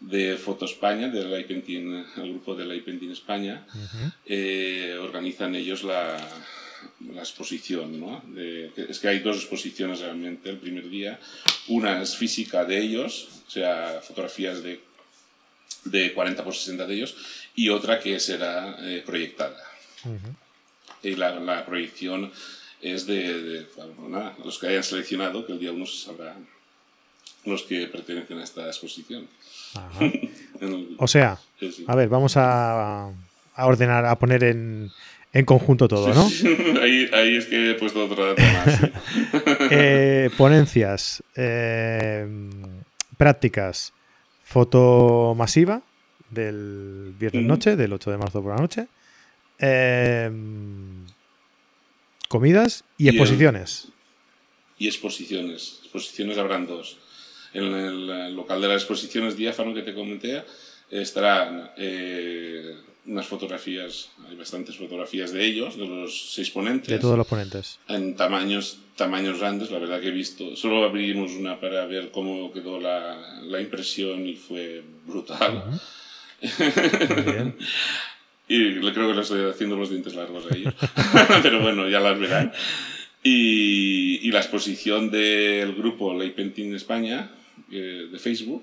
de 0.00 0.36
Foto 0.36 0.64
España, 0.66 1.08
de 1.08 1.24
la 1.24 1.38
IPentin, 1.40 2.04
el 2.16 2.30
grupo 2.32 2.54
de 2.54 2.66
la 2.66 2.74
IPentin 2.74 3.10
España. 3.12 3.66
Eh, 4.26 4.96
organizan 5.00 5.54
ellos 5.54 5.82
la, 5.82 6.16
la 7.12 7.20
exposición. 7.20 7.98
¿no? 8.00 8.22
De- 8.26 8.70
es 8.88 8.98
que 8.98 9.08
hay 9.08 9.20
dos 9.20 9.36
exposiciones 9.36 10.00
realmente 10.00 10.50
el 10.50 10.58
primer 10.58 10.88
día. 10.88 11.18
Una 11.68 12.02
es 12.02 12.16
física 12.16 12.64
de 12.64 12.78
ellos, 12.78 13.28
o 13.46 13.50
sea, 13.50 14.00
fotografías 14.06 14.62
de, 14.62 14.80
de 15.84 16.12
40 16.12 16.44
por 16.44 16.54
60 16.54 16.86
de 16.86 16.94
ellos, 16.94 17.16
y 17.54 17.70
otra 17.70 17.98
que 18.00 18.20
será 18.20 18.76
eh, 18.80 19.02
proyectada. 19.04 19.56
Y 21.02 21.14
la, 21.16 21.38
la 21.40 21.64
proyección 21.64 22.30
es 22.82 23.06
de, 23.06 23.42
de, 23.42 23.66
nada, 24.08 24.36
los 24.44 24.58
que 24.58 24.68
hayan 24.68 24.82
seleccionado, 24.82 25.46
que 25.46 25.52
el 25.52 25.58
día 25.58 25.72
1 25.72 25.86
se 25.86 26.04
sabrán 26.06 26.46
los 27.44 27.62
que 27.62 27.86
pertenecen 27.86 28.38
a 28.38 28.44
esta 28.44 28.66
exposición. 28.66 29.26
Ajá. 29.74 30.00
En 30.60 30.72
el- 30.72 30.94
O 30.98 31.06
sea, 31.06 31.38
sí, 31.60 31.70
sí. 31.70 31.84
a 31.86 31.94
ver, 31.94 32.08
vamos 32.08 32.36
a, 32.38 33.08
a 33.08 33.66
ordenar, 33.66 34.06
a 34.06 34.18
poner 34.18 34.42
en, 34.44 34.90
en 35.34 35.44
conjunto 35.44 35.86
todo, 35.86 36.14
¿no? 36.14 36.22
ahí, 36.82 37.10
ahí 37.12 37.36
es 37.36 37.44
que 37.44 37.72
he 37.72 37.74
puesto 37.74 38.04
otro 38.06 38.26
dato 38.26 38.40
más. 38.42 38.80
Eh, 39.70 40.30
ponencias, 40.38 41.22
eh, 41.34 42.26
prácticas, 43.18 43.92
foto 44.44 45.34
masiva 45.36 45.82
del 46.30 47.12
viernes 47.18 47.42
Ujú. 47.42 47.48
noche, 47.48 47.76
del 47.76 47.92
8 47.92 48.10
de 48.12 48.16
marzo 48.18 48.42
por 48.42 48.54
la 48.54 48.60
noche, 48.62 48.86
eh, 49.58 50.30
comidas 52.28 52.84
y 52.98 53.04
Y 53.04 53.08
el- 53.08 53.14
exposiciones. 53.16 53.88
Y 54.78 54.86
exposiciones. 54.88 55.78
Exposiciones 55.82 56.36
habrán 56.38 56.66
dos. 56.66 56.98
En 57.54 57.64
el 57.64 58.34
local 58.34 58.60
de 58.60 58.68
las 58.68 58.82
exposiciones 58.82 59.36
diáfano 59.36 59.72
que 59.74 59.82
te 59.82 59.94
comenté 59.94 60.42
estarán 60.90 61.70
eh, 61.78 62.76
unas 63.06 63.26
fotografías, 63.26 64.10
hay 64.28 64.36
bastantes 64.36 64.76
fotografías 64.76 65.32
de 65.32 65.44
ellos, 65.44 65.76
de 65.78 65.86
los 65.86 66.32
seis 66.32 66.50
ponentes. 66.50 66.88
De 66.88 66.98
todos 66.98 67.16
los 67.16 67.26
ponentes. 67.26 67.78
en 67.88 68.14
tamaños, 68.16 68.78
tamaños 68.96 69.38
grandes, 69.38 69.70
la 69.70 69.78
verdad 69.78 70.00
que 70.00 70.08
he 70.08 70.12
visto. 70.12 70.54
Solo 70.56 70.84
abrimos 70.84 71.32
una 71.32 71.58
para 71.58 71.86
ver 71.86 72.10
cómo 72.10 72.52
quedó 72.52 72.78
la, 72.78 73.40
la 73.44 73.60
impresión 73.60 74.26
y 74.28 74.34
fue 74.34 74.82
brutal. 75.06 75.80
Muy 76.42 77.22
bien. 77.22 77.56
Y 78.48 78.58
le 78.58 78.92
creo 78.92 79.08
que 79.08 79.14
le 79.14 79.22
estoy 79.22 79.50
haciendo 79.50 79.76
los 79.76 79.90
dientes 79.90 80.14
largos 80.14 80.44
a 80.50 80.54
ellos. 80.54 80.74
Pero 81.42 81.60
bueno, 81.60 81.88
ya 81.88 82.00
las 82.00 82.18
verán. 82.18 82.52
Y, 83.22 84.20
y 84.22 84.30
la 84.30 84.38
exposición 84.38 85.10
del 85.10 85.74
grupo 85.74 86.14
Ley 86.14 86.30
Painting 86.30 86.74
España, 86.74 87.32
eh, 87.72 88.08
de 88.10 88.18
Facebook, 88.18 88.62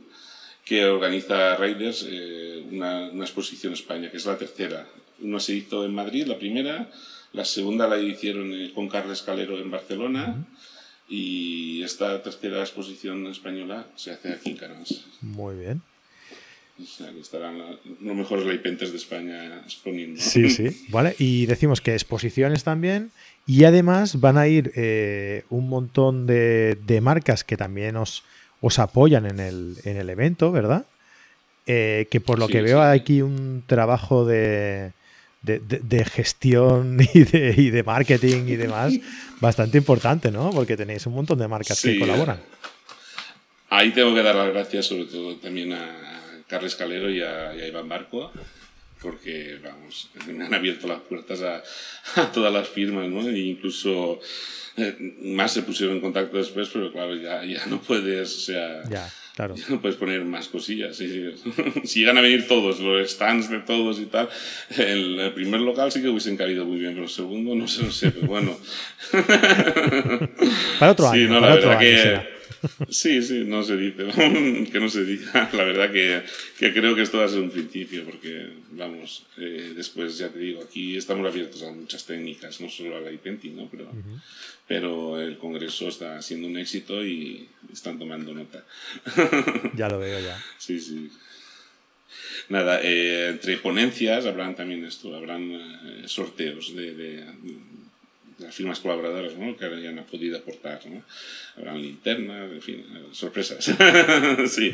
que 0.63 0.86
organiza 0.86 1.58
Raiders, 1.58 2.08
eh, 2.10 2.63
una, 2.72 3.10
una 3.10 3.26
exposición 3.26 3.74
en 3.74 3.80
España, 3.80 4.10
que 4.10 4.17
es 4.17 4.26
la 4.26 4.38
tercera. 4.38 4.88
Una 5.19 5.39
se 5.41 5.56
hizo 5.56 5.86
en 5.86 5.93
Madrid, 5.93 6.26
la 6.28 6.39
primera. 6.39 6.89
La 7.34 7.43
segunda 7.43 7.88
la 7.88 8.00
hicieron 8.00 8.54
eh, 8.54 8.72
con 8.74 8.88
Carles 8.88 9.22
Calero 9.22 9.60
en 9.60 9.69
Barcelona. 9.69 10.46
Y 11.10 11.84
esta 11.84 12.24
tercera 12.24 12.62
exposición 12.62 13.28
española 13.28 13.88
se 13.96 14.12
hace 14.12 14.32
aquí 14.32 14.52
en 14.52 14.58
Canals. 14.58 15.06
Muy 15.22 15.56
bien. 15.56 15.82
O 16.82 16.86
sea, 16.86 17.12
que 17.12 17.20
estarán 17.20 17.60
la- 17.60 17.76
los 18.02 18.16
mejores 18.16 18.46
leipentes 18.46 18.92
de 18.92 18.98
España 18.98 19.62
exponiendo. 19.64 20.20
Sí, 20.22 20.50
sí. 20.50 20.86
Vale. 20.90 21.16
Y 21.20 21.46
decimos 21.46 21.82
que 21.82 21.94
exposiciones 21.94 22.64
también. 22.64 23.12
Y 23.46 23.66
además 23.66 24.20
van 24.22 24.38
a 24.38 24.48
ir 24.48 24.72
eh, 24.76 25.44
un 25.50 25.68
montón 25.70 26.26
de, 26.26 26.78
de 26.86 27.02
marcas 27.02 27.44
que 27.44 27.58
también 27.58 27.96
os, 27.98 28.24
os 28.62 28.80
apoyan 28.80 29.26
en 29.26 29.40
el, 29.40 29.76
en 29.84 29.98
el 29.98 30.10
evento, 30.10 30.52
¿verdad? 30.52 30.86
Eh, 31.68 32.08
que 32.10 32.20
por 32.22 32.40
lo 32.40 32.48
Sí, 32.48 32.54
que 32.54 32.62
veo 32.62 32.78
sí. 32.80 32.84
hay 32.84 33.00
aquí 33.00 33.22
un 33.22 33.64
trabajo 33.68 34.26
de, 34.26 34.92
de, 35.44 36.06
gestión 36.06 36.98
y 37.14 37.24
de, 37.24 37.54
y 37.58 37.70
de 37.70 37.84
marketing 37.84 38.48
y 38.48 38.56
demás 38.56 38.94
bastante 39.42 39.78
importante, 39.78 40.32
¿no? 40.32 40.50
Porque 40.52 40.76
tenéis 40.78 41.06
un 41.06 41.14
montón 41.14 41.38
de 41.40 41.48
marcas 41.48 41.82
que 41.82 42.00
colaboran. 42.00 42.40
Ahí 43.70 43.92
tengo 43.92 44.14
que 44.14 44.24
dar 44.24 44.36
las 44.36 44.54
gracias 44.54 44.86
sobre 44.88 45.06
todo 45.06 45.36
también 45.38 45.74
a 45.74 46.12
Carles 46.54 46.76
Calero 46.76 47.10
y 47.10 47.20
a, 47.22 47.56
y 47.56 47.62
a 47.62 47.68
Iván 47.68 47.89
Barco, 47.89 48.32
porque, 49.02 49.58
vamos, 49.63 50.10
me 50.28 50.46
han 50.46 50.54
abierto 50.54 50.88
las 50.88 51.02
puertas 51.02 51.42
a, 51.42 51.63
a 52.22 52.32
todas 52.32 52.54
las 52.54 52.70
firmas, 52.70 53.08
¿no? 53.10 53.28
E 53.28 53.39
incluso 53.39 54.20
eh, 54.78 54.96
más 55.24 55.52
se 55.52 55.63
pusieron 55.63 55.96
en 55.96 56.02
contacto 56.02 56.38
después, 56.38 56.70
pero 56.72 56.92
claro, 56.92 57.16
ya, 57.16 57.44
ya 57.44 57.66
no 57.66 57.82
puedes, 57.82 58.38
o 58.38 58.39
sea... 58.39 58.84
Ya, 58.88 59.10
claro. 59.36 59.56
ya 59.56 59.66
no 59.70 59.82
puedes 59.82 59.98
poner 59.98 60.24
más 60.26 60.48
cosillas. 60.48 60.96
sí, 60.96 61.10
sí. 61.10 61.52
si 61.86 62.00
llegan 62.02 62.20
a 62.20 62.22
venir 62.22 62.48
todos, 62.48 62.80
los 62.80 63.10
stands 63.12 63.50
de 63.50 63.60
todos 63.62 64.00
y 64.00 64.06
tal, 64.06 64.30
el, 64.78 65.20
el 65.20 65.34
primer 65.34 65.62
local 65.62 65.92
sí 65.92 66.00
que 66.02 66.10
hubiesen 66.10 66.38
cabido 66.38 66.63
muy 66.66 66.78
bien, 66.80 66.94
pero 66.94 67.04
el 67.06 67.10
segundo 67.10 67.56
no 67.56 67.68
sé, 67.68 67.84
no 67.84 67.92
sé, 67.92 68.12
pero 68.12 68.28
bueno. 68.28 68.56
Para 70.80 70.92
otro 70.92 71.12
Sí, 71.12 71.18
año. 71.24 71.30
no, 71.30 71.39
para 71.42 71.50
la 71.50 71.56
otro 71.58 71.70
verdad 71.70 71.82
año 71.82 72.24
que. 72.28 72.33
Sí, 72.89 73.22
sí, 73.22 73.44
no 73.46 73.63
se 73.63 73.78
dice. 73.78 74.06
que 74.72 74.80
no 74.80 74.89
se 74.89 75.04
diga. 75.06 75.50
La 75.54 75.63
verdad 75.63 75.92
que, 75.92 76.22
que 76.60 76.74
creo 76.74 76.96
que 76.96 77.02
esto 77.04 77.18
va 77.20 77.26
a 77.26 77.30
ser 77.30 77.39
un 77.39 77.50
principio, 77.50 78.04
porque, 78.06 78.48
vamos, 78.72 79.26
eh, 79.38 79.74
después 79.76 80.18
ya 80.18 80.30
te 80.30 80.39
digo, 80.39 80.62
aquí 80.63 80.96
estamos 80.98 81.26
abiertos 81.28 81.63
a 81.63 81.72
muchas 81.72 82.06
técnicas, 82.06 82.60
no 82.62 82.70
solo 82.70 82.98
a 82.98 83.02
la 83.02 83.12
painting, 83.18 83.56
¿no? 83.56 83.70
Pero, 83.70 83.92
pero 84.68 85.22
el 85.22 85.38
congreso 85.38 85.88
está 85.89 86.22
siendo 86.22 86.48
un 86.48 86.58
éxito 86.58 87.06
y 87.06 87.48
están 87.72 88.00
tomando 88.00 88.34
nota. 88.34 88.66
Ya 89.76 89.89
lo 89.89 90.00
veo 90.00 90.20
ya. 90.20 90.42
Sí, 90.58 90.80
sí. 90.80 91.10
Nada, 92.50 92.80
eh, 92.84 93.30
entre 93.30 93.58
ponencias 93.58 94.26
habrán 94.26 94.56
también 94.56 94.84
esto, 94.86 95.16
habrán 95.16 95.52
eh, 95.52 96.04
sorteos 96.06 96.76
de, 96.76 96.94
de- 96.94 97.26
de 97.26 97.58
las 98.39 98.54
firmas 98.56 98.80
colaboradoras 98.80 99.34
¿no? 99.38 99.56
que 99.58 99.65
hayan 99.65 100.04
podido 100.10 100.38
aportar. 100.38 100.80
¿no? 100.88 101.02
Habrán 101.58 101.82
linternas, 101.82 102.52
en 102.52 102.62
fin, 102.62 102.86
eh, 102.96 103.08
sorpresas. 103.12 103.63
sí, 104.50 104.74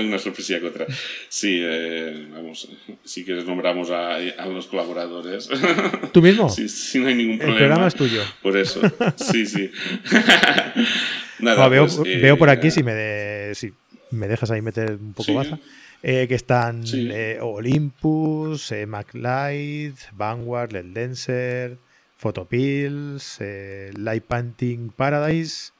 una 0.00 0.18
sorpresilla 0.18 0.60
que 0.60 0.66
otra. 0.66 0.86
Sí, 1.28 1.60
eh, 1.62 2.28
vamos, 2.32 2.68
si 3.04 3.24
quieres 3.24 3.44
nombramos 3.44 3.90
a, 3.90 4.16
a 4.16 4.46
los 4.46 4.66
colaboradores. 4.66 5.48
¿Tú 6.12 6.22
mismo? 6.22 6.48
sí, 6.48 6.68
sí, 6.68 6.98
no 6.98 7.08
hay 7.08 7.14
ningún 7.14 7.34
El 7.34 7.38
problema. 7.40 7.58
programa 7.58 7.86
es 7.88 7.94
tuyo. 7.94 8.22
Por 8.42 8.56
eso, 8.56 8.80
sí, 9.16 9.46
sí. 9.46 9.70
Nada, 11.38 11.68
veo, 11.68 11.86
pues, 11.86 11.98
eh, 12.06 12.18
veo 12.20 12.38
por 12.38 12.48
aquí, 12.50 12.70
si 12.70 12.82
me, 12.82 12.94
de- 12.94 13.54
si 13.54 13.72
me 14.10 14.28
dejas 14.28 14.50
ahí 14.50 14.62
meter 14.62 14.92
un 14.92 15.12
poco 15.12 15.24
Sí. 15.24 15.34
baza, 15.34 15.58
eh, 16.02 16.26
que 16.28 16.34
están 16.34 16.86
Sí. 16.86 17.08
eh, 17.12 17.38
Olympus, 17.42 18.72
eh, 18.72 18.86
MacLight, 18.86 19.96
Vanguard, 20.12 20.72
LED 20.72 20.84
Dancer, 20.94 21.78
Photopills, 22.16 23.36
eh, 23.40 23.90
Light 23.96 24.24
Painting 24.24 24.90
Paradise, 24.90 25.72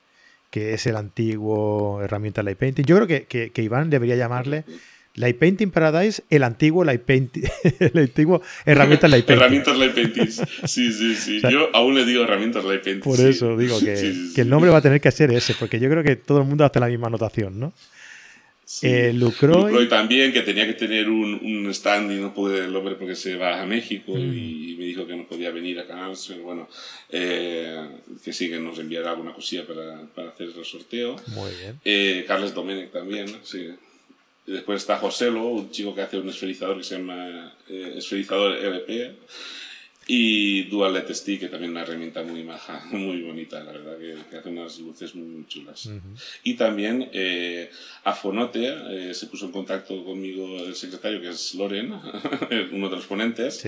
que 0.50 0.74
es 0.74 0.86
el 0.86 0.96
antiguo 0.96 2.00
herramienta 2.02 2.42
Light 2.42 2.58
Painting. 2.58 2.84
Yo 2.84 2.96
creo 2.96 3.06
que, 3.06 3.24
que- 3.24 3.50
que 3.50 3.62
Iván 3.62 3.90
debería 3.90 4.16
llamarle 4.16 4.64
Light 5.14 5.38
Painting 5.38 5.70
Paradise, 5.70 6.22
el 6.28 6.42
antiguo 6.42 6.84
Light 6.84 7.02
Painting, 7.02 7.42
el 7.80 7.98
antiguo 7.98 8.42
herramienta 8.64 9.08
Light 9.08 9.24
Painting. 9.26 9.42
Herramientas 9.42 9.78
Light 9.78 9.94
Paintings. 9.94 10.42
Sí, 10.64 10.92
sí, 10.92 11.14
sí. 11.14 11.40
Yo 11.50 11.74
aún 11.74 11.94
le 11.94 12.04
digo 12.04 12.22
herramientas 12.24 12.64
Light 12.64 12.82
Paintings. 12.84 13.04
Por 13.04 13.16
sí. 13.16 13.28
eso 13.28 13.56
digo 13.56 13.78
que, 13.80 13.96
Sí, 13.96 14.12
sí, 14.12 14.32
que 14.34 14.42
el 14.42 14.50
nombre 14.50 14.70
va 14.70 14.78
a 14.78 14.82
tener 14.82 15.00
que 15.00 15.10
ser 15.10 15.30
ese, 15.32 15.54
porque 15.54 15.80
yo 15.80 15.88
creo 15.88 16.02
que 16.04 16.16
todo 16.16 16.40
el 16.40 16.46
mundo 16.46 16.64
hace 16.64 16.80
la 16.80 16.88
misma 16.88 17.06
anotación, 17.08 17.58
¿no? 17.58 17.72
Sí. 18.68 18.88
Eh, 18.88 19.12
Lucroy, 19.12 19.70
Lucroy 19.70 19.88
también, 19.88 20.32
que 20.32 20.42
tenía 20.42 20.66
que 20.66 20.72
tener 20.72 21.08
un, 21.08 21.34
un 21.40 21.70
stand 21.70 22.10
y 22.10 22.16
no 22.16 22.34
pude 22.34 22.64
el 22.64 22.74
hombre 22.74 22.96
porque 22.96 23.14
se 23.14 23.36
va 23.36 23.62
a 23.62 23.64
México 23.66 24.12
Mm. 24.12 24.36
y 24.36 24.76
me 24.76 24.84
dijo 24.86 25.06
que 25.06 25.14
no 25.14 25.24
podía 25.28 25.52
venir 25.52 25.78
a 25.78 25.86
Canals, 25.86 26.26
pero 26.28 26.42
bueno, 26.42 26.68
eh, 27.10 27.86
que 28.24 28.32
sí 28.32 28.48
que 28.50 28.58
nos 28.58 28.78
enviará 28.80 29.10
alguna 29.12 29.32
cosilla 29.34 29.64
para, 29.64 30.02
para 30.14 30.30
hacer 30.30 30.48
el 30.48 30.64
sorteo. 30.64 31.14
Muy 31.28 31.50
bien. 31.60 31.78
Eh, 31.84 32.24
Carles 32.26 32.54
Domenech 32.54 32.90
también, 32.90 33.28
sí. 33.44 33.68
después 34.46 34.82
está 34.82 34.96
Joselo, 34.98 35.44
un 35.46 35.70
chico 35.70 35.94
que 35.94 36.02
hace 36.02 36.18
un 36.18 36.28
esferizador 36.28 36.76
que 36.78 36.82
se 36.84 36.96
llama 36.98 37.54
eh, 37.68 37.94
esferizador 37.98 38.56
LP. 38.56 39.12
Y 40.08 40.64
Dual 40.64 40.94
Let 40.94 41.12
Stick, 41.12 41.40
que 41.40 41.48
también 41.48 41.72
es 41.72 41.74
una 41.74 41.82
herramienta 41.82 42.22
muy 42.22 42.44
maja, 42.44 42.84
muy 42.92 43.22
bonita, 43.22 43.62
la 43.64 43.72
verdad, 43.72 43.98
que, 43.98 44.36
hace 44.36 44.48
unas 44.48 44.78
luces 44.78 45.14
muy, 45.16 45.44
chulas. 45.46 45.90
Y 46.44 46.54
también 46.54 47.10
eh, 47.12 47.70
Afonote 48.04 48.68
eh, 48.90 49.14
se 49.14 49.26
puso 49.26 49.46
en 49.46 49.52
contacto 49.52 50.04
conmigo 50.04 50.64
el 50.64 50.76
secretario, 50.76 51.20
que 51.20 51.30
es 51.30 51.54
Loren, 51.54 51.92
uno 52.72 52.88
de 52.88 52.96
los 52.96 53.06
ponentes, 53.06 53.66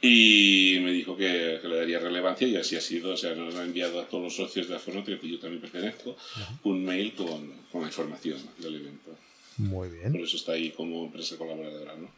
y 0.00 0.78
me 0.82 0.92
dijo 0.92 1.16
que, 1.16 1.60
le 1.62 1.76
daría 1.76 1.98
relevancia, 1.98 2.46
y 2.46 2.56
así 2.56 2.76
ha 2.76 2.80
sido. 2.80 3.14
O 3.14 3.16
sea, 3.16 3.34
nos 3.34 3.56
ha 3.56 3.64
enviado 3.64 4.00
a 4.00 4.08
todos 4.08 4.22
los 4.22 4.36
socios 4.36 4.68
de 4.68 4.76
Afonote, 4.76 5.18
que 5.18 5.28
yo 5.28 5.40
también 5.40 5.60
pertenezco, 5.60 6.16
un 6.62 6.84
mail 6.84 7.14
con, 7.14 7.52
con 7.72 7.82
la 7.82 7.88
información 7.88 8.38
del 8.58 8.76
evento. 8.76 9.16
Muy 9.60 9.88
bien. 9.90 10.12
Por 10.12 10.22
eso 10.22 10.36
está 10.36 10.52
ahí 10.52 10.70
como 10.70 11.04
empresa 11.04 11.36
colaboradora, 11.36 11.94
¿no? 11.96 12.08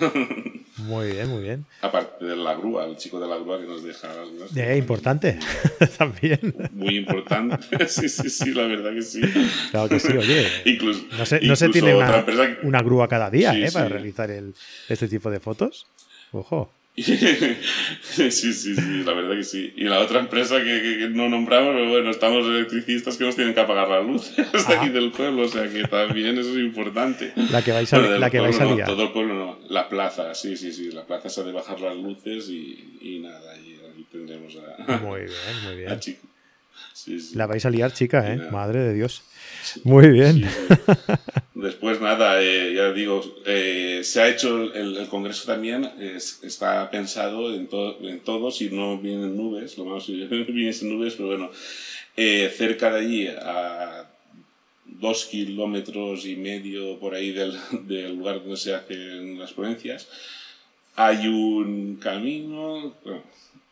muy 0.82 1.12
bien, 1.12 1.28
muy 1.28 1.42
bien. 1.42 1.66
Aparte 1.82 2.24
de 2.24 2.36
la 2.36 2.54
grúa, 2.54 2.84
el 2.86 2.96
chico 2.96 3.20
de 3.20 3.28
la 3.28 3.36
grúa 3.36 3.60
que 3.60 3.66
nos 3.66 3.82
deja 3.82 4.08
las 4.08 4.56
Eh, 4.56 4.76
importante, 4.76 5.38
también. 5.98 6.54
Muy 6.72 6.96
importante, 6.96 7.58
sí, 7.88 8.08
sí, 8.08 8.30
sí, 8.30 8.52
la 8.52 8.64
verdad 8.66 8.92
que 8.92 9.02
sí. 9.02 9.20
Claro 9.70 9.88
que 9.88 10.00
sí, 10.00 10.12
oye. 10.16 10.46
incluso, 10.64 11.02
no, 11.16 11.26
se, 11.26 11.40
no 11.40 11.56
se 11.56 11.68
tiene 11.68 11.94
una, 11.94 12.24
una, 12.62 12.82
grúa 12.82 13.08
cada 13.08 13.30
día, 13.30 13.54
¿eh? 13.54 13.70
Para 13.72 13.88
realizar 13.88 14.30
el, 14.30 14.54
este 14.88 15.08
tipo 15.08 15.30
de 15.30 15.40
fotos. 15.40 15.86
Ojo. 16.32 16.72
sí, 18.02 18.30
sí, 18.30 18.52
sí, 18.52 19.02
la 19.04 19.12
verdad 19.12 19.36
que 19.36 19.44
sí. 19.44 19.72
Y 19.76 19.84
la 19.84 20.00
otra 20.00 20.20
empresa 20.20 20.58
que, 20.58 20.98
que, 20.98 21.08
no 21.10 21.28
nombramos, 21.28 21.74
pero 21.74 21.88
bueno, 21.88 22.10
estamos 22.10 22.46
electricistas 22.46 23.16
que 23.16 23.24
nos 23.24 23.36
tienen 23.36 23.54
que 23.54 23.60
apagar 23.60 23.88
la 23.88 24.00
luz 24.00 24.32
hasta 24.52 24.80
aquí 24.80 24.90
del 24.90 25.10
pueblo, 25.10 25.42
o 25.42 25.48
sea 25.48 25.68
que 25.70 25.82
también 25.84 26.38
eso 26.38 26.50
es 26.50 26.58
importante. 26.58 27.32
La 27.50 27.62
que 27.62 27.72
vais 27.72 27.92
a, 27.92 27.98
la 27.98 28.30
que 28.30 28.40
vais 28.40 28.60
a 28.60 28.64
liar. 28.64 28.86
todo 28.86 29.04
el 29.04 29.12
pueblo 29.12 29.34
no, 29.34 29.58
la 29.68 29.88
plaza, 29.88 30.34
sí, 30.34 30.56
sí, 30.56 30.72
sí, 30.72 30.90
la 30.90 31.04
plaza 31.04 31.28
se 31.28 31.40
ha 31.40 31.44
de 31.44 31.52
bajar 31.52 31.80
las 31.80 31.96
luces 31.96 32.48
y, 32.48 32.98
y 33.00 33.20
nada, 33.20 33.56
y 33.58 33.74
ahí 33.74 34.06
tendremos 34.10 34.56
a... 34.56 34.98
Muy 34.98 35.20
bien, 35.20 35.30
muy 35.64 35.76
bien. 35.78 35.90
A 35.90 35.98
chico. 35.98 36.26
Sí, 36.92 37.20
sí. 37.20 37.36
La 37.36 37.46
vais 37.46 37.64
a 37.64 37.70
liar, 37.70 37.92
chica, 37.92 38.32
¿eh? 38.32 38.36
Madre 38.50 38.80
de 38.80 38.94
Dios. 38.94 39.22
Muy 39.84 40.08
bien. 40.08 40.44
Después, 41.54 42.00
nada, 42.00 42.42
eh, 42.42 42.74
ya 42.74 42.92
digo, 42.92 43.22
eh, 43.44 44.00
se 44.02 44.22
ha 44.22 44.28
hecho 44.28 44.72
el, 44.72 45.06
congreso 45.08 45.46
también, 45.46 45.90
está 46.42 46.90
pensado 46.90 47.54
en, 47.54 47.68
en 48.02 48.20
todos 48.20 48.62
y 48.62 48.70
no 48.70 48.98
vienen 48.98 49.36
nubes, 49.36 49.76
lo 49.76 49.84
más 49.84 50.06
vienen 50.08 50.74
en 50.80 50.88
nubes, 50.88 51.14
pero 51.14 51.28
bueno, 51.28 51.50
eh, 52.16 52.52
cerca 52.56 52.90
de 52.92 53.00
allí, 53.00 53.28
a 53.28 54.10
dos 54.84 55.24
kilómetros 55.26 56.26
y 56.26 56.36
medio 56.36 56.98
por 56.98 57.14
ahí 57.14 57.32
del, 57.32 57.58
del 57.86 58.16
lugar 58.16 58.40
donde 58.40 58.56
se 58.56 58.74
hacen 58.74 59.38
las 59.38 59.52
ponencias, 59.52 60.08
hay 60.96 61.28
un 61.28 61.96
camino, 61.96 62.94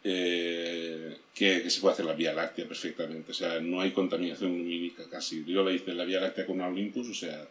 eh, 0.05 1.18
que, 1.39 1.70
se 1.70 1.80
puede 1.80 1.95
hacer 1.95 2.07
la 2.07 2.14
Vía 2.14 2.32
Láctea 2.32 2.66
perfectamente. 2.66 3.30
O 3.30 3.34
sea, 3.34 3.61
no 3.61 3.80
hay 3.80 3.93
contaminación 3.93 4.51
lumínica 4.51 5.05
casi. 5.11 5.45
Yo 5.45 5.62
la 5.62 5.72
hice 5.72 5.95
la 5.95 6.05
Vía 6.05 6.20
Láctea 6.20 6.47
con 6.47 6.61
Olympus, 6.61 7.09
o 7.09 7.14
sea, 7.14 7.47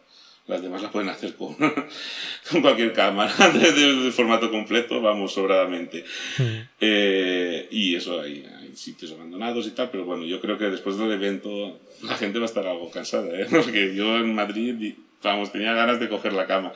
las 0.46 0.62
demás 0.62 0.82
la 0.82 0.90
pueden 0.90 1.08
hacer 1.08 1.34
con, 1.34 1.54
con 2.50 2.62
cualquier 2.62 2.92
cámara 2.92 3.32
de, 3.52 4.12
formato 4.12 4.50
completo, 4.50 5.00
vamos, 5.00 5.32
sobradamente. 5.32 6.04
Mm. 6.38 6.42
Eh, 6.80 7.68
y 7.70 7.94
eso, 7.94 8.20
hay, 8.20 8.46
hay, 8.60 8.76
sitios 8.76 9.12
abandonados 9.12 9.66
y 9.66 9.70
tal, 9.70 9.90
pero 9.90 10.04
bueno, 10.04 10.24
yo 10.24 10.40
creo 10.40 10.58
que 10.58 10.70
después 10.70 10.96
del 10.96 11.12
evento 11.12 11.80
la 12.02 12.16
gente 12.16 12.38
va 12.38 12.44
a 12.44 12.48
estar 12.48 12.66
algo 12.66 12.90
cansada, 12.90 13.28
¿eh? 13.38 13.46
porque 13.50 13.94
yo 13.94 14.16
en 14.16 14.34
Madrid 14.34 14.94
vamos, 15.22 15.52
tenía 15.52 15.72
ganas 15.74 16.00
de 16.00 16.08
coger 16.08 16.32
la 16.32 16.46
cama. 16.46 16.72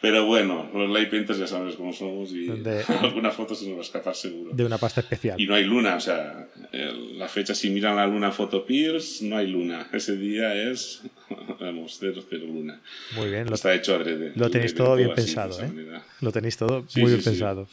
Pero 0.00 0.26
bueno, 0.26 0.70
los 0.74 0.90
light 0.90 1.10
painters 1.10 1.38
ya 1.38 1.46
sabes 1.46 1.76
cómo 1.76 1.92
somos 1.92 2.32
y 2.32 2.48
alguna 3.00 3.30
foto 3.30 3.54
se 3.54 3.66
nos 3.66 3.76
va 3.76 3.78
a 3.80 3.84
escapar 3.84 4.14
seguro. 4.14 4.54
De 4.54 4.64
una 4.64 4.78
pasta 4.78 5.00
especial. 5.00 5.40
Y 5.40 5.46
no 5.46 5.54
hay 5.54 5.64
luna, 5.64 5.96
o 5.96 6.00
sea, 6.00 6.48
la 6.72 7.28
fecha, 7.28 7.54
si 7.54 7.70
miran 7.70 7.96
la 7.96 8.06
luna 8.06 8.32
Photo 8.32 8.64
Pierce, 8.64 9.24
no 9.24 9.36
hay 9.36 9.46
luna. 9.46 9.88
Ese 9.92 10.16
día 10.16 10.54
es, 10.54 11.02
vamos, 11.60 11.96
cero, 11.98 12.22
cero 12.28 12.44
luna. 12.46 12.80
Muy 13.16 13.30
bien. 13.30 13.52
Está 13.52 13.74
hecho 13.74 13.94
adrede. 13.94 14.32
Lo 14.34 14.50
tenéis 14.50 14.74
todo 14.74 14.96
bien 14.96 15.14
pensado, 15.14 15.62
¿eh? 15.62 15.70
Lo 16.20 16.32
tenéis 16.32 16.56
todo 16.56 16.84
muy 16.96 17.10
bien 17.10 17.22
pensado. 17.22 17.68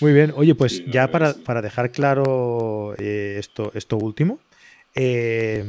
Muy 0.00 0.12
bien, 0.12 0.32
oye, 0.34 0.56
pues 0.56 0.84
ya 0.86 1.10
para, 1.10 1.34
para, 1.34 1.62
dejar 1.62 1.92
claro 1.92 2.94
eh, 2.98 3.36
esto, 3.38 3.70
esto 3.74 3.96
último, 3.96 4.40
eh, 4.94 5.64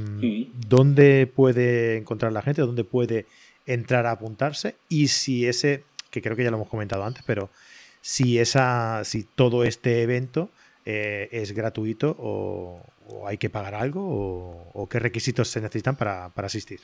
¿dónde 0.67 1.27
puede 1.27 1.97
encontrar 1.97 2.31
la 2.31 2.41
gente? 2.41 2.61
¿Dónde 2.61 2.83
puede 2.83 3.27
entrar 3.65 4.05
a 4.05 4.11
apuntarse 4.11 4.75
y 4.89 5.07
si 5.07 5.47
ese, 5.47 5.83
que 6.11 6.21
creo 6.21 6.35
que 6.35 6.43
ya 6.43 6.51
lo 6.51 6.57
hemos 6.57 6.69
comentado 6.69 7.03
antes, 7.03 7.23
pero 7.25 7.49
si, 8.01 8.37
esa, 8.39 9.03
si 9.03 9.23
todo 9.23 9.63
este 9.63 10.03
evento 10.03 10.51
eh, 10.85 11.29
es 11.31 11.53
gratuito 11.53 12.15
o, 12.19 12.85
hay 13.27 13.37
que 13.37 13.49
pagar 13.49 13.75
algo 13.75 14.01
o, 14.73 14.87
qué 14.89 14.99
requisitos 14.99 15.47
se 15.47 15.61
necesitan 15.61 15.95
para, 15.95 16.31
asistir. 16.35 16.81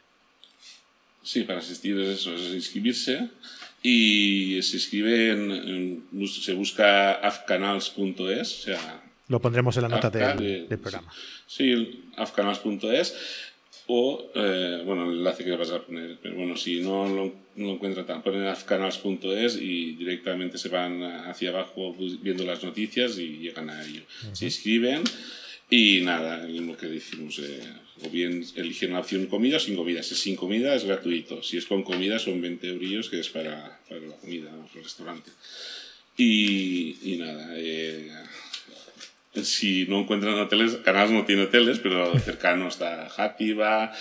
Sí, 1.23 1.43
para 1.43 1.59
asistir 1.59 1.99
es 1.99 2.19
eso, 2.19 2.34
es 2.34 2.53
inscribirse 2.53 3.29
y 3.84 4.59
se 4.63 4.77
inscribe 4.77 5.32
en, 5.32 6.03
se 6.27 6.53
busca 6.53 7.13
afcanals.es, 7.13 8.59
o 8.59 8.63
sea... 8.63 9.03
Lo 9.27 9.39
pondremos 9.39 9.77
en 9.77 9.84
la 9.84 9.89
nota 9.89 10.09
del, 10.09 10.67
programa. 10.79 11.13
Sí, 11.47 12.03
afcanals.es 12.17 13.15
o, 13.94 14.32
eh, 14.36 14.84
bueno, 14.86 15.04
el 15.04 15.18
enlace 15.18 15.44
que 15.44 15.52
vas 15.52 15.70
a 15.70 15.82
poner, 15.82 16.18
pero 16.22 16.36
bueno, 16.36 16.56
si 16.56 16.80
no 16.80 17.10
lo, 17.10 17.34
no 17.58 17.72
encuentran 17.74 18.06
tan, 18.06 18.24
ponen 18.24 18.46
afcanals.es 18.48 19.58
y 19.58 19.96
directamente 19.96 20.58
se 20.58 20.70
van 20.70 21.04
hacia 21.04 21.50
abajo 21.50 21.94
viendo 22.22 22.46
las 22.46 22.64
noticias 22.64 23.18
y 23.18 23.39
llegan 23.39 23.70
a 23.70 23.84
ello. 23.84 24.04
Se 24.32 24.46
inscriben 24.46 25.04
y 25.70 26.00
nada, 26.04 26.48
lo 26.48 26.78
que 26.78 26.88
decimos, 26.88 27.38
eh, 27.39 27.62
o 28.06 28.10
bien 28.10 28.46
eligen 28.56 28.94
la 28.94 29.00
opción 29.00 29.26
comida 29.26 29.58
o 29.58 29.60
sin 29.60 29.76
comida. 29.76 30.02
Si 30.04 30.14
es 30.14 30.22
sin 30.22 30.38
comida 30.38 30.74
es 30.74 30.86
gratuito, 30.86 31.44
si 31.44 31.58
es 31.58 31.66
con 31.66 31.84
comida 31.84 32.18
son 32.18 32.39
20 32.39 32.68
euros 32.70 33.10
que 33.10 33.20
es 33.20 33.28
para, 33.28 33.78
para 33.89 34.00
la 34.00 34.16
comida, 34.16 34.52
el 34.74 34.84
restaurante. 34.84 35.32
Y, 36.16 36.96
y 37.12 37.18
nada, 37.18 37.56
eh, 37.58 38.10
si 39.34 39.86
no 39.88 39.99
encuentran 40.01 40.34
hoteles, 40.36 40.75
Canals 40.77 41.11
no 41.11 41.25
tiene 41.25 41.43
hoteles, 41.43 41.79
pero 41.79 42.17
cercano 42.19 42.67
está 42.67 43.09
Játiva, 43.09 43.93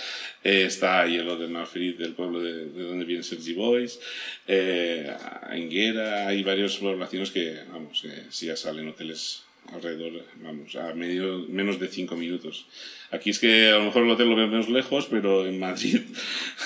eh, 0.43 0.63
está 0.65 1.05
Hielo 1.07 1.37
de 1.37 1.47
Malferit, 1.47 1.97
del 1.97 2.13
pueblo 2.13 2.41
de, 2.41 2.65
donde 2.65 3.05
viene 3.05 3.23
Sergi 3.23 3.53
Boys, 3.53 3.99
eh, 4.47 5.15
Enguera, 5.51 6.27
hay 6.27 6.43
varias 6.43 6.77
poblaciones 6.77 7.31
que, 7.31 7.59
vamos, 7.71 8.03
sí 8.29 8.47
ya 8.47 8.55
salen 8.55 8.89
hoteles 8.89 9.43
alrededor, 9.73 10.25
vamos, 10.41 10.75
a 10.75 10.93
medio, 10.93 11.45
menos 11.47 11.79
de 11.79 11.87
cinco 11.87 12.15
minutos. 12.15 12.65
Aquí 13.11 13.31
es 13.31 13.39
que 13.39 13.69
a 13.69 13.77
lo 13.77 13.85
mejor 13.85 14.03
el 14.03 14.11
hotel 14.11 14.29
lo 14.29 14.35
vemos 14.37 14.69
lejos, 14.69 15.07
pero 15.11 15.45
en 15.45 15.59
Madrid, 15.59 15.99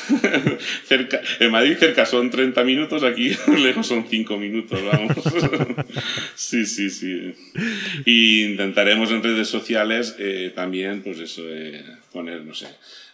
cerca, 0.85 1.19
en 1.39 1.51
Madrid 1.51 1.75
cerca 1.77 2.05
son 2.05 2.29
30 2.29 2.63
minutos, 2.63 3.03
aquí 3.03 3.31
lejos 3.57 3.87
son 3.87 4.05
5 4.07 4.37
minutos, 4.37 4.79
vamos. 4.85 5.13
sí, 6.35 6.65
sí, 6.65 6.91
sí. 6.91 7.33
Y 8.05 8.43
intentaremos 8.45 9.09
en 9.09 9.23
redes 9.23 9.47
sociales 9.47 10.15
eh, 10.19 10.51
también, 10.53 11.01
pues 11.01 11.19
eso, 11.19 11.41
eh, 11.47 11.83
poner, 12.13 12.43
no 12.45 12.53
sé, 12.53 12.67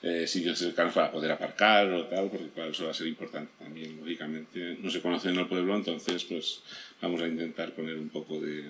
eh, 0.04 0.26
sitios 0.28 0.58
cercanos 0.58 0.94
para 0.94 1.12
poder 1.12 1.32
aparcar 1.32 1.90
o 1.92 2.08
tal, 2.08 2.30
porque 2.30 2.50
claro, 2.50 2.72
eso 2.72 2.86
va 2.86 2.92
a 2.92 2.94
ser 2.94 3.08
importante 3.08 3.52
también, 3.60 3.98
lógicamente. 4.00 4.78
No 4.82 4.90
se 4.90 5.00
conoce 5.00 5.30
en 5.30 5.38
el 5.38 5.48
pueblo, 5.48 5.76
entonces, 5.76 6.24
pues 6.26 6.64
vamos 7.02 7.22
a 7.22 7.28
intentar 7.28 7.72
poner 7.74 7.98
un 7.98 8.10
poco 8.10 8.40
de 8.40 8.64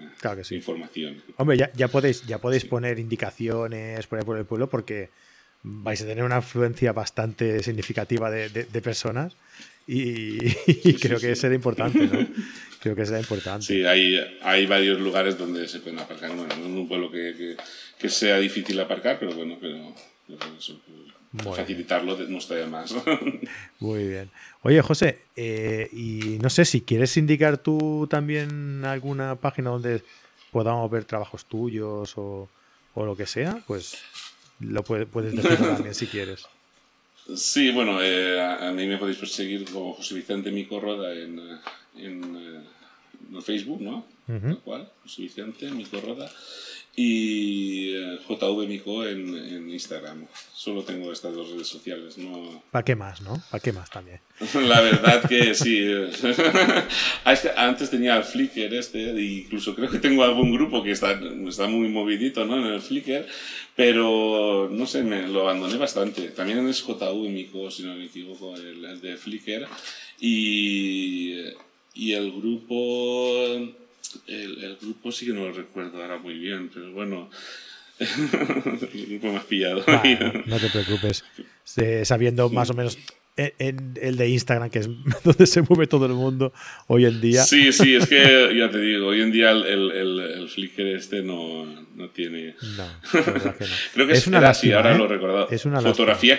información. 0.52 1.22
Hombre, 1.38 1.58
ya, 1.58 1.72
ya 1.74 1.88
podéis, 1.88 2.26
ya 2.26 2.40
podéis 2.40 2.66
poner 2.66 3.00
indicaciones 3.00 4.08
por 4.08 4.38
el 4.38 4.46
pueblo 4.52 4.70
porque 4.70 5.10
vais 5.64 6.02
a 6.02 6.06
tener 6.06 6.26
una 6.26 6.38
afluencia 6.38 6.92
bastante 6.92 7.64
significativa 7.64 8.30
de, 8.30 8.50
de, 8.50 8.82
personas 8.82 9.38
y, 9.88 10.38
creo 11.00 11.20
que 11.20 11.36
será 11.38 11.56
importante, 11.56 12.00
¿no? 12.00 12.28
Creo 12.82 12.96
que 12.96 13.06
será 13.06 13.20
importante. 13.20 13.64
Sí, 13.64 13.86
hay, 13.86 14.18
hay 14.42 14.66
varios 14.66 15.00
lugares 15.00 15.38
donde 15.38 15.68
se 15.68 15.82
pueden 15.82 16.00
aparcar. 16.00 16.36
Bueno, 16.36 16.56
no 16.58 16.66
en 16.66 16.78
un 16.80 16.88
pueblo 16.88 17.12
que, 17.12 17.56
que, 18.00 18.10
sea 18.10 18.40
difícil 18.40 18.80
aparcar, 18.80 19.20
pero 19.20 19.36
bueno, 19.36 19.60
pero, 19.62 19.94
facilitarlo 21.54 22.18
no 22.28 22.40
estaría 22.40 22.66
más. 22.66 22.96
Muy 23.80 24.08
bien. 24.08 24.32
Oye, 24.64 24.82
José, 24.82 25.20
eh, 25.36 25.90
y 25.94 26.40
no 26.42 26.50
sé 26.50 26.66
si 26.66 26.82
quieres 26.82 27.16
indicar 27.18 27.60
tú 27.60 28.08
también 28.10 28.84
alguna 28.84 29.36
página 29.36 29.70
donde 29.70 30.02
podamos 30.50 30.90
ver 30.90 31.06
trabajos 31.06 31.46
tuyos 31.46 32.14
o, 32.18 32.50
o 32.96 33.06
lo 33.06 33.16
que 33.16 33.28
sea, 33.28 33.62
pues 33.68 34.00
lo 34.62 34.84
puedes, 34.84 35.08
puedes 35.08 35.36
decir 35.36 35.58
también 35.58 35.96
si 35.96 36.08
quieres. 36.08 36.46
Sí, 37.36 37.72
bueno, 37.72 38.02
eh, 38.02 38.42
a, 38.42 38.72
mí 38.72 38.88
me 38.88 38.98
podéis 38.98 39.18
perseguir 39.18 39.66
como 39.72 39.94
José 39.94 40.16
Vicente 40.16 40.52
Micorroda 40.52 41.14
en, 41.14 41.40
en, 41.96 42.36
eh, 42.36 42.62
en 43.32 43.42
Facebook, 43.42 43.82
¿no? 43.82 44.06
Uh 44.28 44.56
cual, 44.64 44.90
José 45.04 45.24
Vicente 45.24 45.70
Micorroda. 45.72 46.30
Y 46.96 47.94
eh, 47.96 48.20
JV 48.28 48.68
Mico 48.68 49.06
en, 49.06 49.38
en, 49.38 49.70
Instagram. 49.70 50.26
Solo 50.54 50.84
tengo 50.84 51.12
estas 51.12 51.34
dos 51.34 51.50
redes 51.50 51.68
sociales. 51.68 52.18
No... 52.18 52.62
¿Para 52.70 52.84
qué 52.84 52.96
más, 52.96 53.22
no? 53.22 53.42
¿Para 53.50 53.64
qué 53.64 53.72
más 53.72 53.90
también? 53.90 54.20
La 54.68 54.82
verdad 54.82 55.28
que 55.28 55.54
sí. 55.56 55.88
Ah, 57.24 57.36
antes 57.58 57.90
tenía 57.90 58.18
el 58.18 58.24
Flickr 58.24 58.74
este, 58.74 59.12
e 59.12 59.22
incluso 59.22 59.76
creo 59.76 59.90
que 59.90 60.00
tengo 60.00 60.24
algún 60.24 60.52
grupo 60.52 60.84
que 60.84 60.92
está, 60.92 61.20
está 61.48 61.68
muy 61.68 61.88
movidito 61.88 62.44
¿no? 62.46 62.58
en 62.58 62.74
el 62.74 62.82
Flickr, 62.82 63.28
pero 63.76 64.68
no 64.72 64.86
sé, 64.86 65.04
me 65.04 65.28
lo 65.28 65.42
abandoné 65.42 65.78
bastante. 65.78 66.30
También 66.30 66.68
es 66.68 66.84
JV 66.84 67.30
Mico, 67.30 67.70
si 67.70 67.84
no 67.84 67.96
me 67.96 68.06
equivoco, 68.06 68.56
el, 68.56 68.84
el 68.84 69.02
de 69.02 69.18
Flickr. 69.18 69.68
Y, 70.20 71.36
y 71.94 72.14
el 72.14 72.32
grupo 72.32 73.74
el, 74.28 74.64
el, 74.64 74.78
grupo 74.78 75.12
sí 75.12 75.26
que 75.26 75.34
no 75.34 75.46
lo 75.46 75.54
recuerdo 75.54 76.02
ahora 76.02 76.18
muy 76.18 76.36
bien, 76.36 76.70
pero 76.74 76.92
bueno, 76.92 77.30
el 78.00 79.06
grupo 79.08 79.32
me 79.32 79.38
has 79.38 79.46
pillado. 79.46 79.84
no 80.46 80.60
te 80.60 80.70
preocupes. 80.70 81.24
sabiendo 82.04 82.50
más 82.50 82.70
o 82.70 82.74
menos 82.74 82.98
en, 83.38 83.94
el 84.02 84.18
de 84.18 84.30
Instagram, 84.30 84.70
que 84.70 84.80
es 84.80 84.90
donde 85.24 85.48
se 85.48 85.62
mueve 85.62 85.88
todo 85.88 86.06
el 86.06 86.14
mundo 86.14 86.54
hoy 86.88 87.06
en 87.06 87.22
día. 87.22 87.44
Sí, 87.44 87.72
sí, 87.72 87.96
es 87.96 88.08
que 88.08 88.54
ya 88.56 88.70
te 88.70 88.80
digo, 88.80 89.08
hoy 89.08 89.22
en 89.22 89.32
día 89.32 89.52
el, 89.52 89.66
el, 89.66 90.20
el 90.20 90.50
Flickr 90.50 90.82
este 90.88 91.22
no, 91.22 91.66
no 91.96 92.10
tiene. 92.10 92.56
No, 92.78 92.86
no. 92.86 93.54
Creo 93.94 94.08
que 94.08 94.14
es, 94.14 94.28
una 94.28 94.42
lástima, 94.42 94.78
ahora 94.78 94.96
¿eh? 94.96 94.98
lo 94.98 95.06
he 95.06 95.08
recordado. 95.08 95.50
Es 95.50 95.66
una 95.66 95.82
Fotografía 95.82 96.38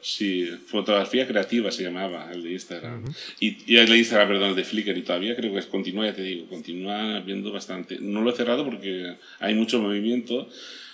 Sí, 0.00 0.48
fotografía 0.66 1.26
creativa 1.26 1.70
se 1.70 1.82
llamaba 1.82 2.30
el 2.32 2.42
de 2.42 2.52
Instagram. 2.52 3.04
y, 3.40 3.72
y, 3.72 3.76
el 3.76 3.88
de 3.88 3.98
Instagram, 3.98 4.28
perdón, 4.28 4.50
el 4.50 4.56
de 4.56 4.64
Flickr 4.64 4.96
y 4.96 5.02
todavía 5.02 5.34
creo 5.34 5.52
que 5.52 5.62
continúa, 5.68 6.06
ya 6.06 6.14
te 6.14 6.22
digo, 6.22 6.46
continúa 6.48 7.20
viendo 7.20 7.52
bastante. 7.52 7.98
No 8.00 8.22
lo 8.22 8.30
he 8.30 8.36
cerrado 8.36 8.64
porque 8.64 9.16
hay 9.40 9.54
mucho 9.54 9.80
movimiento. 9.80 10.48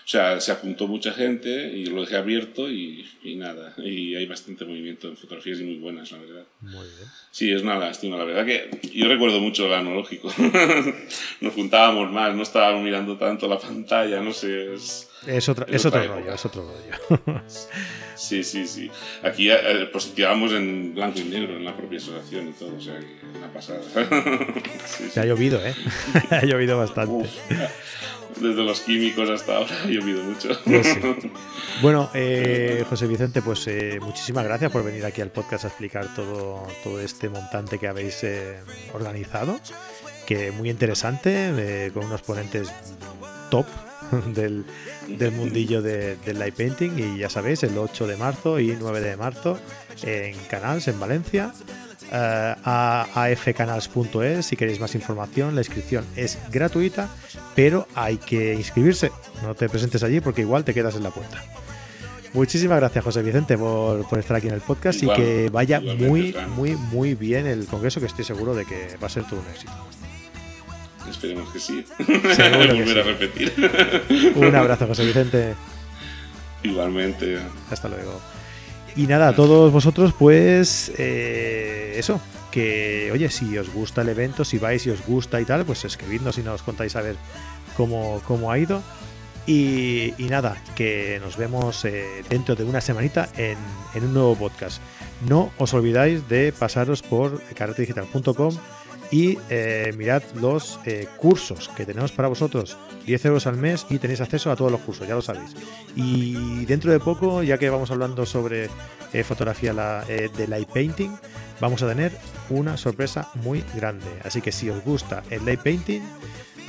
O 0.04 0.06
sea, 0.06 0.38
se 0.38 0.52
apuntó 0.52 0.86
mucha 0.86 1.12
gente 1.14 1.72
y 1.74 1.86
lo 1.86 2.02
dejé 2.02 2.16
abierto 2.16 2.70
y, 2.70 3.08
y 3.22 3.36
nada. 3.36 3.74
Y 3.78 4.14
hay 4.14 4.26
bastante 4.26 4.66
movimiento 4.66 5.08
en 5.08 5.16
fotografías 5.16 5.60
y 5.60 5.64
muy 5.64 5.76
buenas, 5.76 6.12
la 6.12 6.18
verdad. 6.18 6.44
Muy 6.60 6.86
bien. 6.86 7.08
Sí, 7.30 7.50
es 7.50 7.62
una 7.62 7.78
lástima. 7.78 8.18
La 8.18 8.24
verdad 8.24 8.44
que 8.44 8.90
yo 8.92 9.08
recuerdo 9.08 9.40
mucho 9.40 9.66
el 9.66 9.72
analógico. 9.72 10.30
Nos 11.40 11.54
juntábamos 11.54 12.12
más, 12.12 12.36
no 12.36 12.42
estábamos 12.42 12.84
mirando 12.84 13.16
tanto 13.16 13.48
la 13.48 13.58
pantalla, 13.58 14.20
no 14.20 14.34
sé. 14.34 14.74
Es, 14.74 15.08
es 15.26 15.48
otro, 15.48 15.66
es 15.66 15.84
otro 15.84 16.06
rollo, 16.06 16.32
es 16.32 16.44
otro 16.44 16.62
rollo. 16.62 17.42
Sí, 18.16 18.44
sí, 18.44 18.64
sí. 18.68 18.88
Aquí 19.24 19.50
eh, 19.50 19.88
positivamos 19.92 20.52
en 20.52 20.94
blanco 20.94 21.18
y 21.18 21.24
negro 21.24 21.56
en 21.56 21.64
la 21.64 21.76
propia 21.76 21.98
asociación 21.98 22.48
y 22.48 22.52
todo, 22.52 22.76
o 22.76 22.80
sea, 22.80 22.94
una 23.36 23.52
pasada. 23.52 23.80
sí, 24.86 25.08
sí. 25.10 25.18
ha 25.18 25.24
llovido, 25.24 25.60
¿eh? 25.66 25.74
ha 26.30 26.44
llovido 26.44 26.78
bastante. 26.78 27.12
Uf, 27.12 27.30
desde 28.40 28.62
los 28.62 28.80
químicos 28.80 29.28
hasta 29.30 29.56
ahora 29.56 29.74
ha 29.82 29.86
llovido 29.88 30.22
mucho. 30.22 30.48
Pues 30.64 30.86
sí. 30.86 31.00
Bueno, 31.82 32.10
eh, 32.14 32.84
José 32.88 33.06
Vicente, 33.06 33.42
pues 33.42 33.66
eh, 33.66 33.98
muchísimas 34.00 34.44
gracias 34.44 34.70
por 34.70 34.84
venir 34.84 35.04
aquí 35.04 35.20
al 35.20 35.30
podcast 35.30 35.64
a 35.64 35.68
explicar 35.68 36.14
todo, 36.14 36.66
todo 36.82 37.00
este 37.00 37.28
montante 37.28 37.78
que 37.78 37.88
habéis 37.88 38.22
eh, 38.24 38.58
organizado, 38.92 39.58
que 40.26 40.52
muy 40.52 40.70
interesante, 40.70 41.52
eh, 41.56 41.90
con 41.92 42.06
unos 42.06 42.22
ponentes 42.22 42.72
top 43.50 43.66
del, 44.34 44.64
del 45.08 45.32
mundillo 45.32 45.82
de, 45.82 46.16
del 46.16 46.38
light 46.38 46.54
painting 46.54 46.92
y 46.98 47.18
ya 47.18 47.28
sabéis, 47.28 47.62
el 47.62 47.76
8 47.76 48.06
de 48.06 48.16
marzo 48.16 48.60
y 48.60 48.76
9 48.78 49.00
de 49.00 49.16
marzo 49.16 49.58
en 50.02 50.36
Canals, 50.48 50.88
en 50.88 50.98
Valencia. 51.00 51.52
Uh, 52.12 52.60
a 52.64 53.06
afcanals.es 53.14 54.44
si 54.46 54.56
queréis 54.56 54.78
más 54.78 54.94
información 54.94 55.54
la 55.54 55.62
inscripción 55.62 56.04
es 56.16 56.38
gratuita 56.52 57.08
pero 57.56 57.88
hay 57.94 58.18
que 58.18 58.54
inscribirse. 58.54 59.10
No 59.42 59.54
te 59.54 59.68
presentes 59.68 60.02
allí 60.02 60.20
porque 60.20 60.42
igual 60.42 60.64
te 60.64 60.74
quedas 60.74 60.96
en 60.96 61.02
la 61.02 61.10
puerta. 61.10 61.42
Muchísimas 62.34 62.78
gracias 62.78 63.04
José 63.04 63.22
Vicente 63.22 63.56
por, 63.56 64.06
por 64.08 64.18
estar 64.18 64.36
aquí 64.36 64.48
en 64.48 64.54
el 64.54 64.60
podcast 64.60 65.02
Igual, 65.02 65.18
y 65.18 65.22
que 65.22 65.50
vaya 65.50 65.80
muy 65.80 66.36
muy 66.56 66.72
muy 66.76 67.14
bien 67.14 67.46
el 67.46 67.66
congreso 67.66 68.00
que 68.00 68.06
estoy 68.06 68.24
seguro 68.24 68.54
de 68.54 68.64
que 68.64 68.96
va 69.02 69.06
a 69.06 69.10
ser 69.10 69.24
todo 69.24 69.40
un 69.40 69.46
éxito 69.46 69.72
Esperemos 71.10 71.50
que 71.50 71.60
sí. 71.60 71.84
Seguro 71.98 72.68
que 72.68 72.82
Volver 72.82 72.98
a 72.98 73.02
sí. 73.04 73.08
repetir. 73.10 74.32
un 74.34 74.54
abrazo 74.56 74.86
José 74.86 75.04
Vicente 75.06 75.54
Igualmente. 76.62 77.38
Hasta 77.70 77.88
luego. 77.88 78.20
Y 78.96 79.06
nada, 79.06 79.28
a 79.28 79.34
todos 79.34 79.72
vosotros, 79.72 80.14
pues 80.18 80.92
eh, 80.98 81.94
eso, 81.96 82.20
que 82.50 83.10
oye, 83.12 83.28
si 83.28 83.58
os 83.58 83.70
gusta 83.72 84.02
el 84.02 84.08
evento, 84.08 84.44
si 84.44 84.58
vais 84.58 84.86
y 84.86 84.90
os 84.90 85.04
gusta 85.04 85.40
y 85.40 85.44
tal, 85.44 85.64
pues 85.64 85.84
escribidnos 85.84 86.38
y 86.38 86.42
nos 86.42 86.62
contáis 86.62 86.96
a 86.96 87.02
ver 87.02 87.16
cómo, 87.76 88.22
cómo 88.26 88.50
ha 88.50 88.58
ido. 88.58 88.82
Y, 89.46 90.14
y 90.16 90.28
nada, 90.30 90.56
que 90.74 91.20
nos 91.22 91.36
vemos 91.36 91.84
eh, 91.84 92.22
dentro 92.30 92.54
de 92.54 92.64
una 92.64 92.80
semanita 92.80 93.28
en, 93.36 93.58
en 93.94 94.04
un 94.04 94.14
nuevo 94.14 94.34
podcast. 94.36 94.80
No 95.28 95.50
os 95.58 95.74
olvidáis 95.74 96.28
de 96.30 96.50
pasaros 96.52 97.02
por 97.02 97.42
carretedigital.com 97.54 98.56
y 99.14 99.38
eh, 99.48 99.92
mirad 99.96 100.24
los 100.40 100.80
eh, 100.86 101.06
cursos 101.18 101.70
que 101.76 101.86
tenemos 101.86 102.10
para 102.10 102.26
vosotros. 102.26 102.76
10 103.06 103.24
euros 103.26 103.46
al 103.46 103.56
mes 103.56 103.86
y 103.88 103.98
tenéis 103.98 104.20
acceso 104.20 104.50
a 104.50 104.56
todos 104.56 104.72
los 104.72 104.80
cursos, 104.80 105.06
ya 105.06 105.14
lo 105.14 105.22
sabéis. 105.22 105.54
Y 105.94 106.64
dentro 106.64 106.90
de 106.90 106.98
poco, 106.98 107.44
ya 107.44 107.56
que 107.56 107.70
vamos 107.70 107.92
hablando 107.92 108.26
sobre 108.26 108.68
eh, 109.12 109.22
fotografía 109.22 109.72
la- 109.72 110.04
de 110.04 110.48
light 110.48 110.68
painting, 110.68 111.10
vamos 111.60 111.80
a 111.84 111.88
tener 111.88 112.10
una 112.50 112.76
sorpresa 112.76 113.28
muy 113.34 113.62
grande. 113.76 114.06
Así 114.24 114.40
que 114.40 114.50
si 114.50 114.68
os 114.68 114.82
gusta 114.82 115.22
el 115.30 115.44
light 115.44 115.60
painting, 115.60 116.02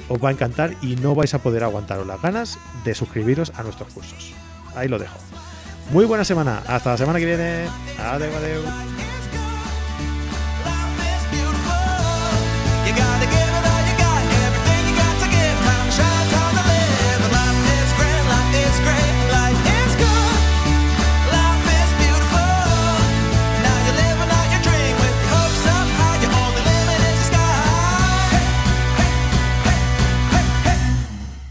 os 0.07 0.23
va 0.23 0.29
a 0.29 0.31
encantar 0.33 0.75
y 0.83 0.97
no 0.97 1.15
vais 1.15 1.33
a 1.33 1.39
poder 1.39 1.63
aguantaros 1.63 2.05
las 2.05 2.21
ganas 2.21 2.59
de 2.83 2.93
suscribiros 2.93 3.51
a 3.55 3.63
nuestros 3.63 3.91
cursos. 3.91 4.33
Ahí 4.75 4.87
lo 4.87 4.99
dejo. 4.99 5.17
Muy 5.91 6.05
buena 6.05 6.23
semana. 6.23 6.61
Hasta 6.67 6.91
la 6.91 6.97
semana 6.97 7.17
que 7.17 7.25
viene. 7.25 7.65
Adeu, 7.97 8.35
adeu. 8.35 9.14
gotta 12.95 13.25
get 13.25 13.44